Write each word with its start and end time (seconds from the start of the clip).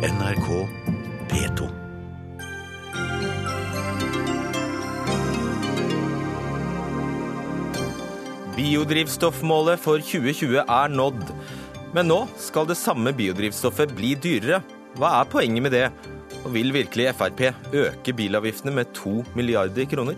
NRK 0.00 0.68
P2. 1.28 1.66
Biodrivstoffmålet 8.56 9.82
for 9.82 10.00
2020 10.00 10.62
er 10.64 10.94
nådd. 10.94 11.20
Men 11.92 12.08
nå 12.08 12.22
skal 12.40 12.70
det 12.70 12.78
samme 12.80 13.12
biodrivstoffet 13.12 13.92
bli 13.98 14.14
dyrere. 14.16 14.62
Hva 14.96 15.18
er 15.18 15.28
poenget 15.28 15.66
med 15.68 15.76
det? 15.76 15.90
Og 16.46 16.54
vil 16.56 16.72
virkelig 16.72 17.10
Frp 17.20 17.50
øke 17.76 18.16
bilavgiftene 18.16 18.72
med 18.80 18.96
to 18.96 19.18
milliarder 19.36 19.84
kroner? 19.84 20.16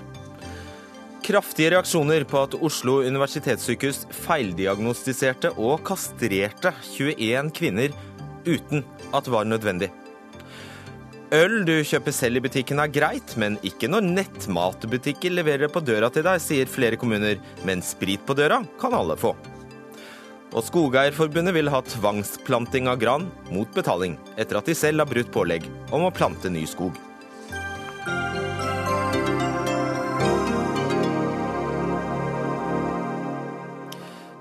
Kraftige 1.27 1.75
reaksjoner 1.75 2.23
på 2.27 2.39
at 2.47 2.55
Oslo 2.63 3.01
universitetssykehus 3.03 4.05
feildiagnostiserte 4.15 5.53
og 5.59 5.83
kastrerte 5.91 6.71
21 6.95 7.51
kvinner 7.59 7.99
uten 8.47 8.85
at 9.13 9.27
det 9.27 9.35
var 9.35 9.49
nødvendig. 9.49 9.91
Øl 11.33 11.63
du 11.65 11.79
kjøper 11.81 12.13
selv 12.13 12.37
i 12.37 12.43
butikken 12.45 12.83
er 12.83 12.91
greit, 12.93 13.31
men 13.41 13.55
ikke 13.65 13.89
når 13.89 14.05
nettmatbutikker 14.05 15.33
leverer 15.33 15.71
på 15.73 15.81
døra 15.81 16.11
til 16.13 16.27
deg, 16.27 16.43
sier 16.45 16.69
flere 16.69 16.99
kommuner. 17.01 17.39
Men 17.65 17.81
sprit 17.81 18.21
på 18.29 18.37
døra 18.37 18.59
kan 18.83 18.93
alle 18.93 19.17
få. 19.17 19.33
Og 20.53 20.67
Skogeierforbundet 20.67 21.57
vil 21.57 21.73
ha 21.73 21.81
tvangsplanting 21.87 22.91
av 22.93 22.99
gran 23.01 23.25
mot 23.49 23.71
betaling, 23.73 24.19
etter 24.37 24.61
at 24.61 24.69
de 24.69 24.77
selv 24.77 25.01
har 25.01 25.09
brutt 25.09 25.33
pålegg 25.33 25.65
om 25.89 26.05
å 26.05 26.13
plante 26.13 26.53
ny 26.53 26.67
skog. 26.69 27.01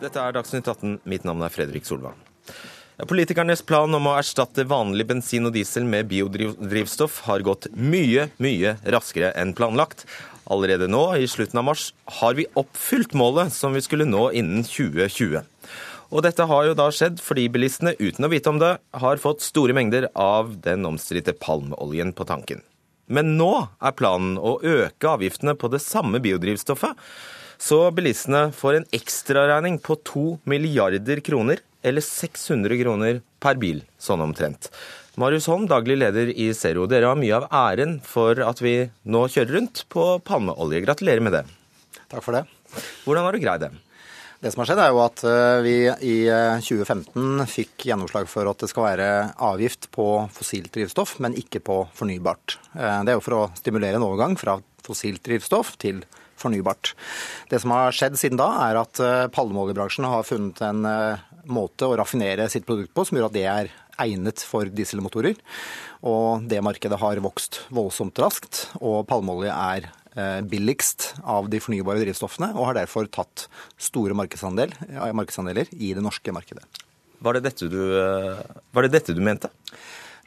Dette 0.02 0.20
er 0.20 0.36
Dagsnytt 0.36 0.68
18. 0.68 0.99
Mitt 1.08 1.24
navn 1.24 1.48
er 1.48 1.55
Fredrik 1.55 1.88
Solvang. 1.88 2.20
Politikernes 3.08 3.64
plan 3.66 3.90
om 3.98 4.08
å 4.12 4.14
erstatte 4.20 4.66
vanlig 4.70 5.08
bensin 5.10 5.48
og 5.50 5.55
diesel 5.55 5.88
med 5.90 6.05
biodrivstoff 6.12 7.22
har 7.26 7.41
gått 7.41 7.66
mye, 7.74 8.27
mye 8.38 8.76
raskere 8.94 9.32
enn 9.41 9.55
planlagt. 9.57 10.04
Allerede 10.52 10.90
nå, 10.91 11.02
i 11.18 11.29
slutten 11.29 11.57
av 11.62 11.66
mars, 11.72 11.88
har 12.20 12.35
vi 12.38 12.46
oppfylt 12.60 13.16
målet 13.18 13.54
som 13.55 13.74
vi 13.74 13.82
skulle 13.82 14.05
nå 14.05 14.27
innen 14.38 14.62
2020. 14.68 15.41
Og 16.12 16.26
dette 16.27 16.46
har 16.46 16.68
jo 16.68 16.76
da 16.77 16.90
skjedd 16.94 17.18
fordi 17.24 17.48
bilistene, 17.49 17.96
uten 17.98 18.27
å 18.27 18.29
vite 18.29 18.52
om 18.52 18.62
det, 18.62 18.76
har 18.77 19.24
fått 19.24 19.41
store 19.48 19.74
mengder 19.74 20.10
av 20.13 20.54
den 20.62 20.85
omstridte 20.85 21.34
palmeoljen 21.34 22.13
på 22.13 22.27
tanken. 22.29 22.62
Men 23.10 23.34
nå 23.40 23.54
er 23.82 23.98
planen 23.98 24.38
å 24.38 24.60
øke 24.62 25.16
avgiftene 25.16 25.57
på 25.57 25.72
det 25.74 25.82
samme 25.82 26.22
biodrivstoffet, 26.22 26.94
så 27.62 27.82
bilistene 27.94 28.49
får 28.54 28.77
en 28.77 28.90
ekstraregning 28.94 29.82
på 29.82 29.98
to 30.05 30.26
milliarder 30.49 31.22
kroner 31.26 31.62
eller 31.82 32.05
600 32.05 32.79
kroner 32.84 33.21
per 33.41 33.60
bil, 33.62 33.84
sånn 34.01 34.24
omtrent. 34.24 34.70
Marius 35.20 35.49
Holm, 35.51 35.68
daglig 35.68 35.98
leder 35.99 36.32
i 36.32 36.51
Zero. 36.55 36.88
Dere 36.88 37.10
har 37.12 37.20
mye 37.20 37.41
av 37.41 37.49
æren 37.51 37.98
for 38.05 38.40
at 38.46 38.62
vi 38.63 38.76
nå 39.04 39.26
kjører 39.27 39.57
rundt 39.57 39.85
på 39.91 40.05
palmeolje. 40.23 40.85
Gratulerer 40.85 41.26
med 41.26 41.35
det. 41.35 41.46
Takk 42.07 42.23
for 42.23 42.38
det. 42.38 42.46
Hvordan 43.04 43.27
har 43.27 43.35
du 43.35 43.43
greid 43.43 43.65
det? 43.65 43.73
Det 44.41 44.49
som 44.49 44.63
har 44.63 44.71
skjedd, 44.71 44.79
er 44.82 44.90
jo 44.90 45.01
at 45.04 45.21
eh, 45.27 45.60
vi 45.62 45.73
i 45.85 46.15
2015 46.65 47.43
eh, 47.43 47.49
fikk 47.49 47.85
gjennomslag 47.91 48.26
for 48.29 48.49
at 48.49 48.63
det 48.63 48.71
skal 48.71 48.88
være 48.88 49.10
avgift 49.38 49.85
på 49.93 50.05
fossilt 50.34 50.71
drivstoff, 50.73 51.20
men 51.21 51.38
ikke 51.38 51.62
på 51.62 51.76
fornybart. 51.93 52.55
Eh, 52.73 53.04
det 53.05 53.13
er 53.13 53.20
jo 53.20 53.26
for 53.27 53.38
å 53.38 53.43
stimulere 53.60 53.99
en 53.99 54.07
overgang 54.07 54.34
fra 54.41 54.57
fossilt 54.82 55.21
drivstoff 55.27 55.76
til 55.84 56.01
fornybart. 56.41 56.95
Det 57.51 57.60
som 57.62 57.76
har 57.76 57.93
skjedd 57.93 58.18
siden 58.18 58.41
da, 58.41 58.48
er 58.66 58.79
at 58.82 58.98
palmeoljebransjen 59.35 60.07
har 60.10 60.26
funnet 60.26 60.63
en 60.66 60.88
måte 61.50 61.88
å 61.88 61.96
raffinere 62.00 62.50
sitt 62.52 62.68
produkt 62.68 62.94
på 62.94 63.06
som 63.08 63.18
gjør 63.18 63.30
at 63.30 63.38
det 63.38 63.48
er 63.50 63.72
egnet 64.02 64.44
for 64.47 64.70
dieselmotorer. 64.70 65.40
Og 66.08 66.46
det 66.50 66.62
markedet 66.66 67.00
har 67.02 67.24
vokst 67.24 67.64
voldsomt 67.74 68.18
raskt, 68.22 68.68
og 68.81 69.06
palmeolje 69.09 69.53
er 69.53 69.90
eh, 70.16 70.40
billigst 70.42 71.12
av 71.22 71.50
de 71.52 71.62
fornybare 71.62 72.02
drivstoffene, 72.03 72.53
og 72.56 72.72
har 72.72 72.81
derfor 72.81 73.09
tatt 73.12 73.47
store 73.81 74.18
markedsandel, 74.18 74.74
markedsandeler 75.18 75.69
i 75.78 75.94
det 75.97 76.06
norske 76.06 76.34
markedet. 76.35 76.66
Var 77.22 77.38
det 77.38 77.46
dette 77.46 77.69
du, 77.69 77.81
eh, 78.01 78.46
var 78.74 78.88
det 78.88 78.96
dette 78.96 79.13
du 79.18 79.22
mente? 79.22 79.51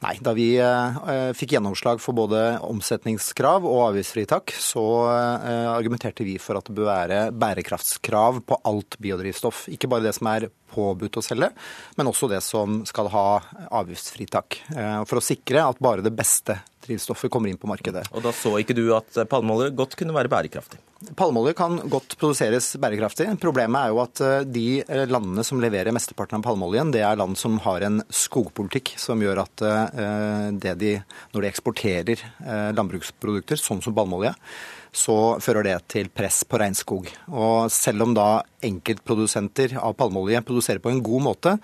Nei, 0.04 0.18
da 0.20 0.34
vi 0.36 0.50
eh, 0.60 1.30
fikk 1.32 1.54
gjennomslag 1.54 2.00
for 2.02 2.16
både 2.16 2.58
omsetningskrav 2.66 3.64
og 3.64 3.86
avgiftsfritak, 3.86 4.52
så 4.60 4.82
eh, 5.08 5.68
argumenterte 5.70 6.26
vi 6.26 6.34
for 6.42 6.60
at 6.60 6.68
det 6.68 6.76
bør 6.76 6.90
være 6.90 7.20
bærekraftskrav 7.32 8.42
på 8.44 8.58
alt 8.68 8.98
biodrivstoff. 9.00 9.64
Ikke 9.72 9.88
bare 9.88 10.04
det 10.04 10.12
som 10.18 10.28
er 10.28 10.50
påbudt 10.74 11.16
å 11.16 11.24
selge, 11.24 11.48
men 11.96 12.10
også 12.10 12.28
det 12.28 12.42
som 12.44 12.82
skal 12.88 13.08
ha 13.14 13.26
avgiftsfritak. 13.80 14.60
Eh, 14.76 15.00
for 15.08 15.22
å 15.22 15.24
sikre 15.24 15.64
at 15.64 15.80
bare 15.80 16.04
det 16.04 16.12
beste 16.12 16.58
drivstoffet 16.84 17.32
kommer 17.32 17.48
inn 17.48 17.60
på 17.60 17.70
markedet. 17.70 18.04
Og 18.12 18.26
da 18.26 18.34
så 18.36 18.58
ikke 18.60 18.76
du 18.76 18.90
at 18.92 19.24
palmeolje 19.30 19.72
godt 19.78 19.96
kunne 19.96 20.16
være 20.16 20.32
bærekraftig? 20.36 20.82
Palmeolje 21.16 21.54
kan 21.58 21.76
godt 21.90 22.16
produseres 22.20 22.72
bærekraftig. 22.80 23.26
Problemet 23.42 23.80
er 23.80 23.92
jo 23.92 24.00
at 24.02 24.22
eh, 24.24 24.46
de 24.48 24.66
eh, 24.82 25.04
landene 25.10 25.44
som 25.46 25.60
leverer 25.62 25.94
mesteparten 25.94 26.40
av 26.40 26.46
palmeoljen, 26.46 26.92
det 26.94 27.02
er 27.04 27.18
land 27.20 27.38
som 27.40 27.58
har 27.64 27.84
en 27.86 28.00
skogpolitikk 28.08 28.94
som 29.00 29.22
gjør 29.22 29.42
at 29.44 29.66
eh, 29.68 30.48
det 30.64 30.76
de, 30.80 30.94
når 31.34 31.44
de 31.44 31.50
eksporterer 31.50 32.24
landbruksprodukter, 32.74 33.60
sånn 33.60 33.82
som 33.84 33.94
palmeolje, 33.96 34.32
så 34.94 35.16
fører 35.42 35.66
det 35.66 35.76
til 35.90 36.08
press 36.14 36.42
på 36.46 36.58
regnskog. 36.60 37.08
Og 37.34 37.72
selv 37.72 38.06
om 38.06 38.14
da 38.14 38.44
enkeltprodusenter 38.64 39.74
av 39.80 39.96
palmeolje 39.98 40.42
produserer 40.46 40.82
på 40.82 40.92
en 40.92 41.02
god 41.04 41.24
måte, 41.26 41.56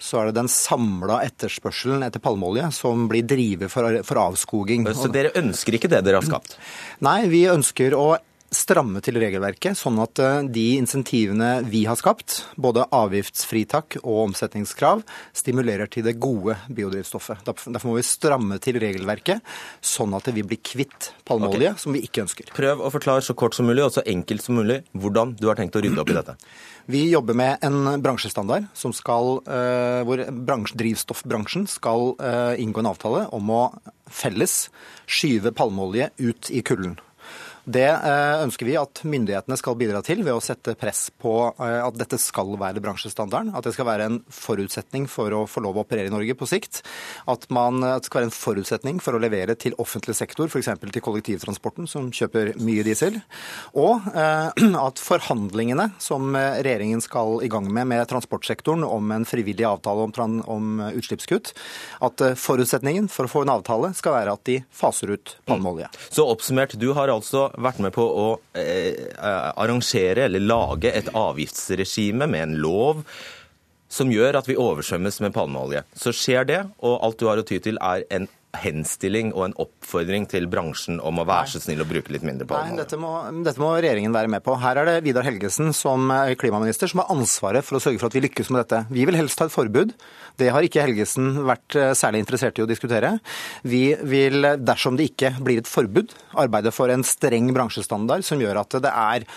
så 0.00 0.20
er 0.22 0.30
det 0.30 0.38
den 0.40 0.48
samla 0.50 1.20
etterspørselen 1.26 2.06
etter 2.06 2.22
palmeolje 2.24 2.70
som 2.74 3.04
blir 3.10 3.26
driver 3.28 3.70
for, 3.72 4.00
for 4.06 4.22
avskoging. 4.24 4.88
Så 4.96 5.12
dere 5.12 5.34
ønsker 5.38 5.76
ikke 5.76 5.92
det 5.92 6.02
dere 6.06 6.22
har 6.22 6.26
skapt? 6.26 6.56
Nei, 7.04 7.20
vi 7.30 7.44
ønsker 7.52 7.96
å 7.98 8.14
stramme 8.50 8.98
til 9.04 9.18
regelverket, 9.22 9.78
sånn 9.78 9.98
at 10.02 10.18
eh, 10.22 10.40
de 10.50 10.64
insentivene 10.80 11.50
vi 11.70 11.84
har 11.86 11.98
skapt, 11.98 12.40
både 12.60 12.86
avgiftsfritak 12.94 14.00
og 14.02 14.24
omsetningskrav, 14.26 15.04
stimulerer 15.36 15.90
til 15.90 16.06
det 16.06 16.16
gode 16.22 16.56
biodrivstoffet. 16.68 17.44
Derfor 17.46 17.90
må 17.90 17.96
vi 17.98 18.06
stramme 18.06 18.58
til 18.62 18.80
regelverket, 18.82 19.44
sånn 19.80 20.16
at 20.18 20.32
vi 20.34 20.44
blir 20.46 20.62
kvitt 20.66 21.12
palmeolje, 21.28 21.74
okay. 21.74 21.84
som 21.84 21.94
vi 21.94 22.02
ikke 22.06 22.24
ønsker. 22.26 22.50
Prøv 22.56 22.82
å 22.82 22.92
forklare 22.92 23.24
så 23.24 23.36
kort 23.38 23.56
som 23.56 23.70
mulig 23.70 23.86
og 23.86 23.94
så 23.94 24.04
enkelt 24.08 24.44
som 24.44 24.58
mulig 24.58 24.82
hvordan 24.98 25.36
du 25.38 25.46
har 25.50 25.58
tenkt 25.60 25.78
å 25.78 25.84
rydde 25.84 26.02
opp 26.02 26.12
i 26.12 26.18
dette. 26.18 26.36
Vi 26.90 27.04
jobber 27.12 27.36
med 27.38 27.62
en 27.62 28.00
bransjestandard 28.02 28.64
skal, 28.74 29.28
eh, 29.46 30.00
hvor 30.02 30.22
drivstoffbransjen 30.80 31.68
skal 31.70 32.16
eh, 32.18 32.62
inngå 32.64 32.82
en 32.82 32.88
avtale 32.90 33.20
om 33.36 33.52
å 33.54 33.60
felles 34.10 34.56
skyve 35.06 35.52
palmeolje 35.54 36.08
ut 36.18 36.50
i 36.50 36.64
kulden. 36.66 36.96
Det 37.64 37.86
eh, 37.86 38.40
ønsker 38.40 38.68
vi 38.68 38.76
at 38.80 39.02
myndighetene 39.04 39.56
skal 39.60 39.76
bidra 39.78 40.00
til 40.04 40.22
ved 40.24 40.32
å 40.32 40.42
sette 40.42 40.74
press 40.80 41.08
på 41.20 41.34
eh, 41.50 41.80
at 41.82 41.98
dette 42.00 42.16
skal 42.20 42.54
være 42.60 42.80
bransjestandarden. 42.82 43.52
At 43.56 43.66
det 43.66 43.74
skal 43.76 43.88
være 43.88 44.06
en 44.08 44.18
forutsetning 44.32 45.06
for 45.10 45.34
å 45.36 45.42
få 45.50 45.62
lov 45.64 45.76
å 45.76 45.84
operere 45.84 46.08
i 46.08 46.14
Norge 46.14 46.36
på 46.38 46.48
sikt. 46.48 46.80
At, 47.30 47.46
man, 47.52 47.82
at 47.84 48.04
det 48.04 48.10
skal 48.10 48.22
være 48.22 48.30
en 48.30 48.36
forutsetning 48.36 49.02
for 49.04 49.16
å 49.16 49.22
levere 49.22 49.56
til 49.60 49.76
offentlig 49.82 50.16
sektor, 50.16 50.48
f.eks. 50.48 50.70
til 50.80 51.04
kollektivtransporten, 51.04 51.88
som 51.90 52.08
kjøper 52.14 52.54
mye 52.64 52.86
diesel. 52.86 53.20
Og 53.76 54.08
eh, 54.14 54.64
at 54.86 55.04
forhandlingene 55.04 55.90
som 56.00 56.32
regjeringen 56.32 57.04
skal 57.04 57.40
i 57.44 57.52
gang 57.52 57.68
med 57.68 57.88
med 57.90 58.06
transportsektoren 58.08 58.84
om 58.86 59.12
en 59.12 59.26
frivillig 59.28 59.66
avtale 59.66 60.06
om, 60.06 60.40
om 60.48 60.82
utslippskutt, 60.94 61.52
at 62.06 62.22
forutsetningen 62.38 63.08
for 63.12 63.26
å 63.26 63.32
få 63.32 63.44
en 63.44 63.52
avtale 63.56 63.92
skal 63.98 64.14
være 64.16 64.34
at 64.36 64.44
de 64.48 64.58
faser 64.74 65.14
ut 65.16 65.34
palmeolje. 65.48 65.90
Så 66.08 66.26
oppsummert, 66.28 66.76
du 66.80 66.92
har 66.96 67.10
altså 67.12 67.49
vært 67.58 67.80
med 67.82 67.94
på 67.96 68.04
å 68.04 68.26
eh, 68.58 69.10
arrangere 69.18 70.26
eller 70.28 70.44
lage 70.44 70.92
et 70.94 71.10
avgiftsregime 71.16 72.28
med 72.30 72.46
en 72.46 72.56
lov 72.62 73.04
som 73.90 74.10
gjør 74.12 74.38
at 74.38 74.46
vi 74.46 74.58
oversvømmes 74.60 75.18
med 75.24 75.34
palmeolje. 75.34 75.82
Så 75.98 76.12
skjer 76.14 76.46
det, 76.46 76.60
og 76.78 77.00
alt 77.02 77.18
du 77.18 77.26
har 77.26 77.40
å 77.40 77.46
ty 77.46 77.58
til 77.62 77.80
er 77.82 78.04
en 78.14 78.28
henstilling 78.58 79.30
og 79.36 79.44
en 79.46 79.54
oppfordring 79.62 80.26
til 80.30 80.48
bransjen 80.50 80.98
om 81.06 81.20
å 81.22 81.26
være 81.28 81.52
så 81.52 81.60
snill 81.62 81.84
å 81.84 81.86
bruke 81.88 82.12
litt 82.12 82.24
mindre 82.26 82.48
palmeolje? 82.50 82.74
Nei, 82.74 82.82
dette 82.82 82.98
må, 83.00 83.12
dette 83.46 83.62
må, 83.62 83.70
regjeringen 83.78 84.14
være 84.14 84.32
med 84.32 84.44
på. 84.46 84.56
Her 84.60 84.82
er 84.82 84.90
det 84.90 84.96
Vidar 85.06 85.26
Helgesen 85.26 85.70
som 85.76 86.10
klimaminister 86.40 86.90
som 86.90 87.04
har 87.04 87.12
ansvaret 87.14 87.66
for 87.66 87.78
å 87.78 87.82
sørge 87.82 88.02
for 88.02 88.10
at 88.10 88.18
vi 88.18 88.24
lykkes 88.26 88.50
med 88.50 88.64
dette. 88.64 88.82
Vi 88.90 89.06
vil 89.08 89.18
helst 89.18 89.40
ha 89.42 89.46
et 89.46 89.54
forbud. 89.54 89.94
Det 90.40 90.50
har 90.50 90.66
ikke 90.66 90.82
Helgesen 90.82 91.44
vært 91.46 91.78
eh, 91.78 91.92
særlig 91.98 92.24
interessert 92.24 92.58
i 92.58 92.64
å 92.64 92.68
diskutere. 92.70 93.16
Vi 93.62 93.84
vil, 94.10 94.42
dersom 94.64 94.98
det 94.98 95.10
ikke 95.12 95.34
blir 95.38 95.62
et 95.62 95.70
forbud, 95.70 96.14
arbeide 96.40 96.74
for 96.74 96.92
en 96.92 97.06
streng 97.06 97.52
bransjestandard 97.54 98.26
som 98.26 98.42
gjør 98.42 98.62
at 98.64 98.80
det 98.82 98.92
er 98.92 99.28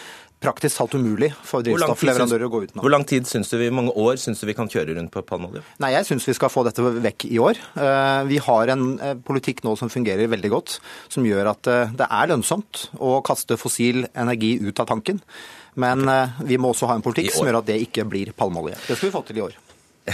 praktisk 0.44 0.80
talt 0.80 0.96
umulig 0.98 1.32
for 1.48 1.66
drivstoffleverandører 1.66 2.48
å 2.48 2.52
gå 2.52 2.62
utenom. 2.66 2.84
Hvor 2.84 2.94
lang 2.94 3.06
tid 3.08 3.28
syns 3.30 3.52
du 3.52 3.58
vi, 3.62 3.70
mange 3.74 3.94
år 4.00 4.20
syns 4.22 4.44
du 4.44 4.48
vi 4.50 4.56
kan 4.58 4.70
kjøre 4.72 4.98
rundt 4.98 5.14
på 5.14 5.24
palmeolje? 5.28 5.64
Nei, 5.84 5.94
Jeg 5.96 6.08
syns 6.10 6.28
vi 6.28 6.36
skal 6.36 6.52
få 6.52 6.66
dette 6.68 6.84
vekk 6.84 7.28
i 7.30 7.40
år. 7.42 7.60
Eh, 7.80 8.22
vi 8.30 8.40
har 8.44 8.74
en 8.74 8.86
eh, 9.00 9.16
politikk 9.16 9.64
nå 9.64 9.76
som 9.80 9.92
fungerer 9.94 10.32
veldig 10.32 10.52
godt, 10.54 10.78
som 11.14 11.26
gjør 11.28 11.54
at 11.54 11.72
eh, 11.72 11.94
det 12.00 12.08
er 12.10 12.32
lønnsomt 12.34 12.88
å 13.00 13.20
kaste 13.26 13.58
fossil 13.60 14.08
energi 14.14 14.56
ut 14.62 14.84
av 14.84 14.90
tanken. 14.92 15.22
Men 15.80 16.06
vi 16.46 16.60
må 16.62 16.70
også 16.70 16.86
ha 16.86 16.94
en 16.94 17.02
politikk 17.02 17.32
som 17.34 17.48
gjør 17.48 17.64
at 17.64 17.66
det 17.66 17.80
ikke 17.82 18.04
blir 18.06 18.30
palmeolje. 18.38 18.78
Det 18.86 18.94
skal 18.94 19.10
vi 19.10 19.14
få 19.16 19.24
til 19.26 19.40
i 19.40 19.46
år. 19.48 19.56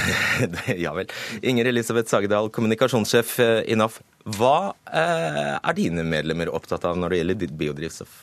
ja 0.86 0.94
vel. 0.96 1.10
Inger 1.44 1.68
Elisabeth 1.68 2.08
Sagedal, 2.08 2.48
kommunikasjonssjef 2.56 3.34
i 3.68 3.76
NAF. 3.76 4.00
Hva 4.40 4.72
er 4.88 5.76
dine 5.76 6.08
medlemmer 6.08 6.54
opptatt 6.56 6.88
av 6.88 6.96
når 6.96 7.12
det 7.12 7.20
gjelder 7.20 7.56
biodrivstoff? 7.60 8.22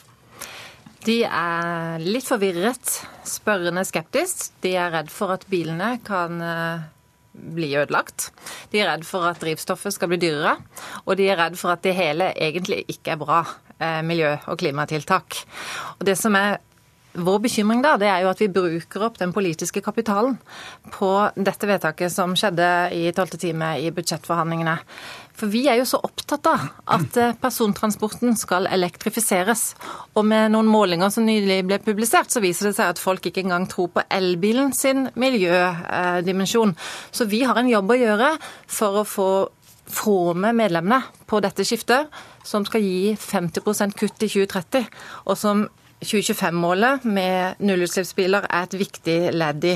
De 1.07 1.21
er 1.23 2.03
litt 2.03 2.27
forvirret, 2.27 2.93
spørrende 3.27 3.85
skeptisk. 3.87 4.49
De 4.65 4.75
er 4.75 4.91
redd 4.91 5.11
for 5.15 5.37
at 5.37 5.47
bilene 5.51 5.97
kan 6.07 6.41
bli 7.37 7.73
ødelagt. 7.77 8.31
De 8.73 8.81
er 8.81 8.91
redd 8.91 9.07
for 9.07 9.27
at 9.29 9.41
drivstoffet 9.43 9.95
skal 9.95 10.11
bli 10.13 10.21
dyrere, 10.23 10.57
og 11.05 11.17
de 11.19 11.29
er 11.31 11.39
redd 11.41 11.59
for 11.61 11.75
at 11.75 11.85
det 11.85 11.97
hele 11.97 12.33
egentlig 12.35 12.83
ikke 12.93 13.15
er 13.15 13.21
bra 13.21 13.43
eh, 13.79 14.03
miljø- 14.07 14.39
og 14.47 14.59
klimatiltak. 14.59 15.43
Og 15.99 16.07
det 16.09 16.17
som 16.19 16.37
er 16.39 16.59
vår 17.17 17.39
bekymring 17.47 17.81
da, 17.85 17.95
det 17.97 18.09
er 18.13 18.25
jo 18.25 18.31
at 18.33 18.41
vi 18.43 18.51
bruker 18.53 19.07
opp 19.07 19.17
den 19.21 19.33
politiske 19.33 19.81
kapitalen 19.81 20.37
på 20.93 21.11
dette 21.37 21.69
vedtaket 21.69 22.13
som 22.13 22.35
skjedde 22.37 22.69
i 22.93 23.07
tolvte 23.17 23.41
time 23.41 23.77
i 23.81 23.93
budsjettforhandlingene. 23.95 24.77
For 25.37 25.53
vi 25.53 25.67
er 25.69 25.81
jo 25.81 25.87
så 25.89 26.01
opptatt 26.05 26.49
av 26.49 26.65
at 26.97 27.19
eh, 27.21 27.35
persontransporten 27.41 28.37
skal 28.41 28.69
elektrifiseres. 28.73 29.69
Og 30.17 30.25
med 30.29 30.55
noen 30.55 30.71
målinger 30.71 31.13
som 31.13 31.27
nylig 31.29 31.63
ble 31.69 31.81
publisert, 31.85 32.33
så 32.33 32.43
viser 32.45 32.71
det 32.71 32.77
seg 32.79 32.95
at 32.95 33.03
folk 33.03 33.29
ikke 33.29 33.45
engang 33.45 33.69
tror 33.71 33.93
på 33.95 34.07
elbilen 34.13 34.73
sin 34.77 35.11
miljødimensjon. 35.15 36.77
Så 37.13 37.29
vi 37.29 37.45
har 37.45 37.61
en 37.61 37.71
jobb 37.71 37.93
å 37.93 38.01
gjøre 38.01 38.33
for 38.67 39.03
å 39.03 39.07
få 39.07 39.31
få 39.87 40.35
med 40.35 40.57
medlemmene 40.59 41.03
på 41.31 41.39
dette 41.39 41.63
skiftet, 41.63 42.11
som 42.43 42.65
skal 42.67 42.83
gi 42.83 43.13
50% 43.15 43.95
kutt 43.95 44.25
i 44.27 44.29
2030, 44.33 44.89
og 45.31 45.39
som 45.39 45.67
2025-målet 46.05 47.05
med 47.09 47.63
nullutslippsbiler 47.65 48.47
er 48.51 48.67
et 48.67 48.77
viktig 48.79 49.17
ledd 49.33 49.65
i. 49.65 49.75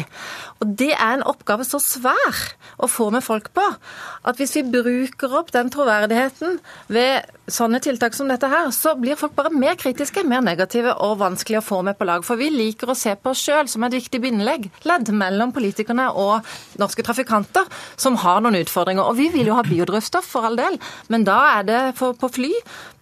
Og 0.61 0.75
Det 0.79 0.93
er 0.93 1.17
en 1.17 1.27
oppgave 1.27 1.65
så 1.65 1.81
svær 1.81 2.41
å 2.79 2.89
få 2.91 3.09
med 3.15 3.25
folk 3.25 3.51
på 3.57 3.65
at 3.65 4.41
hvis 4.41 4.59
vi 4.59 4.67
bruker 4.69 5.37
opp 5.41 5.53
den 5.57 5.73
troverdigheten 5.73 6.59
ved 6.93 7.31
sånne 7.55 7.81
tiltak 7.83 8.15
som 8.17 8.31
dette 8.31 8.49
her, 8.51 8.71
så 8.75 8.95
blir 8.99 9.19
folk 9.19 9.35
bare 9.37 9.53
mer 9.55 9.77
kritiske, 9.81 10.23
mer 10.29 10.43
negative 10.45 10.95
og 11.05 11.19
vanskelig 11.21 11.61
å 11.61 11.65
få 11.65 11.81
med 11.87 11.99
på 11.99 12.07
lag. 12.09 12.25
For 12.27 12.41
vi 12.41 12.51
liker 12.55 12.93
å 12.93 12.97
se 12.99 13.15
på 13.17 13.33
oss 13.33 13.43
sjøl 13.47 13.69
som 13.71 13.85
et 13.87 13.97
viktig 13.97 14.21
bindelegg 14.23 14.71
ledd 14.89 15.11
mellom 15.15 15.55
politikerne 15.57 16.09
og 16.21 16.47
norske 16.81 17.05
trafikanter 17.07 17.69
som 18.01 18.19
har 18.23 18.41
noen 18.45 18.61
utfordringer. 18.63 19.05
Og 19.05 19.19
vi 19.19 19.29
vil 19.35 19.51
jo 19.51 19.59
ha 19.59 19.67
biodrivstoff, 19.67 20.29
for 20.31 20.47
all 20.47 20.59
del, 20.59 20.79
men 21.11 21.27
da 21.27 21.39
er 21.57 21.67
det 21.67 21.81
på 21.99 22.31
fly, 22.31 22.53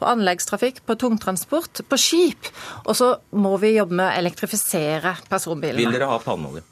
på 0.01 0.09
anleggstrafikk, 0.09 0.83
på 0.89 0.99
tungtransport, 1.01 1.85
på 1.89 2.01
skip. 2.01 2.51
Og 2.87 2.95
så 2.99 3.15
må 3.37 3.57
vi 3.63 3.77
jobbe 3.77 4.01
med 4.01 4.09
å 4.09 4.19
elektrifisere 4.23 5.19
personbilene. 5.29 5.85
Vil 5.85 5.99
dere 5.99 6.11
ha 6.11 6.21
palmeolje? 6.23 6.65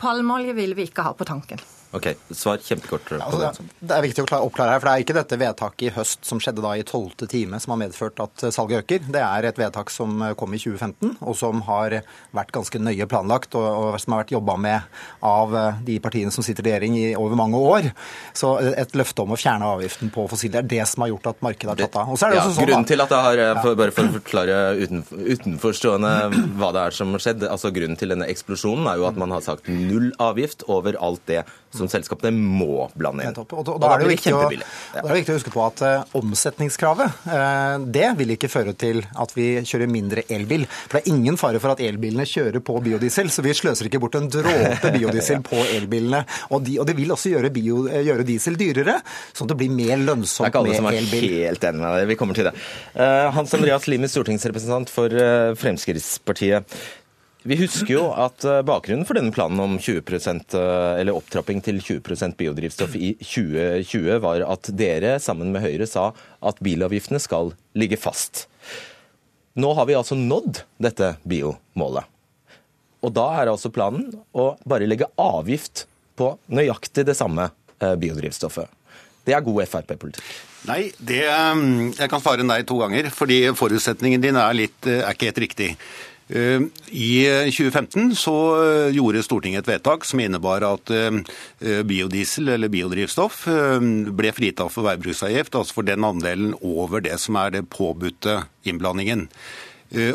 Palmeolje 0.00 0.56
vil 0.56 0.74
vi 0.78 0.88
ikke 0.88 1.04
ha 1.06 1.14
på 1.16 1.26
tanken. 1.28 1.60
Ok, 1.96 2.10
Svar 2.30 2.60
kjempekort. 2.62 3.08
på 3.08 3.18
altså, 3.18 3.40
det. 3.40 3.68
Det 3.80 3.96
er 3.96 4.04
viktig 4.04 4.24
å 4.24 4.40
oppklare 4.44 4.76
her, 4.76 4.82
for 4.82 4.90
det 4.90 4.94
er 4.94 5.04
ikke 5.06 5.16
dette 5.16 5.40
vedtaket 5.40 5.86
i 5.88 5.94
høst 5.96 6.26
som 6.28 6.40
skjedde 6.42 6.64
da 6.64 6.74
i 6.76 6.84
tolvte 6.86 7.28
time 7.30 7.60
som 7.62 7.72
har 7.74 7.82
medført 7.86 8.20
at 8.22 8.46
salget 8.54 8.84
øker. 8.84 9.06
Det 9.16 9.22
er 9.22 9.48
et 9.48 9.60
vedtak 9.60 9.92
som 9.94 10.20
kom 10.38 10.54
i 10.56 10.60
2015, 10.60 11.16
og 11.20 11.38
som 11.38 11.62
har 11.68 12.00
vært 12.36 12.52
ganske 12.54 12.80
nøye 12.82 13.08
planlagt, 13.10 13.56
og, 13.56 13.66
og 13.66 14.00
som 14.02 14.14
har 14.14 14.24
vært 14.24 14.34
jobba 14.36 14.58
med 14.60 15.00
av 15.26 15.56
de 15.86 15.98
partiene 16.02 16.34
som 16.34 16.44
sitter 16.44 16.66
i 16.66 16.70
regjering 16.70 16.98
i 17.00 17.06
over 17.18 17.38
mange 17.38 17.60
år. 17.60 17.90
Så 18.36 18.52
et 18.68 18.96
løfte 18.98 19.24
om 19.24 19.34
å 19.34 19.40
fjerne 19.40 19.68
avgiften 19.76 20.12
på 20.14 20.26
fossiler 20.30 20.62
er 20.62 20.70
det 20.70 20.82
som 20.88 21.04
har 21.04 21.12
gjort 21.14 21.30
at 21.32 21.42
markedet 21.44 21.72
har 21.72 21.80
tatt 21.80 22.00
av. 22.02 22.12
Og 22.12 22.20
så 22.20 22.28
er 22.28 22.34
det 22.34 22.40
ja, 22.40 22.46
også 22.46 22.58
sånn, 22.58 22.68
grunnen 22.68 22.88
til 22.88 23.04
at 23.04 23.12
det 23.12 23.22
har, 23.26 23.44
for, 23.62 23.76
Bare 23.76 23.94
for 23.94 24.08
å 24.08 24.14
forklare 24.16 24.58
uten, 24.80 25.04
utenforstående 25.10 26.12
hva 26.58 26.72
det 26.76 26.84
er 26.86 26.96
som 26.96 27.14
har 27.16 27.24
skjedd. 27.24 27.46
altså 27.48 27.72
Grunnen 27.76 28.00
til 28.00 28.12
denne 28.14 28.28
eksplosjonen 28.32 28.88
er 28.90 29.00
jo 29.00 29.08
at 29.08 29.20
man 29.20 29.34
har 29.34 29.44
sagt 29.44 29.70
null 29.72 30.12
avgift 30.22 30.66
over 30.72 30.98
alt 31.02 31.24
det 31.30 31.44
som 31.78 31.90
selskapene 31.90 32.32
må 32.34 32.88
blande 32.96 33.26
inn. 33.26 33.36
Og, 33.36 33.62
da, 33.66 33.74
er 33.76 34.02
det 34.02 34.06
er 34.06 35.06
det 35.06 35.18
viktig 35.20 35.34
å 35.34 35.36
huske 35.38 35.52
på 35.54 35.62
at 35.64 35.82
uh, 35.84 36.16
omsetningskravet 36.18 37.28
uh, 37.28 37.76
det 37.92 38.08
vil 38.18 38.34
ikke 38.36 38.50
føre 38.52 38.74
til 38.78 39.02
at 39.06 39.34
vi 39.36 39.48
kjører 39.66 39.90
mindre 39.90 40.26
elbil. 40.32 40.66
For 40.68 40.98
det 40.98 41.04
er 41.04 41.14
ingen 41.14 41.38
fare 41.40 41.60
for 41.62 41.74
at 41.74 41.82
elbilene 41.84 42.26
kjører 42.28 42.62
på 42.64 42.78
biodiesel, 42.84 43.30
så 43.32 43.44
vi 43.46 43.54
sløser 43.56 43.90
ikke 43.90 44.00
bort 44.02 44.18
en 44.18 44.28
dråpe 44.32 44.92
biodiesel 44.96 45.42
på 45.50 45.62
elbilene. 45.76 46.24
Og, 46.50 46.62
de, 46.66 46.78
og, 46.80 46.88
det 46.88 46.96
vil 46.98 47.14
også 47.14 47.34
gjøre, 47.34 47.52
bio, 47.54 47.84
uh, 47.90 48.00
gjøre, 48.06 48.26
diesel 48.28 48.58
dyrere, 48.60 48.98
sånn 49.32 49.48
at 49.48 49.54
det 49.54 49.60
blir 49.64 49.72
mer 49.76 50.02
lønnsomt 50.02 50.48
med 50.50 50.50
elbil. 50.50 50.50
Det 50.50 50.50
er 50.50 50.52
ikke 50.52 50.62
alle 50.64 50.78
som 50.82 50.90
er 50.92 51.50
helt 51.50 51.70
enig 51.70 51.82
med 51.84 51.98
deg. 52.00 52.10
Vi 52.12 52.20
kommer 52.20 52.38
til 52.38 52.50
det. 52.50 52.54
Hans 53.36 53.56
Andreas 53.56 53.88
Limi, 53.90 54.08
stortingsrepresentant 54.10 54.92
for 54.92 55.12
Fremskrittspartiet. 55.60 56.78
Vi 57.46 57.54
husker 57.60 57.92
jo 57.92 58.06
at 58.10 58.42
eh, 58.42 58.62
bakgrunnen 58.66 59.06
for 59.06 59.14
denne 59.14 59.30
planen 59.34 59.60
om 59.62 59.76
20 59.78 60.02
eh, 60.02 60.56
eller 60.98 61.14
opptrapping 61.14 61.60
til 61.62 61.78
20% 61.78 62.34
biodrivstoff 62.38 62.96
i 62.98 63.12
2020 63.20 64.18
var 64.24 64.42
at 64.48 64.70
dere 64.74 65.12
sammen 65.22 65.52
med 65.54 65.62
Høyre 65.62 65.86
sa 65.86 66.08
at 66.42 66.58
bilavgiftene 66.64 67.20
skal 67.22 67.52
ligge 67.78 68.00
fast. 68.02 68.48
Nå 69.54 69.70
har 69.78 69.86
vi 69.86 69.94
altså 69.94 70.18
nådd 70.18 70.64
dette 70.82 71.12
biomålet. 71.22 72.10
Og 73.06 73.14
da 73.14 73.28
er 73.38 73.52
altså 73.52 73.70
planen 73.70 74.10
å 74.34 74.48
bare 74.66 74.88
legge 74.90 75.06
avgift 75.14 75.84
på 76.18 76.32
nøyaktig 76.50 77.06
det 77.06 77.14
samme 77.14 77.46
eh, 77.78 77.94
biodrivstoffet. 77.94 78.74
Det 79.26 79.38
er 79.38 79.46
god 79.46 79.62
Frp-politikk. 79.70 80.26
Nei, 80.66 80.90
det, 80.98 81.22
jeg 81.22 82.10
kan 82.10 82.22
svare 82.22 82.42
nei 82.42 82.60
to 82.66 82.80
ganger. 82.82 83.06
Fordi 83.14 83.40
forutsetningen 83.54 84.22
din 84.22 84.38
er, 84.38 84.54
litt, 84.54 84.78
er 84.86 85.14
ikke 85.14 85.30
helt 85.30 85.42
riktig. 85.46 85.70
Eh, 86.28 86.60
I 86.90 87.24
2015 87.50 88.16
så 88.16 88.34
eh, 88.62 88.94
gjorde 88.96 89.22
Stortinget 89.22 89.62
et 89.62 89.76
vedtak 89.76 90.04
som 90.04 90.20
innebar 90.20 90.64
at 90.66 90.90
eh, 90.90 91.20
biodiesel 91.86 92.50
eller 92.56 92.72
biodrivstoff 92.72 93.44
ble 93.46 94.32
fritatt 94.34 94.74
for 94.74 94.88
veibruksavgift, 94.88 95.54
altså 95.54 95.78
for 95.78 95.86
den 95.86 96.06
andelen 96.06 96.56
over 96.58 97.04
det 97.04 97.14
som 97.22 97.38
er 97.38 97.54
det 97.54 97.68
påbudte 97.70 98.42
innblandingen. 98.66 99.28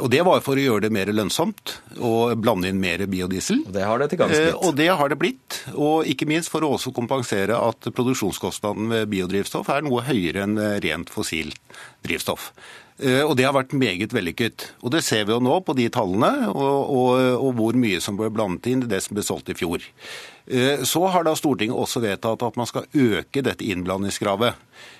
Og 0.04 0.10
Det 0.12 0.20
var 0.28 0.42
for 0.44 0.60
å 0.60 0.64
gjøre 0.66 0.84
det 0.84 0.90
mer 0.92 1.08
lønnsomt 1.16 1.78
å 2.04 2.36
blande 2.36 2.68
inn 2.68 2.82
mer 2.84 3.00
biodiesel. 3.08 3.62
Og 3.70 3.72
det 3.72 3.86
har 3.88 4.02
det 4.02 4.10
til 4.12 4.20
gangs 4.20 4.36
blitt. 4.36 4.58
Og 4.68 4.76
det 4.76 4.88
har 5.00 5.10
det 5.10 5.18
blitt. 5.18 5.60
Og 5.72 6.10
ikke 6.12 6.28
minst 6.28 6.52
for 6.52 6.68
å 6.68 6.74
også 6.76 6.92
kompensere 6.92 7.56
at 7.56 7.88
produksjonskostnaden 7.88 8.92
ved 8.92 9.08
biodrivstoff 9.14 9.72
er 9.72 9.88
noe 9.88 10.04
høyere 10.04 10.44
enn 10.44 10.60
rent 10.84 11.14
fossilt 11.16 11.80
drivstoff. 12.04 12.52
Eh, 13.02 13.24
og 13.26 13.34
det 13.38 13.48
har 13.48 13.56
vært 13.56 13.74
meget 13.74 14.14
vellykket. 14.14 14.68
Og 14.86 14.94
det 14.94 15.02
ser 15.06 15.26
vi 15.26 15.34
jo 15.34 15.42
nå 15.42 15.58
på 15.66 15.74
de 15.78 15.88
tallene, 15.94 16.52
og, 16.52 16.92
og, 16.94 17.16
og 17.42 17.56
hvor 17.58 17.80
mye 17.80 18.02
som 18.04 18.20
ble 18.20 18.30
blandet 18.34 18.70
inn 18.70 18.86
i 18.86 18.92
det 18.92 19.02
som 19.02 19.18
ble 19.18 19.26
solgt 19.26 19.50
i 19.50 19.58
fjor. 19.58 19.82
Eh, 20.46 20.84
så 20.86 21.02
har 21.10 21.26
da 21.26 21.34
Stortinget 21.38 21.78
også 21.78 22.04
vedtatt 22.04 22.46
at 22.46 22.60
man 22.60 22.70
skal 22.70 22.86
øke 22.94 23.42
dette 23.46 23.66
innblandingskravet. 23.66 24.60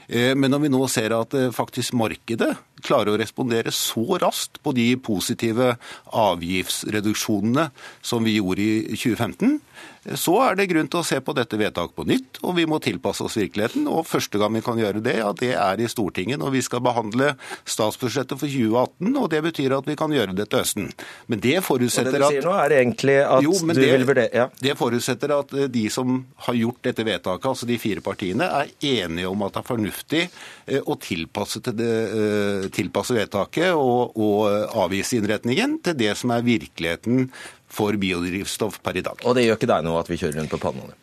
Eh, 0.10 0.34
men 0.34 0.50
når 0.54 0.66
vi 0.66 0.74
nå 0.74 0.82
ser 0.90 1.14
at 1.14 1.38
faktisk 1.54 1.94
markedet 2.00 2.56
klarer 2.82 3.14
å 3.14 3.22
respondere 3.22 3.74
så 3.76 4.18
raskt 4.24 4.58
på 4.66 4.74
de 4.74 4.88
positive 4.98 5.76
avgiftsreduksjonene 6.10 7.70
som 8.02 8.26
vi 8.26 8.40
gjorde 8.40 8.66
i 8.66 8.98
2015, 8.98 9.60
så 10.02 10.34
er 10.42 10.56
det 10.58 10.66
grunn 10.72 10.88
til 10.90 11.02
å 11.02 11.06
se 11.06 11.20
på 11.22 11.34
dette 11.38 11.58
vedtaket 11.62 11.94
på 11.94 12.06
nytt, 12.10 12.40
og 12.42 12.56
vi 12.58 12.66
må 12.70 12.80
tilpasse 12.82 13.22
oss 13.22 13.38
virkeligheten. 13.38 13.86
Og 13.92 14.08
første 14.10 14.40
gang 14.42 14.56
vi 14.56 14.64
kan 14.66 14.80
gjøre 14.82 15.04
det, 15.06 15.20
ja, 15.20 15.30
det 15.38 15.52
er 15.54 15.84
i 15.84 15.90
Stortinget 15.92 16.42
når 16.42 16.56
vi 16.56 16.64
skal 16.66 16.82
behandle 16.82 17.36
statsbudsjettet 17.70 18.42
for 18.42 18.50
2018. 18.50 19.12
Og 19.22 19.28
det 19.30 19.44
betyr 19.46 19.76
at 19.78 19.90
vi 19.90 19.98
kan 20.00 20.14
gjøre 20.16 20.34
det 20.38 20.48
til 20.50 20.64
høsten. 20.64 20.90
Men 21.30 21.44
det 21.44 21.60
forutsetter 21.68 22.18
at 22.18 22.18
Det 22.18 22.24
du 22.24 22.34
sier 22.34 22.48
nå 22.50 22.56
er 22.64 22.76
egentlig 22.80 23.20
at 23.28 23.46
jo, 23.46 23.54
du 23.54 23.74
det, 23.78 23.92
vil 23.94 24.08
vurdere 24.10 24.42
ja. 24.42 24.48
Det 24.58 24.76
forutsetter 24.80 25.36
at 25.38 25.54
eh, 25.54 25.70
de 25.70 25.86
som 25.94 26.18
har 26.48 26.58
gjort 26.58 26.82
dette 26.90 27.06
vedtaket, 27.06 27.48
altså 27.54 27.70
de 27.70 27.80
fire 27.82 28.02
partiene, 28.02 28.50
er 28.50 28.74
enige 29.06 29.30
om 29.30 29.46
at 29.46 29.54
det 29.54 29.62
er 29.62 29.70
fornuftig 29.70 30.24
eh, 30.26 30.82
å 30.82 30.98
tilpasse, 30.98 31.62
det, 31.70 31.94
eh, 32.10 32.68
tilpasse 32.74 33.14
vedtaket 33.18 33.78
og, 33.78 34.18
og 34.18 34.82
avgiftsinnretningen 34.88 35.78
til 35.86 36.00
det 36.02 36.16
som 36.18 36.34
er 36.34 36.48
virkeligheten 36.48 37.28
for 37.72 37.98
biodrivstoff 38.00 38.82
per 38.84 39.00
i 39.00 39.06
dag. 39.06 39.24
Og 39.26 39.38
det 39.38 39.48
gjør 39.48 39.60
ikke 39.60 39.72
deg 39.72 39.88
noe 39.88 40.02
at 40.02 40.12
vi 40.12 40.20
kjører 40.22 40.42
rundt 40.42 40.54
på 40.54 40.62
pannene? 40.62 40.98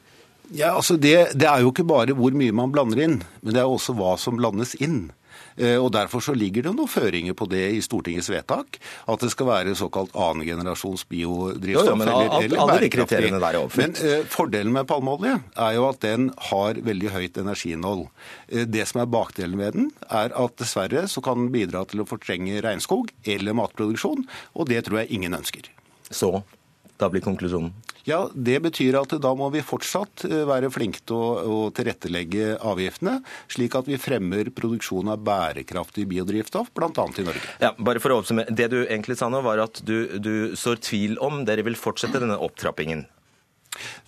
Ja, 0.54 0.72
altså 0.78 0.96
det, 0.96 1.34
det, 1.36 1.44
er 1.48 1.60
jo 1.60 1.72
ikke 1.74 1.84
bare 1.88 2.16
hvor 2.16 2.32
mye 2.36 2.54
man 2.56 2.72
blander 2.72 3.02
inn, 3.04 3.20
men 3.42 3.54
det 3.54 3.60
er 3.60 3.68
også 3.68 3.92
hva 3.96 4.14
som 4.20 4.38
blandes 4.38 4.74
inn. 4.80 5.10
Eh, 5.58 5.76
og 5.76 5.90
Derfor 5.92 6.22
så 6.24 6.34
ligger 6.38 6.64
det 6.64 6.72
noen 6.72 6.90
føringer 6.90 7.34
på 7.36 7.48
det 7.50 7.64
i 7.74 7.82
Stortingets 7.84 8.30
vedtak. 8.30 8.78
At 9.10 9.22
det 9.24 9.30
skal 9.34 9.50
være 9.50 9.76
såkalt 9.78 10.14
annengenerasjons 10.16 11.04
biodrivstoff. 11.10 11.84
Jo, 11.84 11.92
jo, 11.92 11.98
men 12.00 12.10
eller, 12.12 12.34
eller 12.46 12.62
alle 12.64 12.78
de 12.84 12.90
kriteriene 12.94 13.40
der 13.42 13.58
er 13.58 13.60
oppfylt. 13.60 14.00
Men 14.00 14.20
uh, 14.22 14.28
Fordelen 14.32 14.74
med 14.74 14.88
palmeolje 14.88 15.36
er 15.36 15.76
jo 15.76 15.88
at 15.90 16.02
den 16.04 16.30
har 16.50 16.82
veldig 16.88 17.14
høyt 17.14 17.40
energiinnhold. 17.42 18.06
Uh, 18.52 18.64
det 18.70 18.86
som 18.90 19.02
er 19.02 19.10
bakdelen 19.12 19.58
ved 19.60 19.76
den, 19.76 19.90
er 20.08 20.32
at 20.32 20.60
dessverre 20.62 21.06
så 21.10 21.24
kan 21.24 21.42
den 21.44 21.52
bidra 21.54 21.84
til 21.90 22.04
å 22.04 22.08
fortrenge 22.08 22.62
regnskog 22.64 23.12
eller 23.28 23.58
matproduksjon, 23.58 24.24
og 24.54 24.70
det 24.70 24.86
tror 24.86 25.02
jeg 25.02 25.18
ingen 25.18 25.36
ønsker. 25.36 25.68
Så 26.08 26.38
da 26.98 27.08
blir 27.10 27.22
konklusjonen? 27.24 27.72
Ja, 28.08 28.28
Det 28.32 28.56
betyr 28.64 28.96
at 29.02 29.12
da 29.20 29.32
må 29.36 29.50
vi 29.52 29.60
fortsatt 29.64 30.24
eh, 30.28 30.44
være 30.48 30.70
flinke 30.72 31.02
til 31.04 31.18
å, 31.18 31.26
å, 31.44 31.58
tilrettelegge 31.74 32.56
avgiftene, 32.64 33.18
slik 33.52 33.76
at 33.78 33.90
vi 33.90 34.00
fremmer 34.00 34.48
produksjon 34.54 35.12
av 35.12 35.20
bærekraftig 35.26 36.06
biodrivstoff, 36.08 36.72
bl.a. 36.76 36.88
i 36.88 37.26
Norge. 37.26 37.44
Ja, 37.60 37.74
bare 37.76 38.02
for 38.02 38.14
å 38.14 38.22
oppsummere. 38.22 38.54
Det 38.54 38.70
du 38.72 38.80
egentlig 38.86 39.18
sa 39.20 39.28
nå, 39.32 39.42
var 39.44 39.60
at 39.66 39.82
du, 39.84 40.18
du 40.18 40.56
sår 40.58 40.80
tvil 40.88 41.18
om 41.24 41.44
dere 41.48 41.66
vil 41.66 41.78
fortsette 41.78 42.22
denne 42.22 42.40
opptrappingen. 42.48 43.04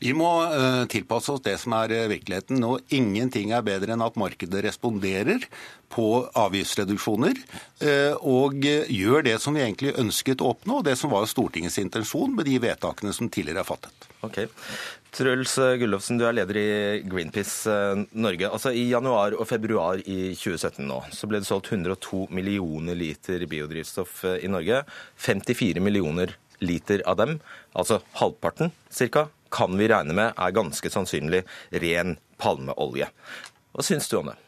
Vi 0.01 0.13
må 0.17 0.29
uh, 0.49 0.85
tilpasse 0.91 1.33
oss 1.35 1.43
det 1.45 1.57
som 1.61 1.75
er 1.77 1.93
uh, 1.95 2.09
virkeligheten. 2.11 2.63
Og 2.67 2.95
ingenting 2.95 3.53
er 3.55 3.67
bedre 3.67 3.95
enn 3.95 4.05
at 4.05 4.19
markedet 4.21 4.65
responderer 4.67 5.45
på 5.91 6.07
avgiftsreduksjoner 6.39 7.37
uh, 7.83 8.15
og 8.21 8.65
gjør 8.65 9.27
det 9.27 9.37
som 9.43 9.57
vi 9.57 9.65
egentlig 9.65 9.97
ønsket 10.01 10.43
å 10.43 10.55
oppnå, 10.55 10.81
det 10.87 10.97
som 10.99 11.13
var 11.13 11.29
Stortingets 11.31 11.81
intensjon 11.83 12.35
med 12.37 12.49
de 12.49 12.57
vedtakene 12.63 13.15
som 13.17 13.29
tidligere 13.29 13.65
er 13.65 13.69
fattet. 13.69 14.09
Ok. 14.27 14.43
Truls 15.11 15.57
Gullofsen, 15.59 16.21
du 16.21 16.23
er 16.29 16.37
leder 16.37 16.59
i 16.61 16.69
Greenpeace 17.03 17.73
Norge. 18.15 18.47
Altså 18.47 18.71
I 18.71 18.85
januar 18.93 19.35
og 19.35 19.49
februar 19.51 19.99
i 20.05 20.37
2017 20.39 20.87
nå, 20.87 21.01
så 21.11 21.27
ble 21.27 21.41
det 21.43 21.49
solgt 21.49 21.73
102 21.73 22.29
millioner 22.31 22.95
liter 22.95 23.43
biodrivstoff 23.51 24.23
i 24.37 24.53
Norge. 24.53 24.85
54 25.19 25.83
millioner 25.83 26.37
liter 26.63 27.03
av 27.09 27.19
dem, 27.19 27.37
altså 27.75 28.01
halvparten 28.21 28.71
ca., 28.93 29.27
kan 29.53 29.77
vi 29.79 29.89
regne 29.91 30.17
med 30.17 30.37
er 30.37 30.57
ganske 30.57 30.93
sannsynlig 30.93 31.45
ren 31.83 32.17
palmeolje. 32.41 33.11
Hva 33.75 33.87
syns 33.87 34.09
du 34.11 34.21
om 34.21 34.33
det? 34.33 34.39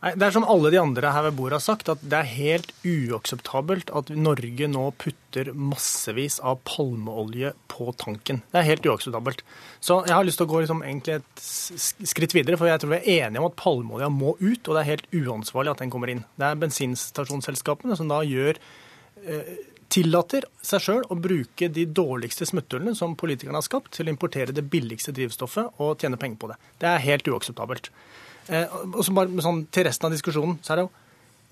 Nei, 0.00 0.14
Det 0.16 0.26
er 0.26 0.32
som 0.32 0.46
alle 0.48 0.70
de 0.72 0.78
andre 0.80 1.10
her 1.12 1.26
ved 1.26 1.36
bordet 1.36 1.58
har 1.58 1.64
sagt, 1.64 1.90
at 1.92 2.00
det 2.00 2.16
er 2.16 2.30
helt 2.32 2.70
uakseptabelt 2.88 3.90
at 3.92 4.08
Norge 4.16 4.68
nå 4.72 4.86
putter 4.96 5.50
massevis 5.52 6.38
av 6.40 6.62
palmeolje 6.64 7.52
på 7.68 7.90
tanken. 8.00 8.40
Det 8.48 8.62
er 8.62 8.68
helt 8.70 8.88
uakseptabelt. 8.88 9.44
Så 9.84 10.00
jeg 10.08 10.16
har 10.16 10.24
lyst 10.24 10.40
til 10.40 10.48
å 10.48 10.52
gå 10.54 10.62
liksom 10.62 10.80
et 10.88 11.44
skritt 11.44 12.32
videre, 12.36 12.56
for 12.56 12.70
jeg 12.70 12.80
tror 12.80 12.94
vi 12.94 13.02
er 13.02 13.26
enige 13.28 13.44
om 13.44 13.50
at 13.50 13.60
palmeolja 13.60 14.08
må 14.08 14.38
ut, 14.40 14.62
og 14.64 14.72
det 14.72 14.80
er 14.80 14.92
helt 14.94 15.10
uansvarlig 15.12 15.74
at 15.74 15.84
den 15.84 15.92
kommer 15.92 16.14
inn. 16.14 16.24
Det 16.40 16.48
er 16.48 16.62
bensinstasjonsselskapene 16.64 18.00
som 18.00 18.08
da 18.08 18.22
gjør 18.24 18.56
eh, 18.56 19.52
tillater 19.90 20.46
seg 20.64 20.84
sjøl 20.84 21.04
å 21.10 21.18
bruke 21.18 21.68
de 21.72 21.84
dårligste 21.90 22.46
smutthullene 22.48 22.94
som 22.98 23.16
politikerne 23.18 23.58
har 23.58 23.66
skapt, 23.66 23.92
til 23.96 24.08
å 24.08 24.14
importere 24.14 24.54
det 24.54 24.66
billigste 24.70 25.14
drivstoffet 25.16 25.82
og 25.82 26.00
tjene 26.00 26.18
penger 26.20 26.40
på 26.40 26.50
det. 26.52 26.58
Det 26.80 26.90
er 26.90 27.06
helt 27.08 27.30
uakseptabelt. 27.30 27.90
Eh, 28.48 28.70
og 28.90 29.02
så 29.06 29.14
bare 29.14 29.44
sånn, 29.44 29.66
Til 29.70 29.86
resten 29.86 30.08
av 30.08 30.14
diskusjonen 30.14 30.58
så 30.62 30.72
er 30.72 30.80
det 30.80 30.86
jo 30.86 30.92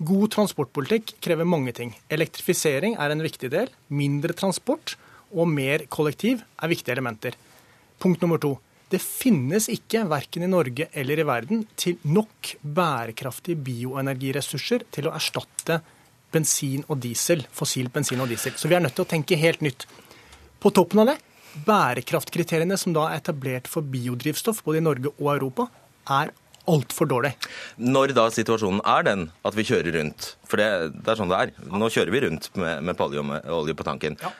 God 0.09 0.31
transportpolitikk 0.31 1.17
krever 1.19 1.47
mange 1.47 1.73
ting. 1.75 1.91
Elektrifisering 2.07 2.95
er 2.95 3.11
en 3.11 3.23
viktig 3.23 3.49
del. 3.51 3.67
Mindre 3.91 4.31
transport 4.31 4.95
og 5.35 5.49
mer 5.51 5.83
kollektiv 5.91 6.39
er 6.55 6.71
viktige 6.71 6.95
elementer. 6.95 7.35
Punkt 7.99 8.23
nummer 8.23 8.39
to. 8.39 8.55
Det 8.89 9.01
finnes 9.03 9.67
ikke, 9.69 10.07
verken 10.09 10.47
i 10.47 10.49
Norge 10.49 10.87
eller 10.97 11.19
i 11.19 11.25
verden, 11.27 11.65
til 11.77 11.99
nok 12.09 12.55
bærekraftige 12.63 13.59
bioenergiressurser 13.59 14.87
til 14.95 15.09
å 15.09 15.13
erstatte 15.19 15.81
bensin 16.33 16.83
og 16.87 16.99
diesel, 17.03 17.45
fossil 17.55 17.89
bensin 17.93 18.21
og 18.21 18.29
diesel. 18.31 18.55
Så 18.57 18.69
vi 18.69 18.77
er 18.77 18.83
nødt 18.83 18.95
til 18.97 19.05
å 19.07 19.09
tenke 19.09 19.39
helt 19.39 19.63
nytt. 19.65 19.87
På 20.59 20.71
toppen 20.75 21.03
av 21.03 21.13
det, 21.13 21.17
bærekraftkriteriene 21.65 22.77
som 22.77 22.93
da 22.95 23.07
er 23.09 23.23
etablert 23.23 23.69
for 23.71 23.85
biodrivstoff 23.85 24.61
både 24.65 24.81
i 24.81 24.85
Norge 24.85 25.13
og 25.15 25.31
Europa, 25.35 25.69
er 26.09 26.33
altfor 26.69 27.09
dårlig. 27.09 27.33
Når 27.81 28.13
da 28.17 28.27
situasjonen 28.33 28.83
er 28.85 29.07
den 29.07 29.25
at 29.47 29.57
vi 29.57 29.65
kjører 29.65 29.95
rundt, 29.97 30.33
for 30.45 30.61
det, 30.61 30.69
det 30.99 31.13
er 31.13 31.19
sånn 31.19 31.31
det 31.31 31.39
er, 31.39 31.53
nå 31.71 31.89
kjører 31.89 32.13
vi 32.13 32.23
rundt 32.27 32.51
med, 32.59 32.85
med 32.85 32.99
paljeolje 32.99 33.77
på 33.77 33.87
tanken. 33.87 34.19
Ja. 34.21 34.33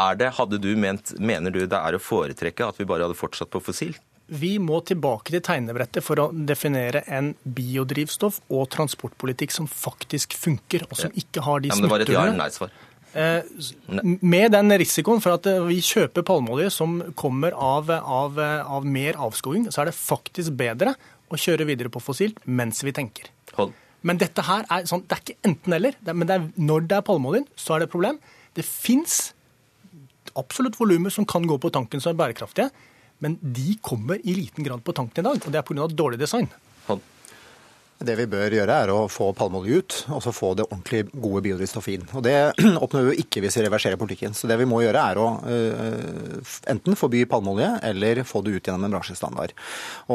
Er 0.00 0.18
det, 0.18 0.34
hadde 0.36 0.60
du 0.62 0.70
ment, 0.78 1.16
Mener 1.18 1.50
du 1.50 1.64
det 1.66 1.78
er 1.78 1.96
å 1.96 2.02
foretrekke 2.02 2.68
at 2.70 2.78
vi 2.78 2.86
bare 2.86 3.08
hadde 3.08 3.18
fortsatt 3.18 3.50
på 3.50 3.62
fossilt? 3.62 4.02
Vi 4.30 4.52
må 4.62 4.78
tilbake 4.86 5.32
til 5.34 5.42
tegnebrettet 5.42 6.04
for 6.06 6.22
å 6.22 6.28
definere 6.30 7.02
en 7.10 7.32
biodrivstoff 7.42 8.38
og 8.48 8.68
transportpolitikk 8.70 9.54
som 9.54 9.66
faktisk 9.66 10.36
funker, 10.38 10.86
og 10.86 11.00
som 11.00 11.16
ikke 11.18 11.42
har 11.46 11.64
de 11.64 11.72
smutthullene. 11.72 11.80
Ja, 11.80 11.90
men 11.90 12.06
det 12.06 12.14
var 12.14 12.28
et 12.28 12.34
ja-nei-svar. 12.36 12.78
Eh, 13.10 13.42
med 14.22 14.52
den 14.54 14.70
risikoen 14.78 15.18
for 15.22 15.34
at 15.34 15.46
eh, 15.50 15.58
vi 15.66 15.80
kjøper 15.82 16.22
palmeolje 16.26 16.68
som 16.70 17.00
kommer 17.18 17.56
av, 17.58 17.90
av, 17.90 18.38
av, 18.38 18.86
mer 18.86 19.18
avskoging, 19.18 19.66
så 19.74 19.82
er 19.82 19.90
det 19.90 19.96
faktisk 19.98 20.54
bedre 20.58 20.94
å 21.30 21.38
kjøre 21.38 21.66
videre 21.66 21.90
på 21.90 22.02
fossilt 22.02 22.38
mens 22.46 22.84
vi 22.86 22.94
tenker. 22.94 23.32
Hold. 23.56 23.74
Men 24.06 24.20
dette 24.20 24.44
her 24.46 24.62
er 24.70 24.86
sånn, 24.88 25.02
det 25.10 25.16
er 25.16 25.24
ikke 25.24 25.50
enten-eller. 25.50 25.98
Men 26.12 26.28
det 26.28 26.36
er, 26.36 26.46
når 26.70 26.86
det 26.86 27.00
er 27.00 27.06
palmeoljen, 27.10 27.50
så 27.58 27.74
er 27.74 27.82
det 27.82 27.90
et 27.90 27.96
problem. 27.96 28.20
Det 28.56 28.64
fins 28.64 29.18
absolutt 30.38 30.78
volumer 30.78 31.12
som 31.12 31.26
kan 31.28 31.44
gå 31.50 31.58
på 31.60 31.72
tanken 31.74 32.00
som 32.00 32.14
er 32.14 32.20
bærekraftige. 32.22 32.70
Men 33.20 33.36
de 33.40 33.76
kommer 33.84 34.20
i 34.24 34.34
liten 34.34 34.64
grad 34.64 34.82
på 34.84 34.94
tanken 34.96 35.22
i 35.22 35.28
dag, 35.28 35.46
og 35.46 35.52
det 35.52 35.60
er 35.60 35.66
pga. 35.68 35.86
dårlig 35.88 36.20
design. 36.20 36.48
Det 38.00 38.14
vi 38.16 38.24
bør 38.32 38.54
gjøre, 38.56 38.76
er 38.80 38.90
å 38.94 39.00
få 39.12 39.26
palmeolje 39.36 39.76
ut, 39.76 39.94
og 40.16 40.22
så 40.24 40.32
få 40.32 40.54
det 40.56 40.64
ordentlig 40.70 41.02
gode 41.12 41.42
biodrivstoffet 41.44 41.98
inn. 41.98 42.04
Og 42.16 42.22
Det 42.24 42.32
oppnår 42.84 43.10
vi 43.10 43.16
ikke 43.20 43.42
hvis 43.44 43.58
vi 43.58 43.64
reverserer 43.66 43.98
politikken. 44.00 44.32
Så 44.32 44.48
det 44.48 44.56
vi 44.56 44.66
må 44.68 44.78
gjøre, 44.80 45.02
er 45.12 45.18
å 45.20 45.26
uh, 45.44 46.54
enten 46.72 46.96
forby 46.96 47.26
palmeolje 47.28 47.68
eller 47.90 48.22
få 48.24 48.40
det 48.46 48.54
ut 48.54 48.70
gjennom 48.70 48.86
en 48.88 48.94
bransjestandard. 48.96 49.52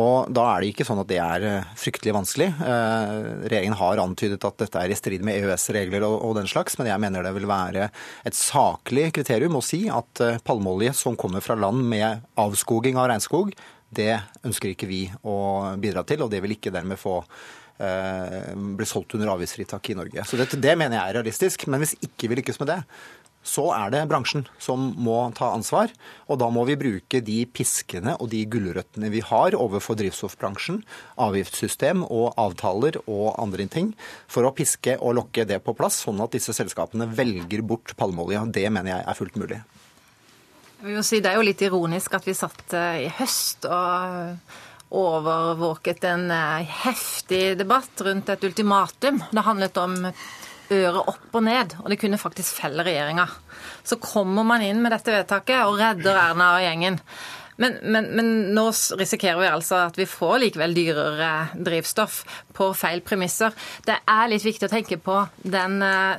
Og 0.02 0.32
Da 0.34 0.48
er 0.50 0.64
det 0.64 0.72
ikke 0.72 0.88
sånn 0.88 1.04
at 1.04 1.12
det 1.12 1.20
er 1.22 1.46
eh, 1.46 1.68
fryktelig 1.78 2.16
vanskelig. 2.16 2.48
Uh, 2.58 3.46
regjeringen 3.46 3.78
har 3.78 4.02
antydet 4.02 4.48
at 4.50 4.58
dette 4.64 4.82
er 4.82 4.90
i 4.90 4.98
strid 4.98 5.26
med 5.28 5.38
EØS-regler 5.44 6.08
og, 6.08 6.16
og, 6.26 6.34
den 6.40 6.50
slags, 6.50 6.80
men 6.80 6.90
jeg 6.90 7.04
mener 7.04 7.28
det 7.28 7.36
vil 7.36 7.46
være 7.52 7.92
et 8.26 8.40
saklig 8.40 9.12
kriterium 9.14 9.60
å 9.60 9.62
si 9.66 9.84
at 9.94 10.24
uh, 10.26 10.40
palmeolje 10.42 10.96
som 11.04 11.20
kommer 11.20 11.46
fra 11.46 11.60
land 11.60 11.86
med 11.86 12.26
avskoging 12.42 12.98
av 12.98 13.12
regnskog, 13.14 13.54
det 13.94 14.16
ønsker 14.42 14.74
ikke 14.74 14.90
vi 14.90 15.04
å 15.22 15.38
bidra 15.78 16.02
til, 16.10 16.26
og 16.26 16.34
det 16.34 16.42
vil 16.42 16.58
ikke 16.58 16.74
dermed 16.74 16.98
få 16.98 17.20
blir 17.76 18.88
solgt 18.88 19.18
under 19.18 19.34
avgiftsfritak 19.34 19.90
i 19.92 19.98
Norge. 20.00 20.24
Så 20.24 20.40
det, 20.40 20.48
det 20.64 20.78
mener 20.80 20.96
jeg 20.96 21.10
er 21.10 21.18
realistisk. 21.20 21.66
Men 21.68 21.84
hvis 21.84 21.98
ikke 22.00 22.30
vi 22.32 22.38
lykkes 22.40 22.62
med 22.62 22.70
det, 22.72 22.78
så 23.46 23.68
er 23.78 23.94
det 23.94 24.02
bransjen 24.10 24.46
som 24.62 24.90
må 24.98 25.18
ta 25.38 25.52
ansvar. 25.54 25.94
Og 26.28 26.40
da 26.42 26.50
må 26.54 26.66
vi 26.68 26.78
bruke 26.80 27.22
de 27.24 27.38
piskene 27.46 28.16
og 28.18 28.32
de 28.34 28.42
gulrøttene 28.50 29.12
vi 29.14 29.22
har 29.26 29.58
overfor 29.58 29.98
drivstoffbransjen, 30.00 30.82
avgiftssystem 31.22 32.04
og 32.08 32.34
avtaler 32.42 32.98
og 33.06 33.36
andre 33.42 33.70
ting, 33.72 33.94
for 34.28 34.48
å 34.48 34.54
piske 34.56 34.98
og 34.98 35.18
lokke 35.22 35.46
det 35.48 35.62
på 35.66 35.76
plass, 35.78 36.02
sånn 36.06 36.22
at 36.26 36.34
disse 36.36 36.56
selskapene 36.58 37.08
velger 37.14 37.64
bort 37.66 37.96
palmeolje. 38.00 38.48
Det 38.58 38.68
mener 38.72 38.96
jeg 38.96 39.06
er 39.06 39.20
fullt 39.22 39.42
mulig. 39.42 39.62
Jeg 40.76 40.90
vil 40.90 40.98
jo 40.98 41.06
si, 41.06 41.22
Det 41.22 41.32
er 41.32 41.40
jo 41.40 41.46
litt 41.46 41.62
ironisk 41.62 42.14
at 42.18 42.26
vi 42.28 42.36
satt 42.36 42.74
eh, 42.76 43.06
i 43.06 43.12
høst 43.22 43.66
og 43.70 44.58
overvåket 44.90 46.04
en 46.04 46.30
eh, 46.32 46.74
heftig 46.86 47.58
debatt 47.58 48.02
rundt 48.06 48.30
et 48.30 48.44
ultimatum. 48.44 49.22
Det 49.32 49.46
handlet 49.46 49.78
om 49.82 49.96
øret 50.06 51.10
opp 51.14 51.38
og 51.38 51.44
ned, 51.46 51.76
og 51.84 51.90
det 51.92 52.00
kunne 52.02 52.22
faktisk 52.22 52.62
felle 52.62 52.86
regjeringa. 52.86 53.28
Så 53.86 54.00
kommer 54.02 54.46
man 54.48 54.66
inn 54.66 54.82
med 54.84 54.94
dette 54.96 55.14
vedtaket 55.14 55.66
og 55.66 55.80
redder 55.82 56.18
Erna 56.18 56.56
og 56.58 56.64
gjengen. 56.66 57.00
Men, 57.62 57.78
men, 57.84 58.10
men, 58.18 58.32
nå 58.56 58.66
risikerer 59.00 59.40
vi 59.40 59.48
altså 59.48 59.78
at 59.86 59.98
vi 60.00 60.08
får 60.10 60.42
likevel 60.44 60.74
dyrere 60.76 61.30
drivstoff 61.56 62.24
på 62.56 62.74
feil 62.76 63.00
premisser. 63.06 63.56
Det 63.86 63.96
er 63.96 64.32
litt 64.32 64.44
viktig 64.44 64.68
å 64.68 64.74
tenke 64.74 65.00
på 65.00 65.22
den 65.44 65.80
eh, 65.86 66.18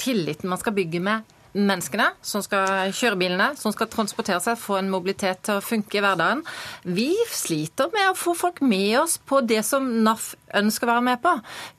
tilliten 0.00 0.50
man 0.50 0.58
skal 0.58 0.74
bygge 0.74 1.02
med 1.04 1.33
menneskene 1.54 2.10
som 2.24 2.42
skal 2.44 2.92
kjøre 2.94 3.18
bilene, 3.18 3.50
som 3.58 3.72
skal 3.74 3.90
transportere 3.90 4.42
seg, 4.42 4.58
få 4.60 4.78
en 4.80 4.90
mobilitet 4.92 5.44
til 5.46 5.58
å 5.58 5.64
funke 5.64 5.98
i 5.98 6.04
hverdagen. 6.04 6.42
Vi 6.84 7.12
sliter 7.30 7.92
med 7.94 8.10
å 8.10 8.18
få 8.18 8.34
folk 8.38 8.60
med 8.64 8.98
oss 9.04 9.16
på 9.18 9.40
det 9.46 9.62
som 9.66 9.86
NAF 10.04 10.34
ønsker 10.60 10.88
å 10.88 10.96
være 10.96 11.06
med 11.10 11.22
på. 11.24 11.34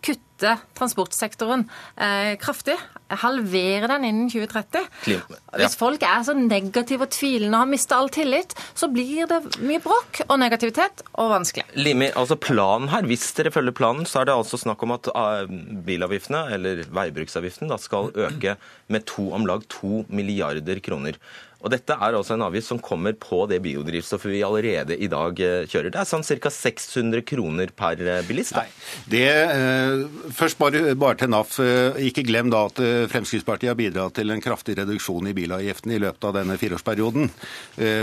Kutte 0.06 0.56
transportsektoren 0.76 1.64
eh, 1.96 2.36
kraftig. 2.42 2.76
Halvere 3.22 3.88
den 3.92 4.08
innen 4.08 4.30
2030. 4.34 4.88
Klima, 5.06 5.38
ja. 5.38 5.60
Hvis 5.62 5.78
folk 5.78 6.04
er 6.04 6.24
så 6.26 6.34
negative 6.38 7.06
og 7.06 7.14
tvilende 7.14 7.54
og 7.54 7.64
har 7.64 7.70
mista 7.70 8.00
all 8.00 8.10
tillit, 8.14 8.56
så 8.74 8.90
blir 8.92 9.30
det 9.30 9.40
mye 9.62 9.82
bråk 9.84 10.24
og 10.26 10.40
negativitet 10.42 11.06
og 11.14 11.30
vanskelig. 11.36 11.68
Limi, 11.78 12.10
altså 12.18 12.38
planen 12.42 12.90
her, 12.92 13.06
Hvis 13.06 13.28
dere 13.38 13.54
følger 13.54 13.78
planen, 13.78 14.10
så 14.10 14.24
er 14.24 14.30
det 14.30 14.36
altså 14.36 14.58
snakk 14.58 14.82
om 14.84 14.96
at 14.98 15.12
uh, 15.14 15.46
bilavgiftene, 15.86 16.48
eller 16.58 16.82
veibruksavgiften, 16.90 17.70
da, 17.70 17.78
skal 17.82 18.10
øke 18.10 18.58
med 18.90 19.06
to, 19.06 19.30
om 19.38 19.46
lag 19.46 19.64
2 19.70 20.08
milliarder 20.10 20.82
kroner. 20.84 21.22
Og 21.66 21.72
Dette 21.74 21.96
er 21.98 22.14
altså 22.14 22.36
en 22.36 22.46
avgift 22.46 22.70
som 22.70 22.80
kommer 22.84 23.16
på 23.18 23.42
det 23.50 23.58
biodrivstoffet 23.66 24.30
vi 24.30 24.44
allerede 24.46 24.98
i 25.02 25.10
dag 25.10 25.40
eh, 25.42 25.64
kjører. 25.66 25.90
Det 25.96 26.02
er 26.02 26.10
sånn 26.10 26.26
ca. 26.44 26.52
600 26.54 27.24
kroner 27.26 27.72
per 27.74 28.02
eh, 28.06 28.22
bilist. 28.28 28.54
Nei, 28.54 28.68
det, 29.10 29.24
eh, 29.26 30.04
først 30.38 30.60
bare, 30.62 30.94
bare, 30.94 31.18
til 31.24 31.32
NAF. 31.34 31.58
Ikke 32.06 32.26
glem 32.28 32.52
da 32.54 32.66
at 32.68 32.82
Fremskrittspartiet 33.10 33.72
har 33.72 33.80
bidratt 33.80 34.14
til 34.20 34.30
en 34.30 34.44
kraftig 34.44 34.76
reduksjon 34.78 35.32
i 35.32 35.34
bilavgiften 35.38 35.96
i 35.96 36.00
løpet 36.04 36.28
av 36.30 36.36
denne 36.38 36.58
fireårsperioden, 36.60 37.30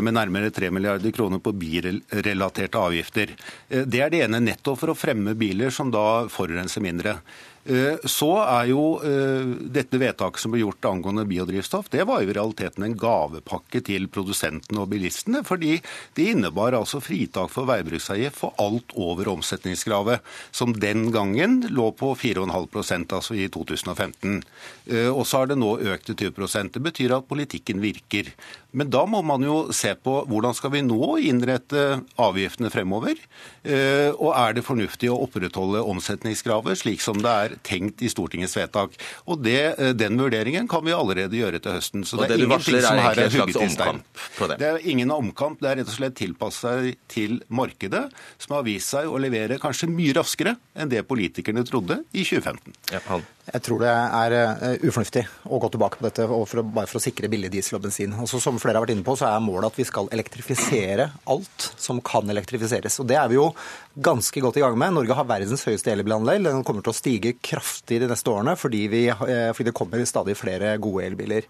med 0.03 0.15
nærmere 0.17 0.51
3 0.55 0.71
milliarder 0.75 1.13
kroner 1.15 1.43
på 1.43 1.53
bilrelaterte 1.61 2.81
avgifter. 2.81 3.35
Det 3.69 4.01
er 4.01 4.13
det 4.13 4.23
ene 4.25 4.41
nettopp 4.43 4.81
for 4.81 4.93
å 4.93 4.99
fremme 4.99 5.37
biler 5.39 5.71
som 5.75 5.93
da 5.93 6.25
forurenser 6.33 6.85
mindre. 6.85 7.19
Eh, 7.65 7.95
så 8.11 8.31
er 8.43 8.71
jo 8.73 8.83
eh, 9.07 9.53
dette 9.71 9.99
vedtaket 10.01 10.43
som 10.43 10.51
ble 10.51 10.65
gjort 10.65 10.89
angående 10.91 11.23
biodrivstoff, 11.31 11.93
det 11.93 12.03
var 12.09 12.23
jo 12.23 12.33
i 12.33 12.35
realiteten 12.35 12.83
en 12.83 12.97
gavepakke 12.99 13.85
til 13.87 14.09
produsentene 14.11 14.83
og 14.83 14.91
bilistene. 14.91 15.45
Fordi 15.47 15.77
det 16.17 16.29
innebar 16.33 16.75
altså 16.75 16.99
fritak 17.03 17.53
for 17.55 17.71
veibruksavgift 17.71 18.41
for 18.41 18.59
alt 18.63 18.95
over 18.99 19.31
omsetningskravet, 19.37 20.27
som 20.51 20.75
den 20.75 21.11
gangen 21.15 21.61
lå 21.71 21.93
på 21.95 22.15
4,5% 22.19 23.15
altså 23.19 23.39
i 23.39 23.47
2015. 23.53 24.43
Eh, 24.91 25.11
og 25.13 25.23
så 25.29 25.45
har 25.45 25.53
det 25.53 25.61
nå 25.63 25.77
økt 25.93 26.11
til 26.11 26.35
20 26.35 26.75
Det 26.75 26.83
betyr 26.83 27.15
at 27.15 27.31
politikken 27.31 27.83
virker. 27.83 28.33
Men 28.73 28.91
da 28.93 29.05
må 29.09 29.21
man 29.27 29.45
jo 29.45 29.57
se 29.75 29.93
på 29.95 30.15
hvordan 30.29 30.57
skal 30.57 30.73
vi 30.75 30.83
nå 30.87 31.17
innrette 31.21 32.01
avgiftene 32.21 32.71
fremover. 32.73 33.19
Eh, 33.63 34.11
og 34.17 34.33
er 34.33 34.57
det 34.57 34.65
fornuftig 34.67 35.11
å 35.13 35.19
opprettholde 35.27 35.83
omsetningskravet 35.93 36.81
slik 36.81 37.05
som 37.05 37.21
det 37.23 37.33
er 37.45 37.57
tenkt 37.67 38.03
i 38.03 38.11
Stortingets 38.13 38.57
vedtak. 38.57 38.97
Og 39.27 39.43
det, 39.45 39.75
eh, 39.79 39.93
Den 39.93 40.19
vurderingen 40.19 40.69
kan 40.69 40.85
vi 40.85 40.93
allerede 40.97 41.37
gjøre 41.37 41.61
til 41.61 41.77
høsten. 41.77 42.05
Så 42.05 42.17
det, 42.19 42.29
det 42.33 42.41
er 42.41 42.47
ingenting 42.47 42.79
er 42.81 43.03
her 43.03 43.23
en 43.27 43.31
slags 43.31 43.61
omkamp 43.61 44.25
på 44.39 44.49
det? 44.49 44.59
Det 44.59 44.69
er 44.71 44.89
ingen 44.89 45.11
omkamp. 45.11 45.61
Det 45.61 45.71
er 45.71 45.77
rett 45.83 45.93
og 45.93 45.99
slett 45.99 46.17
tilpasset 46.17 46.63
seg 46.63 46.97
til 47.11 47.39
markedet, 47.53 48.05
som 48.39 48.57
har 48.57 48.67
vist 48.67 48.93
seg 48.93 49.09
å 49.11 49.21
levere 49.21 49.59
kanskje 49.63 49.91
mye 49.91 50.17
raskere 50.17 50.57
enn 50.79 50.91
det 50.93 51.05
politikerne 51.09 51.65
trodde 51.69 52.03
i 52.13 52.25
2015. 52.25 52.77
Ja. 52.93 53.21
Jeg 53.43 53.63
tror 53.67 53.81
det 53.83 53.91
er 53.91 54.35
uh, 54.63 54.85
ufornuftig 54.87 55.25
å 55.51 55.59
gå 55.59 55.71
tilbake 55.75 55.99
på 55.99 56.07
dette 56.07 56.29
for 56.31 56.61
å, 56.61 56.63
bare 56.63 56.87
for 56.87 57.01
å 57.01 57.03
sikre 57.03 57.31
billig 57.31 57.51
diesel 57.51 57.81
og 57.81 57.89
bensin. 57.89 58.13
Altså, 58.15 58.39
som 58.39 58.61
flere 58.63 58.79
har 58.79 58.85
vært 58.85 58.95
inne 58.95 59.07
på, 59.07 59.17
så 59.19 59.27
er 59.27 59.43
målet 59.43 59.73
at 59.73 59.81
vi 59.81 59.87
skal 59.89 60.11
elektrifisere 60.15 61.09
alt 61.33 61.67
som 61.75 61.99
kan 62.07 62.31
elektrifiseres. 62.31 63.01
Og 63.03 63.09
Det 63.11 63.19
er 63.19 63.33
vi 63.33 63.41
jo 63.41 63.49
ganske 63.95 64.43
godt 64.45 64.59
i 64.59 64.65
gang 64.65 64.77
med. 64.79 64.95
Norge 64.97 65.17
har 65.17 65.29
verdens 65.29 65.65
høyeste 65.69 65.93
elbilandel. 65.93 66.49
Den 66.49 66.65
kommer 66.67 66.85
til 66.85 66.95
å 66.95 66.97
stige 66.97 67.35
kraftig 67.45 68.01
de 68.03 68.11
neste 68.11 68.33
årene 68.33 68.57
fordi, 68.59 68.87
vi, 68.93 69.03
uh, 69.11 69.51
fordi 69.53 69.71
det 69.71 69.77
kommer 69.77 70.05
stadig 70.09 70.37
flere 70.39 70.77
gode 70.83 71.07
elbiler. 71.11 71.49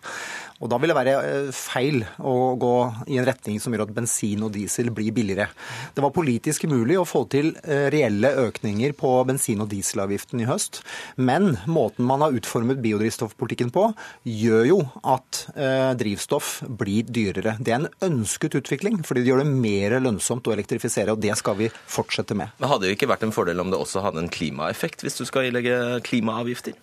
Og 0.63 0.71
Da 0.71 0.79
vil 0.79 0.93
det 0.93 0.99
være 0.99 1.17
uh, 1.19 1.53
feil 1.55 2.03
å 2.19 2.37
gå 2.61 2.77
i 3.11 3.19
en 3.21 3.29
retning 3.29 3.61
som 3.63 3.75
gjør 3.75 3.87
at 3.87 3.95
bensin 3.97 4.45
og 4.47 4.53
diesel 4.55 4.93
blir 4.95 5.15
billigere. 5.15 5.49
Det 5.95 6.05
var 6.05 6.15
politisk 6.15 6.67
mulig 6.71 6.99
å 7.01 7.09
få 7.09 7.25
til 7.33 7.53
reelle 7.63 8.31
økninger 8.47 8.95
på 8.99 9.11
bensin- 9.29 9.63
og 9.63 9.71
dieselavgiften 9.71 10.43
i 10.43 10.49
høst, 10.49 10.81
men 11.17 11.57
måten 11.67 12.07
man 12.07 12.23
har 12.25 12.35
utformet 12.37 12.81
biodrivstoffpolitikken 12.83 13.73
på, 13.75 13.89
gjør 14.29 14.65
jo 14.69 14.79
at 15.15 15.43
eh, 15.55 15.93
drivstoff 15.99 16.55
blir 16.81 17.09
dyrere. 17.09 17.57
Det 17.61 17.75
er 17.75 17.81
en 17.81 18.11
ønsket 18.11 18.57
utvikling, 18.61 19.01
fordi 19.07 19.23
det 19.23 19.33
gjør 19.33 19.43
det 19.43 19.53
mer 19.53 19.99
lønnsomt 20.03 20.49
å 20.49 20.55
elektrifisere, 20.55 21.15
og 21.15 21.23
det 21.23 21.35
skal 21.39 21.59
vi 21.59 21.71
fortsette 21.73 22.32
med. 22.39 22.53
Men 22.59 22.71
Hadde 22.73 22.89
det 22.89 22.97
ikke 22.97 23.11
vært 23.11 23.25
en 23.27 23.35
fordel 23.35 23.63
om 23.63 23.73
det 23.73 23.81
også 23.81 24.03
hadde 24.05 24.23
en 24.25 24.33
klimaeffekt, 24.33 25.05
hvis 25.05 25.19
du 25.21 25.25
skal 25.29 25.49
ilegge 25.51 25.77
klimaavgifter? 26.07 26.77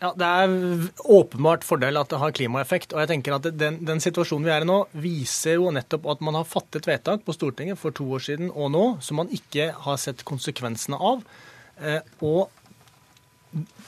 Ja, 0.00 0.14
Det 0.16 0.24
er 0.24 0.52
åpenbart 1.12 1.64
fordel 1.64 2.00
at 2.00 2.08
det 2.08 2.20
har 2.22 2.32
klimaeffekt. 2.32 2.94
og 2.94 3.00
jeg 3.02 3.08
tenker 3.08 3.36
at 3.36 3.48
den, 3.52 3.82
den, 3.84 4.00
situasjonen 4.00 4.46
vi 4.46 4.54
er 4.54 4.64
i 4.64 4.68
nå, 4.68 4.78
viser 4.96 5.58
jo 5.60 5.68
nettopp 5.70 6.06
at 6.14 6.22
man 6.24 6.38
har 6.38 6.48
fattet 6.48 6.88
vedtak 6.88 7.26
på 7.26 7.34
Stortinget 7.36 7.78
for 7.78 7.92
to 7.92 8.06
år 8.08 8.24
siden 8.24 8.48
og 8.50 8.72
nå 8.72 8.86
som 9.04 9.20
man 9.20 9.28
ikke 9.28 9.74
har 9.76 10.00
sett 10.00 10.24
konsekvensene 10.24 10.96
av. 10.96 11.20
Eh, 11.84 12.00
og 12.24 12.48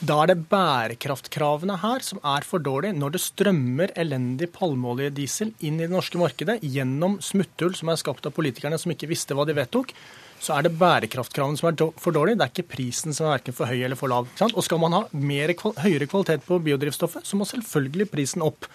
da 0.02 0.16
er 0.20 0.32
det 0.32 0.42
bærekraftkravene 0.50 1.78
her 1.80 2.02
som 2.04 2.20
er 2.26 2.44
for 2.44 2.60
dårlige. 2.60 2.98
Når 2.98 3.14
det 3.14 3.22
strømmer 3.22 3.92
elendig 3.96 4.50
palmeoljediesel 4.52 5.52
inn 5.62 5.78
i 5.78 5.86
det 5.86 5.94
norske 5.94 6.18
markedet 6.18 6.58
gjennom 6.60 7.20
smutthull 7.22 7.76
som 7.78 7.92
er 7.92 8.00
skapt 8.00 8.26
av 8.26 8.34
politikerne 8.34 8.76
som 8.80 8.92
ikke 8.92 9.10
visste 9.12 9.38
hva 9.38 9.46
de 9.46 9.56
vedtok, 9.56 9.94
så 10.42 10.56
er 10.56 10.66
det 10.66 10.74
bærekraftkravene 10.78 11.60
som 11.60 11.68
er 11.70 11.84
for 12.02 12.14
dårlige. 12.14 12.40
Det 12.40 12.46
er 12.46 12.54
ikke 12.54 12.72
prisen 12.74 13.14
som 13.14 13.28
er 13.28 13.36
verken 13.36 13.54
for 13.54 13.70
høy 13.70 13.78
eller 13.78 13.98
for 13.98 14.10
lav. 14.10 14.26
Og 14.50 14.64
skal 14.66 14.80
man 14.82 14.96
ha 14.96 15.04
mer, 15.14 15.54
høyere 15.84 16.08
kvalitet 16.10 16.42
på 16.46 16.58
biodrivstoffet, 16.64 17.26
så 17.28 17.38
må 17.38 17.46
selvfølgelig 17.46 18.08
prisen 18.10 18.42
opp. 18.46 18.66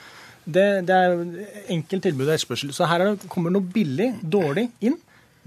Det, 0.47 0.63
det 0.87 0.95
er 0.95 1.17
enkelt 1.75 2.07
tilbud 2.07 2.29
og 2.29 2.37
etterspørsel. 2.37 2.71
Så 2.75 2.87
her 2.87 3.03
det, 3.03 3.27
kommer 3.31 3.51
noe 3.51 3.67
billig, 3.75 4.13
dårlig 4.23 4.69
inn. 4.79 4.95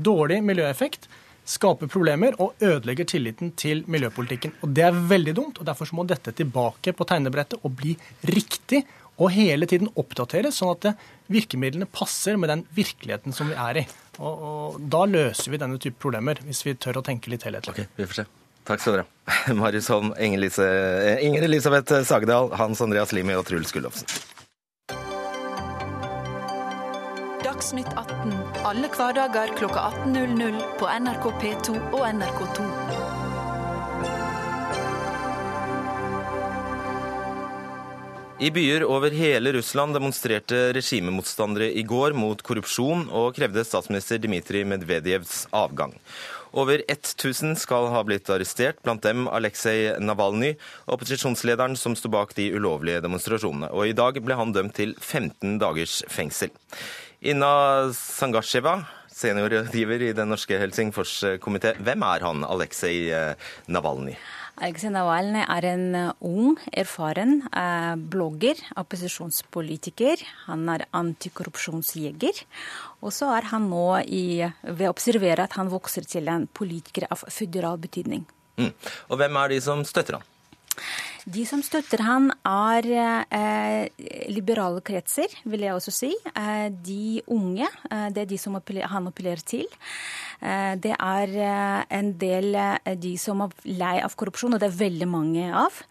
Dårlig 0.01 0.43
miljøeffekt 0.45 1.09
skaper 1.51 1.89
problemer 1.91 2.37
og 2.43 2.61
ødelegger 2.63 3.09
tilliten 3.09 3.55
til 3.59 3.83
miljøpolitikken. 3.91 4.53
Og 4.61 4.75
Det 4.77 4.85
er 4.87 5.01
veldig 5.15 5.35
dumt. 5.37 5.59
og 5.59 5.67
Derfor 5.67 5.89
må 5.97 6.05
dette 6.05 6.37
tilbake 6.37 6.93
på 6.93 7.07
tegnebrettet 7.09 7.65
og 7.65 7.75
bli 7.81 7.97
riktig. 8.29 8.85
Og 9.21 9.33
hele 9.35 9.69
tiden 9.69 9.91
oppdateres, 10.01 10.57
sånn 10.61 10.73
at 10.75 11.05
virkemidlene 11.31 11.89
passer 11.93 12.39
med 12.41 12.53
den 12.53 12.65
virkeligheten 12.77 13.37
som 13.37 13.51
vi 13.53 13.59
er 13.59 13.83
i. 13.83 13.87
Og, 14.19 14.45
og 14.51 14.83
Da 14.93 15.05
løser 15.09 15.53
vi 15.53 15.61
denne 15.61 15.81
type 15.83 16.01
problemer, 16.01 16.41
hvis 16.47 16.65
vi 16.67 16.77
tør 16.81 17.03
å 17.03 17.07
tenke 17.07 17.33
litt 17.33 17.45
helhetlig. 17.49 17.77
Okay, 17.77 17.91
vi 18.01 18.09
får 18.09 18.23
se. 18.23 18.27
Takk 18.71 18.83
skal 18.83 18.99
dere 18.99 19.07
ha. 19.07 19.55
Marius 19.61 19.89
Holm, 19.93 20.13
Inger 20.21 21.47
Elisabeth 21.49 22.03
Sagedal, 22.09 22.53
Hans 22.61 22.81
Andreas 22.85 23.13
Limi 23.17 23.37
og 23.37 23.47
Truls 23.49 23.73
Gullofsen. 23.77 24.09
Dagsnytt 27.45 27.93
18 27.93 28.21
alle 28.65 28.89
hverdager 28.93 29.55
klokka 29.57 29.81
18.00 30.05 30.61
på 30.79 30.89
NRK 31.01 31.25
P2 31.43 31.77
og 31.93 32.03
NRK2. 32.07 33.00
I 38.41 38.49
byer 38.51 38.87
over 38.89 39.13
hele 39.13 39.51
Russland 39.53 39.93
demonstrerte 39.93 40.73
regimemotstandere 40.73 41.67
i 41.77 41.83
går 41.85 42.15
mot 42.17 42.41
korrupsjon 42.41 43.03
og 43.13 43.35
krevde 43.37 43.67
statsminister 43.69 44.17
Dmitrij 44.23 44.65
Medvedevs 44.65 45.43
avgang. 45.53 45.93
Over 46.57 46.81
1000 46.89 47.59
skal 47.61 47.91
ha 47.93 48.01
blitt 48.09 48.33
arrestert, 48.33 48.81
blant 48.81 49.05
dem 49.05 49.29
Aleksej 49.29 50.01
Navalnyj, 50.01 50.55
opposisjonslederen 50.89 51.77
som 51.77 51.93
sto 51.93 52.09
bak 52.09 52.33
de 52.39 52.49
ulovlige 52.57 53.05
demonstrasjonene. 53.05 53.69
Og 53.77 53.93
i 53.93 53.99
dag 54.01 54.17
ble 54.25 54.41
han 54.41 54.57
dømt 54.57 54.79
til 54.81 54.97
15 54.97 55.61
dagers 55.61 56.01
fengsel. 56.09 56.49
Inna 57.21 57.93
Sangasjeva, 57.93 58.79
seniorrådgiver 59.21 60.09
i 60.09 60.15
Den 60.17 60.33
norske 60.33 60.57
Helsingforskomité. 60.57 61.77
Hvem 61.77 62.09
er 62.09 62.25
han, 62.25 62.49
Aleksej 62.49 63.11
eh, 63.13 63.51
Aleksej 64.61 64.91
Navalny 64.93 65.41
er 65.41 65.67
en 65.71 65.85
eh, 65.97 66.25
ung, 66.27 66.59
erfaren 66.77 67.39
eh, 67.49 67.95
blogger, 68.13 68.59
opposisjonspolitiker. 68.81 70.21
Han 70.51 70.69
er 70.69 70.85
antikorrupsjonsjeger. 70.97 72.43
Og 73.01 73.15
så 73.17 73.31
er 73.39 73.49
han 73.55 73.71
nå 73.73 73.87
i, 74.05 74.43
ved 74.69 74.85
å 74.89 74.93
observere 74.93 75.47
at 75.49 75.57
han 75.57 75.73
vokser 75.73 76.05
til 76.05 76.29
en 76.29 76.45
politiker 76.45 77.09
av 77.09 77.25
føderal 77.33 77.81
betydning. 77.81 78.27
Mm. 78.61 78.75
Og 79.09 79.23
hvem 79.23 79.41
er 79.41 79.55
de 79.55 79.63
som 79.65 79.87
støtter 79.89 80.19
han? 80.19 80.29
De 81.27 81.45
som 81.49 81.63
støtter 81.65 82.03
han, 82.07 82.31
er 82.47 82.87
eh, 82.95 84.07
liberale 84.33 84.81
kretser, 84.85 85.33
vil 85.45 85.67
jeg 85.67 85.77
også 85.77 85.95
si. 85.95 86.13
Eh, 86.33 86.69
de 86.73 87.21
unge, 87.29 87.69
eh, 87.91 88.09
det 88.15 88.25
er 88.25 88.31
de 88.31 88.39
som 88.41 88.57
han 88.57 89.11
appellerer 89.11 89.45
til. 89.45 89.69
Eh, 90.41 90.75
det 90.81 90.95
er 90.97 91.33
eh, 91.37 91.81
en 91.99 92.13
del 92.21 92.55
eh, 92.57 92.95
de 92.97 93.13
som 93.21 93.45
er 93.45 93.53
lei 93.69 93.97
av 94.01 94.17
korrupsjon, 94.19 94.57
og 94.57 94.63
det 94.63 94.71
er 94.71 94.79
veldig 94.79 95.09
mange 95.11 95.49
av. 95.53 95.83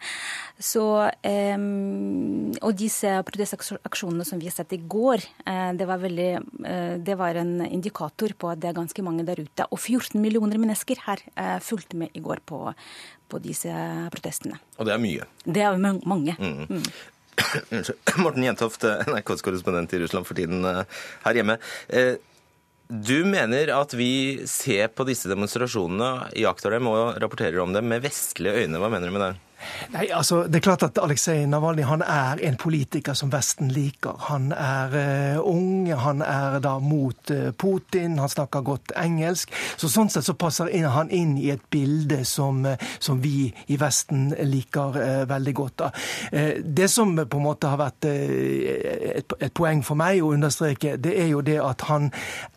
Så, 0.60 0.82
og 1.08 2.72
disse 2.76 3.12
protestaksjonene 3.24 4.26
som 4.28 4.42
vi 4.42 4.50
har 4.50 4.52
sett 4.52 4.74
i 4.76 4.80
går, 4.92 5.22
det 5.72 5.86
var, 5.88 6.02
veldig, 6.02 6.26
det 7.00 7.16
var, 7.16 7.38
en 7.40 7.62
indikator 7.64 8.34
på 8.36 8.50
at 8.52 8.60
det 8.60 8.68
er 8.68 8.76
ganske 8.76 9.04
mange 9.06 9.24
der 9.24 9.40
ute. 9.40 9.64
Og 9.72 9.80
14 9.80 10.20
millioner 10.20 10.60
mennesker 10.60 11.00
her 11.06 11.24
fulgte 11.64 11.96
med 11.96 12.12
i 12.12 12.20
går 12.20 12.44
på, 12.44 12.60
på 13.32 13.40
disse 13.40 13.72
protestene. 14.12 14.60
Og 14.76 14.84
det 14.84 14.98
er 14.98 15.00
mye? 15.00 15.19
Det 15.44 15.64
er 15.66 15.78
mange. 15.80 16.36
Mm. 16.38 16.66
Mm. 16.68 16.84
Morten 18.24 18.46
Jentoft, 18.46 18.84
NRKs 18.84 19.44
korrespondent 19.46 19.94
i 19.96 20.02
Russland 20.02 20.28
for 20.28 20.38
tiden 20.38 20.64
her 20.64 21.40
hjemme. 21.40 21.58
Du 22.90 23.20
mener 23.24 23.70
at 23.70 23.92
vi 23.94 24.42
ser 24.50 24.88
på 24.90 25.06
disse 25.06 25.30
demonstrasjonene, 25.30 26.32
iakttar 26.40 26.74
dem 26.74 26.88
og 26.90 27.20
rapporterer 27.22 27.60
om 27.62 27.70
dem 27.76 27.86
med 27.86 28.02
vestlige 28.02 28.64
øyne. 28.64 28.80
Hva 28.82 28.90
mener 28.90 29.06
du 29.06 29.14
med 29.14 29.22
det? 29.28 29.34
Nei, 29.92 30.08
altså, 30.12 30.42
Det 30.42 30.56
er 30.56 30.60
klart 30.60 30.82
at 30.82 30.98
Aleksej 31.02 31.46
Navalnyj 31.46 31.84
han 31.88 32.02
er 32.02 32.40
en 32.48 32.56
politiker 32.56 33.14
som 33.14 33.32
Vesten 33.32 33.70
liker. 33.70 34.16
Han 34.30 34.52
er 34.52 34.94
uh, 35.36 35.48
ung, 35.48 35.92
han 35.92 36.22
er 36.22 36.58
da 36.62 36.78
mot 36.78 37.30
uh, 37.30 37.50
Putin, 37.52 38.18
han 38.18 38.28
snakker 38.28 38.64
godt 38.66 38.94
engelsk. 38.96 39.52
Så 39.76 39.90
Sånn 39.90 40.10
sett 40.10 40.24
så 40.24 40.36
passer 40.38 40.70
inn, 40.70 40.86
han 40.86 41.10
inn 41.10 41.36
i 41.38 41.50
et 41.52 41.62
bilde 41.70 42.22
som, 42.24 42.62
uh, 42.66 42.76
som 42.98 43.20
vi 43.22 43.50
i 43.66 43.78
Vesten 43.80 44.30
liker 44.46 44.96
veldig 45.28 45.52
godt. 45.54 45.82
det 46.64 46.88
som 46.90 47.14
på 47.16 47.36
en 47.36 47.42
måte 47.42 47.68
har 47.70 47.78
vært 47.80 48.04
et, 48.04 49.32
et, 49.40 49.52
poeng 49.54 49.82
for 49.84 49.98
meg 49.98 50.20
å 50.22 50.32
understreke, 50.34 50.96
det 51.00 51.14
er 51.22 51.30
jo 51.32 51.40
det 51.44 51.56
at 51.62 51.84
han 51.88 52.10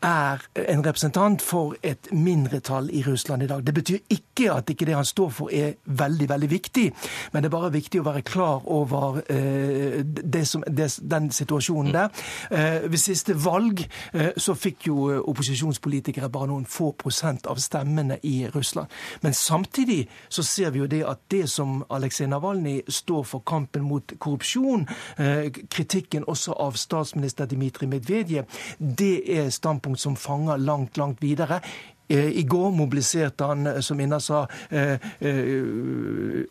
er 0.04 0.44
en 0.60 0.84
representant 0.86 1.42
for 1.42 1.76
et 1.82 2.12
mindretall 2.12 2.90
i 2.92 3.04
Russland 3.08 3.44
i 3.44 3.48
dag. 3.48 3.64
Det 3.64 3.74
betyr 3.74 4.00
ikke 4.10 4.52
at 4.54 4.70
ikke 4.70 4.88
det 4.90 4.98
han 4.98 5.08
står 5.08 5.32
for 5.34 5.54
er 5.54 5.76
veldig, 5.86 6.30
veldig 6.30 6.52
viktig. 6.52 6.88
Men 7.32 7.44
det 7.44 7.50
er 7.50 7.56
bare 7.56 7.72
viktig 7.74 8.02
å 8.02 8.08
være 8.08 8.24
klar 8.28 8.66
over 8.72 9.22
eh, 9.32 10.02
det 10.04 10.44
som, 10.48 10.64
det, 10.68 10.90
den 11.02 11.30
situasjonen 11.32 11.94
der. 11.94 12.26
Eh, 12.52 12.88
ved 12.92 13.02
siste 13.02 13.36
valg 13.46 13.84
eh, 14.14 14.32
så 14.38 14.56
fikk 14.58 14.88
jo 14.90 15.10
opposisjonspolitikere 15.22 16.30
bare 16.34 16.50
noen 16.52 16.66
få 16.70 16.92
prosent 17.00 17.48
av 17.52 17.62
stemmene 17.62 18.20
i 18.24 18.48
Russland. 18.54 18.92
Men 19.22 19.34
samtidig 19.38 20.08
så 20.30 20.44
ser 20.44 20.74
vi 20.74 20.84
jo 20.84 20.90
det 20.90 21.04
at 21.08 21.24
det 21.32 21.46
som 21.52 21.82
Aleksej 21.90 22.30
Navalnyj 22.32 22.84
står 22.88 23.24
for 23.28 23.46
kampen 23.46 23.86
mot 23.88 24.14
korrupsjon, 24.20 24.86
kritikken 25.72 26.26
også 26.30 26.56
av 26.60 26.78
statsminister 26.80 27.48
Dmitrij 27.50 27.90
Medvedev, 27.90 28.46
det 28.80 29.16
er 29.38 29.50
standpunkt 29.54 30.02
som 30.02 30.16
fanger 30.20 30.58
langt, 30.58 30.98
langt 30.98 31.22
videre. 31.22 31.60
Eh, 32.14 32.38
I 32.40 32.44
går 32.44 32.72
mobiliserte 32.72 33.44
han, 33.44 33.68
eh, 33.68 33.80
som 33.80 34.00
Inna 34.00 34.20
sa, 34.20 34.48
eh, 34.70 34.98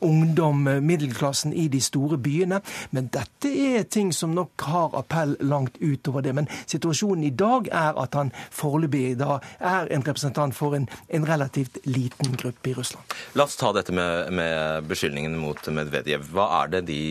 ungdom, 0.00 0.64
middelklassen 0.64 1.52
i 1.52 1.68
de 1.68 1.80
store 1.80 2.18
byene. 2.18 2.60
Men 2.90 3.08
dette 3.12 3.48
er 3.48 3.82
ting 3.82 4.12
som 4.12 4.34
nok 4.34 4.60
har 4.60 4.98
appell 4.98 5.36
langt 5.40 5.76
utover 5.80 6.22
det. 6.22 6.32
Men 6.32 6.48
situasjonen 6.66 7.24
i 7.24 7.30
dag 7.30 7.68
er 7.72 8.02
at 8.02 8.14
han 8.14 8.32
foreløpig 8.50 9.18
da 9.18 9.38
er 9.60 9.86
en 9.90 10.02
representant 10.02 10.54
for 10.54 10.74
en, 10.74 10.88
en, 11.08 11.28
relativt 11.28 11.78
liten 11.84 12.36
gruppe 12.36 12.70
i 12.70 12.74
Russland. 12.74 13.04
La 13.34 13.44
oss 13.44 13.56
ta 13.56 13.72
dette 13.72 13.92
med, 13.92 14.32
med 14.32 14.82
beskyldningene 14.90 15.38
mot 15.38 15.68
Medvedev. 15.68 16.26
Hva 16.32 16.64
er 16.64 16.66
det 16.74 16.86
de 16.90 17.02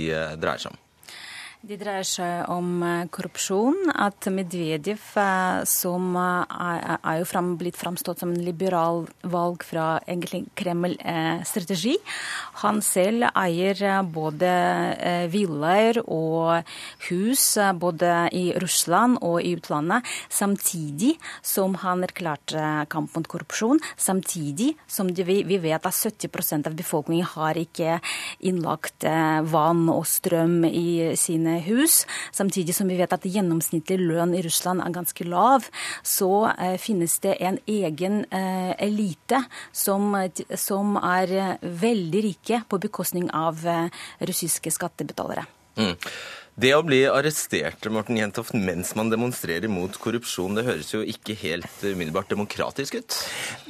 dreier 0.41 0.59
seg 0.59 0.73
om? 0.73 0.77
Det 1.61 1.75
dreier 1.77 2.05
seg 2.09 2.47
om 2.49 2.79
eh, 2.81 3.03
korrupsjon. 3.13 3.91
At 3.93 4.25
Medvedev, 4.33 5.01
eh, 5.21 5.59
som 5.69 6.07
eh, 6.17 6.93
er 6.97 7.19
jo 7.19 7.27
fram, 7.29 7.51
blitt 7.59 7.77
framstått 7.77 8.23
som 8.23 8.31
en 8.33 8.41
liberal 8.41 9.03
valg 9.29 9.61
fra 9.61 9.99
egentlig 10.07 10.47
Kreml-strategi, 10.57 11.93
han 12.63 12.81
selv 12.81 13.27
eier 13.37 14.01
både 14.09 14.49
villaer 15.29 15.99
og 16.01 16.65
hus 17.09 17.43
både 17.77 18.09
i 18.37 18.43
Russland 18.61 19.19
og 19.21 19.37
i 19.45 19.53
utlandet, 19.57 20.09
samtidig 20.33 21.13
som 21.45 21.77
han 21.83 22.01
erklærte 22.07 22.87
kamp 22.89 23.13
mot 23.17 23.29
korrupsjon. 23.29 23.81
Samtidig 24.01 24.73
som 24.89 25.13
vi, 25.13 25.41
vi 25.45 25.61
vet 25.61 25.85
at 25.85 25.93
70% 25.93 26.71
av 26.71 26.77
befolkningen 26.77 27.31
har 27.35 27.61
ikke 27.61 27.99
innlagt 28.49 29.05
vann 29.53 29.85
og 29.93 30.05
strøm 30.09 30.63
i 30.65 31.13
sine 31.19 31.50
sine 31.51 31.59
hus. 31.65 32.05
Samtidig 32.31 32.75
som 32.75 32.87
vi 32.87 32.97
vet 32.97 33.13
at 33.13 33.25
gjennomsnittlig 33.25 33.99
lønn 33.99 34.35
i 34.35 34.41
Russland 34.41 34.81
er 34.81 34.91
ganske 34.91 35.23
lav, 35.25 35.67
så 36.03 36.51
eh, 36.57 36.77
finnes 36.77 37.19
det 37.21 37.37
en 37.41 37.59
egen 37.67 38.25
eh, 38.31 38.75
elite 38.79 39.43
som, 39.71 40.15
som, 40.55 40.97
er 41.01 41.57
veldig 41.61 42.21
rike 42.23 42.61
på 42.69 42.79
bekostning 42.79 43.29
av 43.33 43.65
eh, 43.65 43.89
russiske 44.21 44.71
skattebetalere. 44.71 45.45
Mm. 45.77 45.95
Det 46.61 46.75
å 46.77 46.83
bli 46.85 46.99
arrestert 47.09 47.87
Morten 47.89 48.19
Jentoft, 48.19 48.53
mens 48.53 48.91
man 48.93 49.07
demonstrerer 49.09 49.71
mot 49.71 49.95
korrupsjon, 49.97 50.53
det 50.53 50.65
høres 50.67 50.91
jo 50.93 50.99
ikke 51.01 51.33
helt 51.39 51.79
umiddelbart 51.81 52.29
demokratisk 52.29 52.99
ut? 52.99 53.15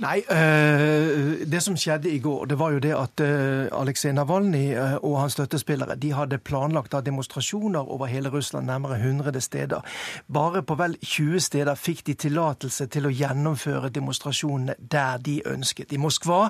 Nei, 0.04 0.18
øh, 0.26 1.46
det 1.48 1.62
som 1.64 1.78
skjedde 1.80 2.12
i 2.12 2.18
går, 2.20 2.50
det 2.52 2.58
var 2.60 2.74
jo 2.76 2.82
det 2.84 2.92
at 2.98 3.24
øh, 3.24 3.70
Aleksej 3.78 4.12
Navalnyj 4.18 4.74
øh, 4.74 4.96
og 5.08 5.16
hans 5.22 5.38
støttespillere 5.38 5.96
de 5.96 6.12
hadde 6.18 6.42
planlagt 6.44 6.98
demonstrasjoner 7.06 7.80
over 7.80 8.12
hele 8.12 8.34
Russland, 8.34 8.68
nærmere 8.68 9.00
100 9.00 9.40
steder. 9.40 9.88
Bare 10.28 10.64
på 10.64 10.76
vel 10.76 10.98
20 11.00 11.40
steder 11.40 11.80
fikk 11.80 12.04
de 12.08 12.18
tillatelse 12.26 12.90
til 12.92 13.08
å 13.08 13.14
gjennomføre 13.14 13.94
demonstrasjonene 13.96 14.76
der 14.92 15.24
de 15.24 15.38
ønsket. 15.48 15.96
I 15.96 16.02
Moskva 16.02 16.50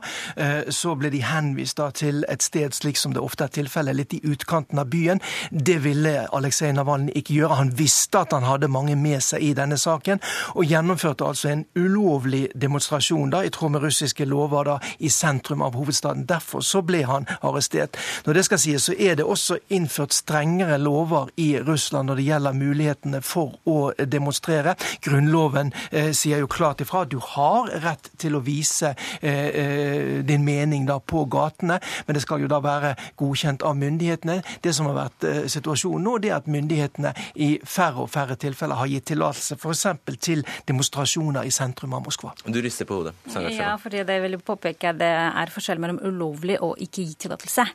så 0.74 0.96
ble 0.98 1.12
de 1.14 1.22
henvist 1.22 1.80
til 1.96 2.26
et 2.30 2.44
sted, 2.44 2.74
slik 2.74 2.98
som 2.98 3.14
det 3.14 3.22
ofte 3.22 3.46
er 3.46 3.54
tilfellet, 3.54 3.96
litt 3.96 4.18
i 4.18 4.24
utkanten 4.26 4.82
av 4.82 4.90
byen. 4.90 5.22
Det 5.52 5.78
ville 5.84 6.31
Aleksej 6.38 6.74
Navalnyj 6.76 7.16
ikke 7.16 7.36
gjøre. 7.36 7.60
Han 7.62 7.74
visste 7.78 8.22
at 8.22 8.34
han 8.36 8.48
hadde 8.48 8.70
mange 8.72 8.96
med 8.96 9.22
seg 9.24 9.44
i 9.44 9.54
denne 9.58 9.78
saken, 9.78 10.22
og 10.56 10.66
gjennomførte 10.66 11.28
altså 11.28 11.52
en 11.52 11.66
ulovlig 11.76 12.48
demonstrasjon 12.56 13.32
da, 13.34 13.44
i 13.46 13.52
tråd 13.54 13.76
med 13.76 13.86
russiske 13.86 14.26
lover 14.26 14.68
da, 14.68 14.78
i 15.00 15.10
sentrum 15.10 15.62
av 15.66 15.76
hovedstaden. 15.80 16.26
Derfor 16.30 16.64
så 16.66 16.82
ble 16.86 17.04
han 17.08 17.28
arrestert. 17.42 17.98
Når 18.26 18.40
det 18.40 18.46
skal 18.48 18.62
sies, 18.62 18.88
så 18.90 18.96
er 18.98 19.18
det 19.20 19.26
også 19.28 19.60
innført 19.70 20.14
strengere 20.16 20.78
lover 20.82 21.32
i 21.42 21.54
Russland 21.60 22.10
når 22.10 22.20
det 22.20 22.28
gjelder 22.28 22.58
mulighetene 22.58 23.22
for 23.26 23.58
å 23.70 23.78
demonstrere. 24.06 24.76
Grunnloven 25.04 25.74
eh, 25.92 26.12
sier 26.18 26.42
jo 26.42 26.50
klart 26.52 26.82
ifra 26.82 27.06
at 27.06 27.12
du 27.12 27.20
har 27.22 27.70
rett 27.84 28.12
til 28.22 28.38
å 28.38 28.44
vise 28.46 28.94
eh, 29.22 29.48
eh, 29.48 30.20
din 30.26 30.46
mening 30.46 30.88
da 30.90 31.00
på 31.00 31.26
gatene, 31.32 31.80
men 32.06 32.18
det 32.18 32.24
skal 32.26 32.44
jo 32.44 32.50
da 32.52 32.62
være 32.64 32.96
godkjent 33.20 33.66
av 33.68 33.78
myndighetene. 33.80 34.42
Det 34.64 34.74
som 34.76 34.90
har 34.90 34.98
vært 34.98 35.28
eh, 35.28 35.42
situasjonen 35.52 36.06
nå, 36.08 36.11
nå 36.12 36.20
det 36.24 36.34
at 36.36 36.50
myndighetene 36.52 37.14
i 37.42 37.52
færre 37.64 38.06
og 38.06 38.12
færre 38.12 38.38
tilfeller 38.40 38.80
har 38.80 38.90
gitt 38.92 39.08
tillatelse 39.12 39.58
f.eks. 39.58 39.86
til 40.22 40.44
demonstrasjoner 40.70 41.48
i 41.48 41.54
sentrum 41.54 41.96
av 41.98 42.06
Moskva. 42.06 42.34
Du 42.46 42.60
rister 42.64 42.88
på 42.90 43.00
hodet. 43.00 43.16
Ja, 43.56 43.76
fordi 43.82 44.04
det 44.08 44.18
vil 44.24 44.40
påpeke 44.46 44.92
at 44.92 45.00
det 45.02 45.12
er 45.12 45.54
forskjell 45.54 45.82
mellom 45.82 46.02
ulovlig 46.04 46.60
og 46.64 46.78
ikke 46.82 47.06
gi 47.06 47.18
tillatelse. 47.26 47.66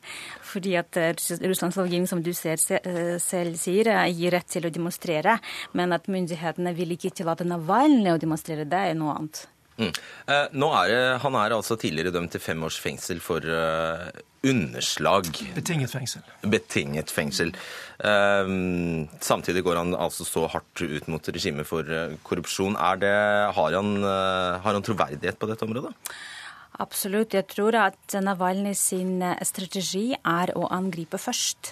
Fordi 0.46 0.77
at 0.79 1.01
eh, 1.01 1.12
Russlands 1.46 1.79
lovgivning, 1.79 2.09
som 2.11 2.22
du 2.25 2.33
ser, 2.37 2.61
eh, 2.77 3.16
selv 3.22 3.59
sier, 3.61 3.90
eh, 3.92 4.12
gir 4.14 4.35
rett 4.37 4.49
til 4.51 4.68
å 4.68 4.72
demonstrere. 4.72 5.38
Men 5.77 5.94
at 5.96 6.11
myndighetene 6.12 6.75
vil 6.77 6.96
ikke 6.96 7.14
tillate 7.16 7.46
Navalnyj 7.49 8.14
å 8.14 8.22
demonstrere, 8.22 8.68
det 8.68 8.83
er 8.90 8.99
noe 8.99 9.16
annet. 9.16 9.46
Mm. 9.76 9.92
Eh, 10.32 10.46
nå 10.56 10.70
er 10.78 10.88
det, 10.88 11.00
han 11.20 11.36
er 11.36 11.54
altså 11.56 11.76
tidligere 11.80 12.14
dømt 12.14 12.32
til 12.32 12.42
fem 12.42 12.62
års 12.64 12.78
fengsel 12.80 13.20
for 13.20 13.44
uh, 13.44 14.08
underslag. 14.46 15.28
Betinget 15.56 15.92
fengsel. 15.92 16.22
Betinget 16.46 17.12
fengsel. 17.12 17.52
Uh, 18.00 19.04
samtidig 19.20 19.64
går 19.66 19.82
han 19.82 19.92
altså 19.96 20.24
så 20.28 20.46
hardt 20.52 20.80
ut 20.80 21.10
mot 21.12 21.28
regimet 21.28 21.68
for 21.68 21.84
korrupsjon. 22.24 22.78
Det, 23.02 23.12
har, 23.58 23.76
han, 23.76 23.92
har 24.00 24.72
han 24.72 24.86
troverdighet 24.86 25.38
på 25.38 25.50
dette 25.50 25.68
området? 25.68 25.92
Absolutt. 26.76 27.32
Jeg 27.32 27.46
tror 27.48 27.72
at 27.80 28.16
Navalny 28.20 28.74
sin 28.76 29.22
strategi 29.48 30.10
er 30.12 30.52
å 30.60 30.66
angripe 30.76 31.16
først. 31.16 31.70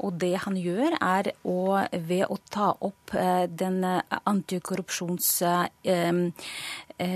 Og 0.00 0.16
det 0.22 0.32
han 0.46 0.56
gjør, 0.56 0.96
er 0.96 1.28
å, 1.44 1.76
ved 1.92 2.24
å 2.24 2.38
ta 2.48 2.70
opp 2.72 3.12
den 3.52 3.84
antikorrupsjons 3.84 5.28
Eh, 5.86 6.12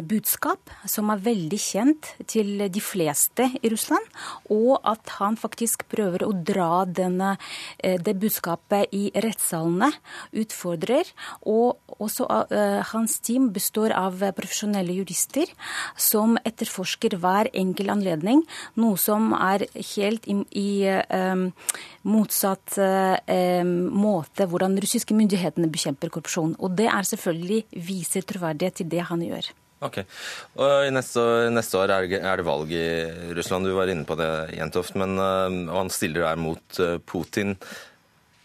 budskap 0.04 0.70
som 0.88 1.10
er 1.12 1.22
veldig 1.24 1.58
kjent 1.60 2.10
til 2.30 2.66
de 2.72 2.82
fleste 2.82 3.46
i 3.60 3.70
Russland, 3.72 4.04
og 4.52 4.80
at 4.88 5.14
han 5.18 5.38
faktisk 5.40 5.86
prøver 5.90 6.24
å 6.26 6.32
dra 6.34 6.84
denne, 6.84 7.36
eh, 7.78 7.98
det 8.00 8.16
budskapet 8.20 8.92
i 8.96 9.10
rettssalene, 9.14 9.90
utfordrer. 10.36 11.08
Og 11.46 11.78
også 12.00 12.26
uh, 12.28 12.80
hans 12.92 13.18
team 13.24 13.50
består 13.52 13.92
av 13.96 14.20
profesjonelle 14.36 14.94
jurister 14.94 15.50
som 15.98 16.36
etterforsker 16.46 17.16
hver 17.20 17.50
enkel 17.56 17.90
anledning, 17.92 18.42
noe 18.80 18.98
som 19.00 19.32
er 19.36 19.66
helt 19.94 20.28
i, 20.30 20.36
i 20.56 20.70
um, 20.88 21.48
motsatt 22.08 22.78
um, 22.80 23.74
måte 23.92 24.48
hvordan 24.48 24.78
russiske 24.80 25.16
myndighetene 25.16 25.70
bekjemper 25.72 26.12
korrupsjon. 26.12 26.56
Og 26.58 26.76
det 26.78 26.88
er 26.90 27.10
selvfølgelig 27.10 27.64
viser 27.90 28.26
troverdighet 28.26 28.80
til 28.80 28.90
det 28.92 29.08
han 29.10 29.24
gjør. 29.26 29.50
Ok. 29.80 30.02
Og 30.60 30.90
neste, 30.92 31.22
neste, 31.54 31.78
år 31.80 31.94
er 31.96 32.08
det 32.36 32.44
valg 32.44 32.72
i 32.76 32.88
Russland. 33.36 33.64
Du 33.64 33.72
var 33.76 33.88
inne 33.88 34.04
på 34.08 34.16
det, 34.20 34.28
Jentoft. 34.58 34.96
Men 35.00 35.16
og 35.20 35.76
han 35.78 35.92
stiller 35.92 36.26
der 36.26 36.40
mot 36.40 36.80
uh, 36.82 36.98
Putin. 37.00 37.56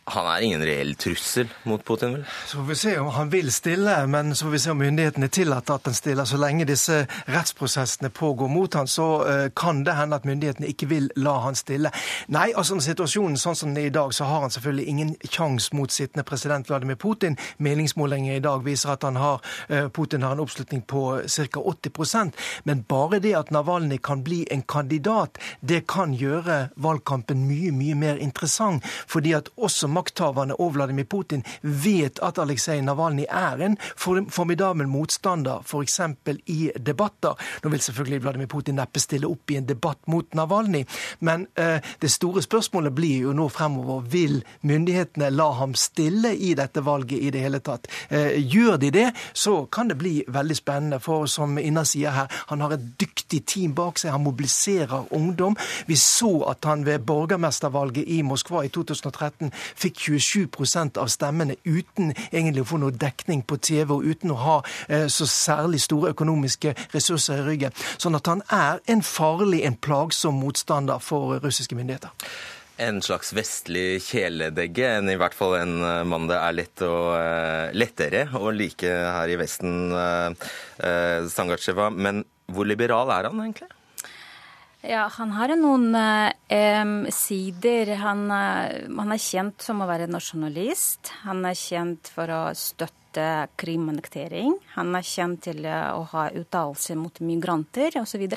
Han 0.07 0.27
er 0.29 0.43
ingen 0.45 0.61
reell 0.61 0.91
trussel 1.01 1.47
mot 1.63 1.81
Putin, 1.85 2.11
vel? 2.13 2.25
Så 2.45 2.57
får 2.57 2.63
vi 2.63 2.75
se 2.75 2.91
om 2.99 3.07
han 3.07 3.29
vil 3.29 3.47
stille, 3.51 3.93
men 4.07 4.35
så 4.35 4.45
får 4.45 4.51
vi 4.51 4.59
se 4.59 4.71
om 4.71 4.77
myndighetene 4.77 5.27
tillater 5.33 5.79
at 5.79 5.87
han 5.89 5.95
stiller. 5.97 6.27
Så 6.29 6.37
lenge 6.37 6.67
disse 6.69 6.99
rettsprosessene 7.25 8.11
pågår 8.13 8.51
mot 8.53 8.77
han, 8.77 8.87
så 8.87 9.07
uh, 9.25 9.47
kan 9.57 9.81
det 9.83 9.95
hende 9.97 10.19
at 10.19 10.27
myndighetene 10.29 10.69
ikke 10.69 10.89
vil 10.91 11.09
la 11.17 11.33
han 11.47 11.57
stille. 11.57 11.89
Nei, 12.29 12.51
altså 12.53 12.77
situasjonen 12.85 13.39
sånn 13.41 13.57
som 13.57 13.71
den 13.73 13.81
er 13.81 13.89
i 13.89 13.95
dag, 13.95 14.13
så 14.13 14.27
har 14.29 14.45
han 14.45 14.53
selvfølgelig 14.53 14.85
ingen 14.93 15.15
sjanse 15.25 15.73
mot 15.73 15.89
sittende 15.89 16.27
president 16.29 16.69
Vladimir 16.69 17.01
Putin. 17.01 17.39
Meningsmålinger 17.57 18.37
i 18.37 18.45
dag 18.45 18.61
viser 18.61 18.93
at 18.93 19.07
han 19.09 19.17
har, 19.17 19.41
uh, 19.73 19.87
Putin 19.89 20.21
har 20.21 20.37
en 20.37 20.45
oppslutning 20.45 20.85
på 20.85 21.05
ca. 21.25 21.65
80% 21.65 22.45
Men 22.69 22.85
bare 22.85 23.19
det 23.25 23.33
at 23.41 23.49
Navalny 23.49 23.97
kan 23.97 24.21
bli 24.23 24.43
en 24.53 24.61
kandidat, 24.61 25.41
det 25.65 25.87
kan 25.89 26.13
gjøre 26.13 26.67
valgkampen 26.77 27.47
mye, 27.49 27.73
mye 27.73 27.97
mer 27.97 28.21
interessant. 28.21 28.85
fordi 29.07 29.33
at 29.33 29.49
også 29.57 29.94
makthaverne 29.95 30.57
og 30.59 30.75
Vladimir 30.75 31.07
Putin 31.09 31.43
vet 31.61 32.19
at 32.25 32.39
Aleksej 32.41 32.81
Navalnyj 32.85 33.27
er 33.29 33.63
en 33.65 33.77
formidabel 33.97 34.87
motstander, 34.91 35.63
f.eks. 35.65 35.99
i 36.51 36.71
debatter. 36.77 37.35
Nå 37.63 37.71
vil 37.73 37.81
selvfølgelig 37.81 38.21
Vladimir 38.23 38.51
Putin 38.51 38.79
neppe 38.79 39.01
stille 39.03 39.29
opp 39.29 39.51
i 39.51 39.59
en 39.59 39.67
debatt 39.69 40.01
mot 40.11 40.33
Navalnyj, 40.35 40.85
men 41.25 41.47
eh, 41.59 41.79
det 42.01 42.11
store 42.11 42.43
spørsmålet 42.45 42.95
blir 42.95 43.27
jo 43.27 43.35
nå 43.35 43.47
fremover 43.53 44.05
vil 44.11 44.41
myndighetene 44.61 45.31
la 45.33 45.49
ham 45.59 45.75
stille 45.77 46.33
i 46.35 46.53
dette 46.57 46.83
valget 46.85 47.21
i 47.21 47.31
det 47.33 47.43
hele 47.45 47.61
tatt. 47.63 47.89
Eh, 48.09 48.37
gjør 48.39 48.77
de 48.81 48.91
det, 48.91 49.07
så 49.33 49.65
kan 49.71 49.89
det 49.91 49.97
bli 49.99 50.17
veldig 50.27 50.57
spennende. 50.57 50.99
For 51.03 51.25
som 51.29 51.57
Inna 51.61 51.85
sier 51.87 52.15
her, 52.15 52.31
han 52.49 52.63
har 52.63 52.75
et 52.75 52.85
dyktig 52.99 53.43
team 53.47 53.75
bak 53.77 53.99
seg, 54.01 54.13
han 54.15 54.23
mobiliserer 54.25 55.11
ungdom. 55.15 55.57
Vi 55.87 55.97
så 55.99 56.31
at 56.49 56.65
han 56.65 56.85
ved 56.85 57.05
borgermestervalget 57.07 58.07
i 58.07 58.21
Moskva 58.25 58.65
i 58.65 58.71
2013 58.73 59.51
fikk 59.85 60.01
27% 60.07 60.99
av 61.01 61.09
stemmene 61.13 61.57
uten 61.63 62.13
egentlig 62.31 62.65
å 62.65 62.69
få 62.73 62.81
noe 62.81 62.95
dekning 62.95 63.43
på 63.47 63.59
TV 63.61 63.93
og 63.95 64.07
uten 64.07 64.33
å 64.33 64.41
ha 64.41 64.57
eh, 64.89 65.07
så 65.11 65.27
særlig 65.29 65.83
store 65.85 66.13
økonomiske 66.15 66.75
ressurser 66.95 67.43
i 67.43 67.47
ryggen. 67.49 67.75
Sånn 68.01 68.17
at 68.17 68.29
han 68.31 68.43
er 68.53 68.81
en 68.91 69.05
farlig, 69.05 69.63
en 69.67 69.77
plagsom 69.77 70.39
motstander 70.41 71.01
for 71.03 71.39
russiske 71.43 71.77
myndigheter. 71.77 72.13
En 72.81 72.99
slags 72.99 73.31
vestlig 73.31 74.01
kjæledegge, 74.03 74.89
enn 74.97 75.07
i 75.13 75.15
hvert 75.19 75.35
fall 75.37 75.55
en 75.61 75.77
eh, 75.79 76.01
mann 76.07 76.27
det 76.27 76.41
er 76.41 76.57
lett 76.57 76.83
å, 76.83 76.95
uh, 77.15 77.71
lettere 77.71 78.25
å 78.35 78.51
like 78.51 78.89
her 78.89 79.31
i 79.31 79.39
Vesten, 79.39 79.93
uh, 79.95 81.29
Sangatsjeva. 81.31 81.87
Men 81.95 82.25
hvor 82.51 82.67
liberal 82.67 83.13
er 83.15 83.29
han 83.29 83.39
egentlig? 83.45 83.71
Ja, 84.85 85.07
Han 85.17 85.31
har 85.33 85.49
noen 85.57 85.95
eh, 85.97 87.09
sider. 87.13 87.95
Han, 88.03 88.27
han, 88.29 89.13
er 89.15 89.21
kjent 89.21 89.65
som 89.65 89.81
å 89.81 89.87
være 89.89 90.05
nasjonalist. 90.11 91.09
Han 91.23 91.41
er 91.49 91.57
kjent 91.57 92.11
for 92.13 92.29
å 92.29 92.43
støtte 92.53 93.47
Krim-annektering. 93.57 94.53
Han 94.75 94.93
er 94.97 95.07
kjent 95.07 95.41
til 95.47 95.65
å 95.65 96.03
ha 96.11 96.27
uttalelser 96.35 96.99
mot 96.99 97.17
migranter 97.23 97.97
osv. 98.01 98.27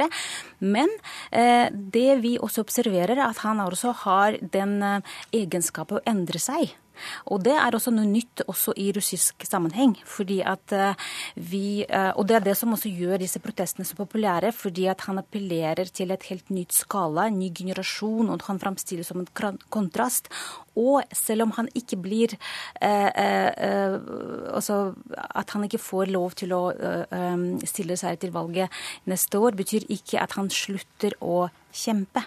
Men 0.64 0.92
eh, 1.28 1.68
det 1.68 2.10
vi 2.22 2.36
også 2.38 2.64
observerer, 2.64 3.18
er 3.18 3.26
at 3.26 3.42
han 3.44 3.60
også 3.66 3.92
har 4.06 4.38
den 4.40 4.78
egenskapen 5.34 6.00
å 6.00 6.06
endre 6.08 6.40
seg. 6.40 6.72
Og 7.32 7.42
det 7.44 7.54
er 7.56 7.74
også 7.74 7.92
noe 7.94 8.08
nytt 8.08 8.44
også 8.46 8.74
i 8.76 8.90
russisk 8.96 9.46
sammenheng. 9.48 9.96
fordi 10.04 10.40
at 10.42 10.72
eh, 10.72 10.94
vi, 11.36 11.84
eh, 11.88 12.12
Og 12.16 12.26
det 12.26 12.36
er 12.36 12.40
det 12.40 12.56
som 12.56 12.72
også 12.72 12.88
gjør 12.88 13.18
disse 13.18 13.40
protestene 13.40 13.84
så 13.84 13.96
populære, 13.96 14.52
fordi 14.52 14.86
at 14.86 15.00
han 15.00 15.18
appellerer 15.18 15.92
til 15.92 16.10
et 16.10 16.22
helt 16.30 16.50
nytt 16.50 16.72
skala, 16.72 17.26
en 17.26 17.38
ny 17.38 17.50
generasjon, 17.54 18.30
og 18.30 18.42
han 18.42 18.58
framstilles 18.58 19.06
som 19.06 19.20
en 19.20 19.58
kontrast. 19.70 20.28
Og 20.78 21.02
selv 21.16 21.46
om 21.46 21.54
han 21.58 21.70
ikke 21.78 21.98
blir 22.00 22.34
eh, 22.34 23.10
eh, 23.10 23.96
Altså 24.54 24.94
at 25.18 25.50
han 25.54 25.64
ikke 25.66 25.80
får 25.82 26.12
lov 26.14 26.36
til 26.38 26.54
å 26.56 26.62
eh, 26.74 27.44
stille 27.68 27.96
seg 27.98 28.20
til 28.22 28.34
valget 28.34 28.72
neste 29.10 29.40
år, 29.40 29.56
betyr 29.58 29.86
ikke 29.92 30.22
at 30.22 30.36
han 30.38 30.50
slutter 30.52 31.16
å 31.24 31.48
kjempe. 31.74 32.22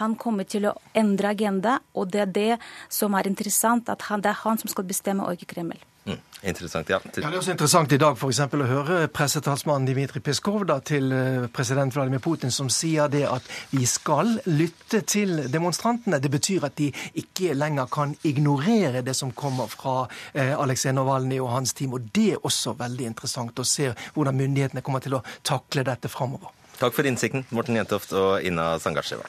Han 0.00 0.16
kommer 0.20 0.48
til 0.48 0.68
å 0.70 0.76
endre 0.96 1.34
agenda, 1.34 1.78
og 1.94 2.12
det 2.14 2.22
er 2.24 2.32
det 2.38 2.52
som 2.92 3.14
er 3.16 3.28
interessant, 3.30 3.90
at 3.92 4.08
han, 4.10 4.24
det 4.24 4.32
er 4.32 4.42
han 4.44 4.58
som 4.60 4.72
skal 4.72 4.88
bestemme, 4.88 5.26
og 5.26 5.36
ikke 5.36 5.54
Kreml. 5.54 5.78
Mm, 6.06 6.18
interessant, 6.42 6.88
ja. 6.88 7.00
ja. 7.04 7.10
Det 7.14 7.24
er 7.24 7.36
også 7.38 7.50
interessant 7.50 7.92
i 7.92 7.98
dag 7.98 8.14
for 8.18 8.30
eksempel, 8.30 8.62
å 8.62 8.68
høre 8.70 9.08
pressetalsmannen 9.10 9.88
Dmitrij 9.88 10.22
Peskov 10.22 10.62
da, 10.68 10.76
til 10.78 11.10
eh, 11.12 11.46
president 11.50 11.94
Vladimir 11.96 12.22
Putin, 12.22 12.52
som 12.54 12.68
sier 12.70 13.10
det 13.10 13.24
at 13.26 13.48
vi 13.72 13.82
skal 13.90 14.36
lytte 14.46 15.00
til 15.02 15.48
demonstrantene. 15.50 16.20
Det 16.22 16.30
betyr 16.30 16.68
at 16.68 16.76
de 16.78 16.92
ikke 17.18 17.56
lenger 17.58 17.90
kan 17.90 18.14
ignorere 18.22 19.02
det 19.06 19.16
som 19.18 19.34
kommer 19.34 19.66
fra 19.72 20.04
eh, 20.32 20.54
Aleksej 20.54 20.94
Navalnyj 20.94 21.42
og 21.42 21.50
hans 21.56 21.74
team. 21.74 21.96
Og 21.98 22.06
det 22.14 22.28
er 22.36 22.46
også 22.46 22.76
veldig 22.78 23.10
interessant 23.10 23.58
å 23.58 23.66
se 23.66 23.90
hvordan 24.14 24.38
myndighetene 24.38 24.84
kommer 24.86 25.02
til 25.02 25.18
å 25.18 25.24
takle 25.42 25.82
dette 25.86 26.12
framover. 26.12 26.54
Takk 26.76 26.94
for 26.94 27.08
innsikten, 27.08 27.48
Morten 27.56 27.80
Jentoft 27.80 28.14
og 28.14 28.46
Ina 28.46 28.76
Sangasjeva. 28.78 29.26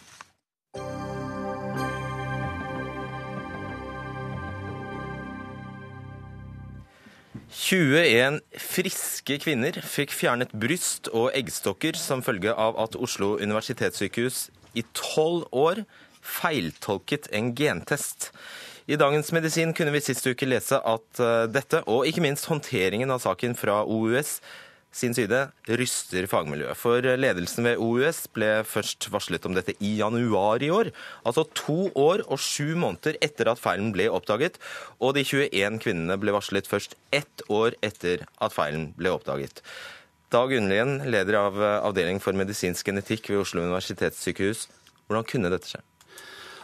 «21 7.48 8.42
friske 8.60 9.38
kvinner 9.40 9.78
fikk 9.80 10.12
fjernet 10.12 10.52
bryst 10.52 11.08
og 11.16 11.30
eggstokker 11.38 11.96
som 11.96 12.24
følge 12.26 12.52
av 12.52 12.76
at 12.84 12.98
Oslo 13.00 13.38
universitetssykehus 13.40 14.50
i 14.76 14.84
tolv 14.98 15.48
år 15.56 15.86
feiltolket 16.20 17.30
en 17.32 17.54
gentest. 17.56 18.32
I 18.88 19.00
Dagens 19.00 19.32
Medisin 19.36 19.74
kunne 19.76 19.92
vi 19.96 20.04
sist 20.04 20.28
uke 20.28 20.48
lese 20.48 20.80
at 20.80 21.22
eh, 21.24 21.48
dette, 21.52 21.82
og 21.88 22.08
ikke 22.08 22.24
minst 22.24 22.48
håndteringen 22.52 23.12
av 23.12 23.24
saken 23.24 23.56
fra 23.60 23.82
OUS, 23.84 24.38
sin 24.98 25.16
side 25.16 25.40
ryster 25.80 26.28
fagmiljøet. 26.30 26.78
For 26.80 27.06
ledelsen 27.20 27.68
ved 27.68 27.82
OUS 27.84 28.24
ble 28.34 28.64
først 28.68 29.10
varslet 29.14 29.46
om 29.48 29.56
dette 29.58 29.76
i 29.78 29.94
januar 30.00 30.64
i 30.66 30.72
år. 30.74 30.92
Altså 31.28 31.46
to 31.58 31.92
år 31.94 32.26
og 32.26 32.42
sju 32.42 32.74
måneder 32.80 33.20
etter 33.24 33.52
at 33.52 33.62
feilen 33.62 33.94
ble 33.96 34.10
oppdaget. 34.14 34.58
Og 35.00 35.16
de 35.18 35.26
21 35.28 35.82
kvinnene 35.84 36.18
ble 36.22 36.34
varslet 36.36 36.70
først 36.70 36.98
ett 37.16 37.46
år 37.50 37.78
etter 37.86 38.26
at 38.42 38.56
feilen 38.56 38.92
ble 38.98 39.14
oppdaget. 39.14 39.62
Dag 40.34 40.52
Unnlien, 40.52 40.98
leder 41.08 41.38
av 41.40 41.62
Avdeling 41.88 42.18
for 42.20 42.36
medisinsk 42.36 42.90
genetikk 42.90 43.30
ved 43.32 43.46
Oslo 43.46 43.64
universitetssykehus. 43.64 44.66
Hvordan 45.08 45.30
kunne 45.30 45.54
dette 45.54 45.72
skje? 45.72 45.80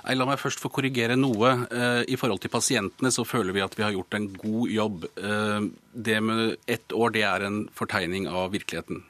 Nei, 0.03 0.17
La 0.19 0.25
meg 0.27 0.39
først 0.41 0.59
få 0.59 0.67
korrigere 0.73 1.15
noe. 1.15 1.53
Eh, 1.71 2.01
I 2.11 2.17
forhold 2.19 2.41
til 2.43 2.51
pasientene 2.51 3.11
så 3.13 3.23
føler 3.27 3.55
vi 3.55 3.63
at 3.63 3.77
vi 3.77 3.85
har 3.85 3.93
gjort 3.95 4.17
en 4.17 4.27
god 4.35 4.73
jobb. 4.73 5.05
Eh, 5.15 5.69
det 5.93 6.19
med 6.19 6.57
ett 6.67 6.91
år, 6.91 7.13
det 7.15 7.23
er 7.23 7.47
en 7.47 7.61
fortegning 7.71 8.27
av 8.27 8.51
virkeligheten. 8.51 9.03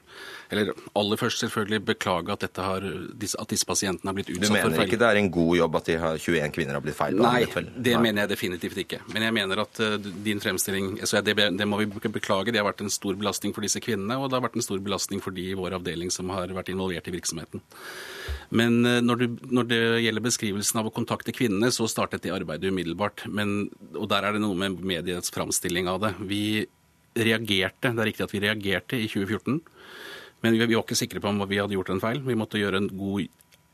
Eller 0.52 0.70
aller 0.98 1.18
først 1.18 1.40
selvfølgelig 1.42 1.80
beklage 1.88 2.34
at, 2.34 2.58
har, 2.60 2.84
at 2.84 3.50
disse 3.50 3.66
pasientene 3.66 4.10
har 4.10 4.16
blitt 4.16 4.30
utsatt 4.30 4.44
for 4.44 4.54
feil. 4.54 4.68
Du 4.68 4.74
mener 4.76 4.88
ikke 4.88 5.00
det 5.00 5.08
er 5.08 5.20
en 5.20 5.30
god 5.34 5.52
jobb 5.58 5.78
at 5.80 5.88
de 5.88 5.96
har 6.02 6.18
21 6.20 6.54
kvinner 6.54 6.78
har 6.78 6.84
blitt 6.84 6.98
feilbehandlet? 6.98 7.56
Nei, 7.56 7.82
det 7.88 7.94
Nei. 7.96 8.02
mener 8.06 8.24
jeg 8.24 8.32
definitivt 8.34 8.82
ikke. 8.84 9.00
Men 9.14 9.26
jeg 9.26 9.36
mener 9.38 9.62
at 9.64 9.80
uh, 9.82 9.96
din 10.26 10.42
fremstilling 10.44 10.92
altså 11.00 11.22
det, 11.24 11.36
det, 11.58 11.68
må 11.68 11.80
vi 11.80 11.88
beklage. 11.88 12.52
Det 12.52 12.60
har 12.60 12.68
vært 12.68 12.84
en 12.84 12.92
stor 12.92 13.16
belastning 13.18 13.56
for 13.56 13.66
disse 13.66 13.82
kvinnene, 13.82 14.18
og 14.20 14.28
det 14.28 14.38
har 14.38 14.46
vært 14.46 14.60
en 14.60 14.66
stor 14.66 14.82
belastning 14.84 15.24
for 15.24 15.34
de 15.34 15.48
i 15.50 15.58
vår 15.58 15.78
avdeling 15.80 16.12
som 16.14 16.30
har 16.34 16.52
vært 16.54 16.70
involvert 16.74 17.08
i 17.08 17.16
virksomheten. 17.16 17.64
Men 18.54 18.80
uh, 18.84 19.00
når, 19.04 19.24
du, 19.24 19.50
når, 19.50 19.70
det 19.72 19.82
gjelder 20.04 20.28
beskrivelsen 20.28 20.82
av 20.82 20.92
å 20.92 20.94
kontakte 20.94 21.34
kvinnene, 21.34 21.72
så 21.74 21.88
startet 21.90 22.26
det 22.26 22.34
arbeidet 22.36 22.70
umiddelbart. 22.70 23.26
Men, 23.32 23.72
og 23.96 24.08
der 24.12 24.28
er 24.28 24.36
det 24.36 24.44
noe 24.44 24.58
med 24.58 24.84
mediets 24.84 25.32
framstilling 25.34 25.88
av 25.90 26.02
det. 26.04 26.14
Vi 26.28 26.44
reagerte, 27.14 27.92
det 27.94 28.02
er 28.02 28.08
riktig 28.10 28.26
at 28.26 28.34
vi 28.34 28.42
reagerte 28.42 28.98
i 28.98 29.06
2014. 29.06 29.60
Men 30.44 30.58
vi 30.58 30.66
var 30.66 30.84
ikke 30.84 30.98
sikre 30.98 31.22
på 31.24 31.30
om 31.32 31.40
vi 31.48 31.56
hadde 31.56 31.72
gjort 31.72 31.94
en 31.94 32.02
feil. 32.02 32.20
Vi 32.26 32.36
måtte 32.36 32.60
gjøre 32.60 32.82
en, 32.82 32.90
god, 32.92 33.30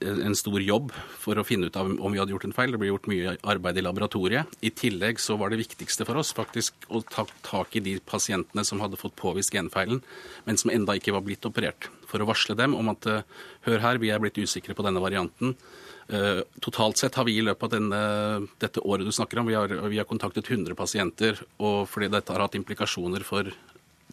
en 0.07 0.37
stor 0.39 0.63
jobb 0.63 0.93
for 1.19 1.41
å 1.41 1.45
finne 1.47 1.67
ut 1.67 1.79
av 1.81 1.91
om 1.91 2.15
vi 2.15 2.21
hadde 2.21 2.31
gjort 2.31 2.47
en 2.47 2.55
feil. 2.55 2.71
Det 2.71 2.79
ble 2.79 2.93
gjort 2.93 3.09
mye 3.11 3.35
arbeid 3.51 3.81
i 3.81 3.85
laboratoriet. 3.85 4.55
I 4.63 4.71
tillegg 4.71 5.19
så 5.19 5.35
var 5.41 5.51
det 5.51 5.59
viktigste 5.65 6.07
for 6.07 6.21
oss 6.23 6.31
faktisk 6.37 6.87
å 6.87 7.03
ta 7.03 7.27
tak 7.47 7.75
i 7.75 7.83
de 7.83 7.97
pasientene 8.07 8.63
som 8.67 8.83
hadde 8.85 9.01
fått 9.01 9.19
påvist 9.19 9.51
genfeilen, 9.57 9.99
men 10.47 10.61
som 10.63 10.71
enda 10.71 10.95
ikke 10.95 11.17
var 11.17 11.27
blitt 11.27 11.49
operert. 11.51 11.91
For 12.07 12.23
å 12.23 12.31
varsle 12.31 12.55
dem 12.59 12.79
om 12.79 12.95
at 12.95 13.09
hør 13.67 13.83
her, 13.83 13.99
vi 13.99 14.15
er 14.15 14.23
blitt 14.23 14.39
usikre 14.39 14.79
på 14.79 14.87
denne 14.87 15.03
varianten. 15.03 15.59
Uh, 16.11 16.43
totalt 16.59 16.99
sett 16.99 17.15
har 17.15 17.27
vi 17.27 17.37
i 17.39 17.43
løpet 17.47 17.69
av 17.69 17.75
denne, 17.77 17.99
dette 18.59 18.83
året 18.83 19.07
du 19.07 19.13
snakker 19.15 19.39
om, 19.39 19.47
vi 19.47 19.55
har, 19.55 19.71
vi 19.91 19.99
har, 20.01 20.09
kontaktet 20.11 20.49
100 20.51 20.75
pasienter. 20.79 21.39
og 21.63 21.85
Fordi 21.91 22.11
dette 22.11 22.35
har 22.35 22.43
hatt 22.43 22.59
implikasjoner 22.59 23.27
for 23.27 23.51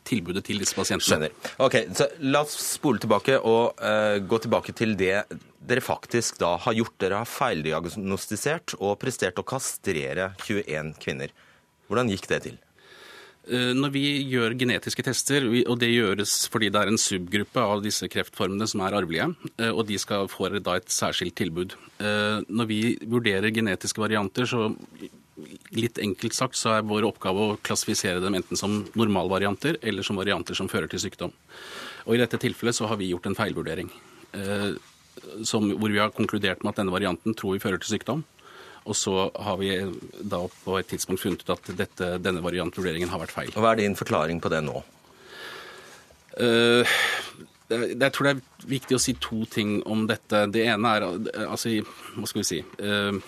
tilbudet 0.07 0.45
til 0.47 0.61
disse 0.63 0.77
pasientene. 0.77 1.29
Skjønner. 1.29 1.53
Ok, 1.63 1.79
så 1.97 2.09
La 2.23 2.43
oss 2.45 2.55
spole 2.77 3.01
tilbake 3.03 3.37
og 3.37 3.77
uh, 3.81 4.17
gå 4.23 4.41
tilbake 4.43 4.75
til 4.77 4.95
det 4.99 5.25
dere 5.67 5.83
faktisk 5.83 6.39
da 6.41 6.55
har 6.63 6.77
gjort. 6.77 6.95
Dere 7.01 7.23
har 7.23 7.29
feildiagnostisert 7.29 8.77
og 8.79 8.95
prestert 9.01 9.39
å 9.41 9.45
kastrere 9.47 10.31
21 10.45 10.95
kvinner. 11.03 11.33
Hvordan 11.87 12.11
gikk 12.11 12.29
det 12.31 12.39
til? 12.45 12.57
Eh, 13.47 13.73
når 13.75 13.93
vi 13.93 14.05
gjør 14.27 14.55
genetiske 14.59 15.05
tester, 15.07 15.45
og 15.67 15.77
det 15.79 15.91
gjøres 15.93 16.33
fordi 16.51 16.71
det 16.73 16.81
er 16.81 16.91
en 16.91 16.99
subgruppe 16.99 17.63
av 17.63 17.83
disse 17.83 18.09
kreftformene 18.11 18.67
som 18.67 18.83
er 18.83 18.97
arvelige, 18.97 19.29
eh, 19.55 19.71
og 19.71 19.85
de 19.87 19.99
skal 20.01 20.27
få 20.31 20.49
da 20.59 20.77
et 20.79 20.91
særskilt 20.91 21.37
tilbud. 21.37 21.77
Når 21.97 22.67
vi 22.69 22.81
vurderer 23.09 23.49
genetiske 23.49 23.97
varianter, 23.97 24.45
så 24.45 24.67
litt 25.75 25.99
enkelt 26.01 26.35
sagt 26.35 26.57
så 26.57 26.77
er 26.77 26.87
vår 26.87 27.05
oppgave 27.07 27.43
å 27.43 27.57
klassifisere 27.65 28.21
dem 28.23 28.37
enten 28.39 28.59
som 28.59 28.79
normalvarianter 28.97 29.79
eller 29.81 30.05
som 30.05 30.19
varianter 30.19 30.57
som 30.57 30.69
fører 30.71 30.89
til 30.91 31.03
sykdom. 31.03 31.33
Og 32.07 32.15
I 32.15 32.21
dette 32.21 32.39
tilfellet 32.41 32.77
så 32.77 32.87
har 32.89 32.99
vi 32.99 33.11
gjort 33.11 33.27
en 33.29 33.37
feilvurdering. 33.37 33.91
Eh, 34.37 34.71
som, 35.43 35.67
hvor 35.77 35.91
vi 35.91 36.01
har 36.01 36.13
konkludert 36.15 36.63
med 36.63 36.73
at 36.73 36.81
denne 36.81 36.93
varianten 36.93 37.35
tror 37.37 37.57
vi 37.57 37.63
fører 37.63 37.81
til 37.81 37.97
sykdom. 37.97 38.23
Og 38.87 38.95
så 38.95 39.27
har 39.43 39.57
vi 39.59 39.71
da 40.23 40.39
på 40.63 40.77
et 40.79 40.87
tidspunkt 40.87 41.21
funnet 41.21 41.43
ut 41.43 41.55
at 41.57 41.71
dette, 41.75 42.11
denne 42.23 42.43
variantvurderingen 42.43 43.11
har 43.11 43.21
vært 43.25 43.35
feil. 43.35 43.51
Og 43.55 43.63
Hva 43.63 43.73
er 43.73 43.81
din 43.81 43.97
forklaring 43.99 44.39
på 44.43 44.51
det 44.53 44.61
nå? 44.63 44.79
Uh, 46.37 46.87
jeg 47.67 48.13
tror 48.15 48.29
det 48.29 48.33
er 48.37 48.69
viktig 48.69 48.95
å 48.95 49.01
si 49.01 49.17
to 49.19 49.41
ting 49.51 49.81
om 49.89 50.05
dette. 50.07 50.45
Det 50.53 50.63
ene 50.71 50.93
er 50.95 51.07
altså, 51.49 51.73
Hva 52.15 52.29
skal 52.29 52.43
vi 52.43 52.47
si? 52.47 52.61
Uh, 52.79 53.19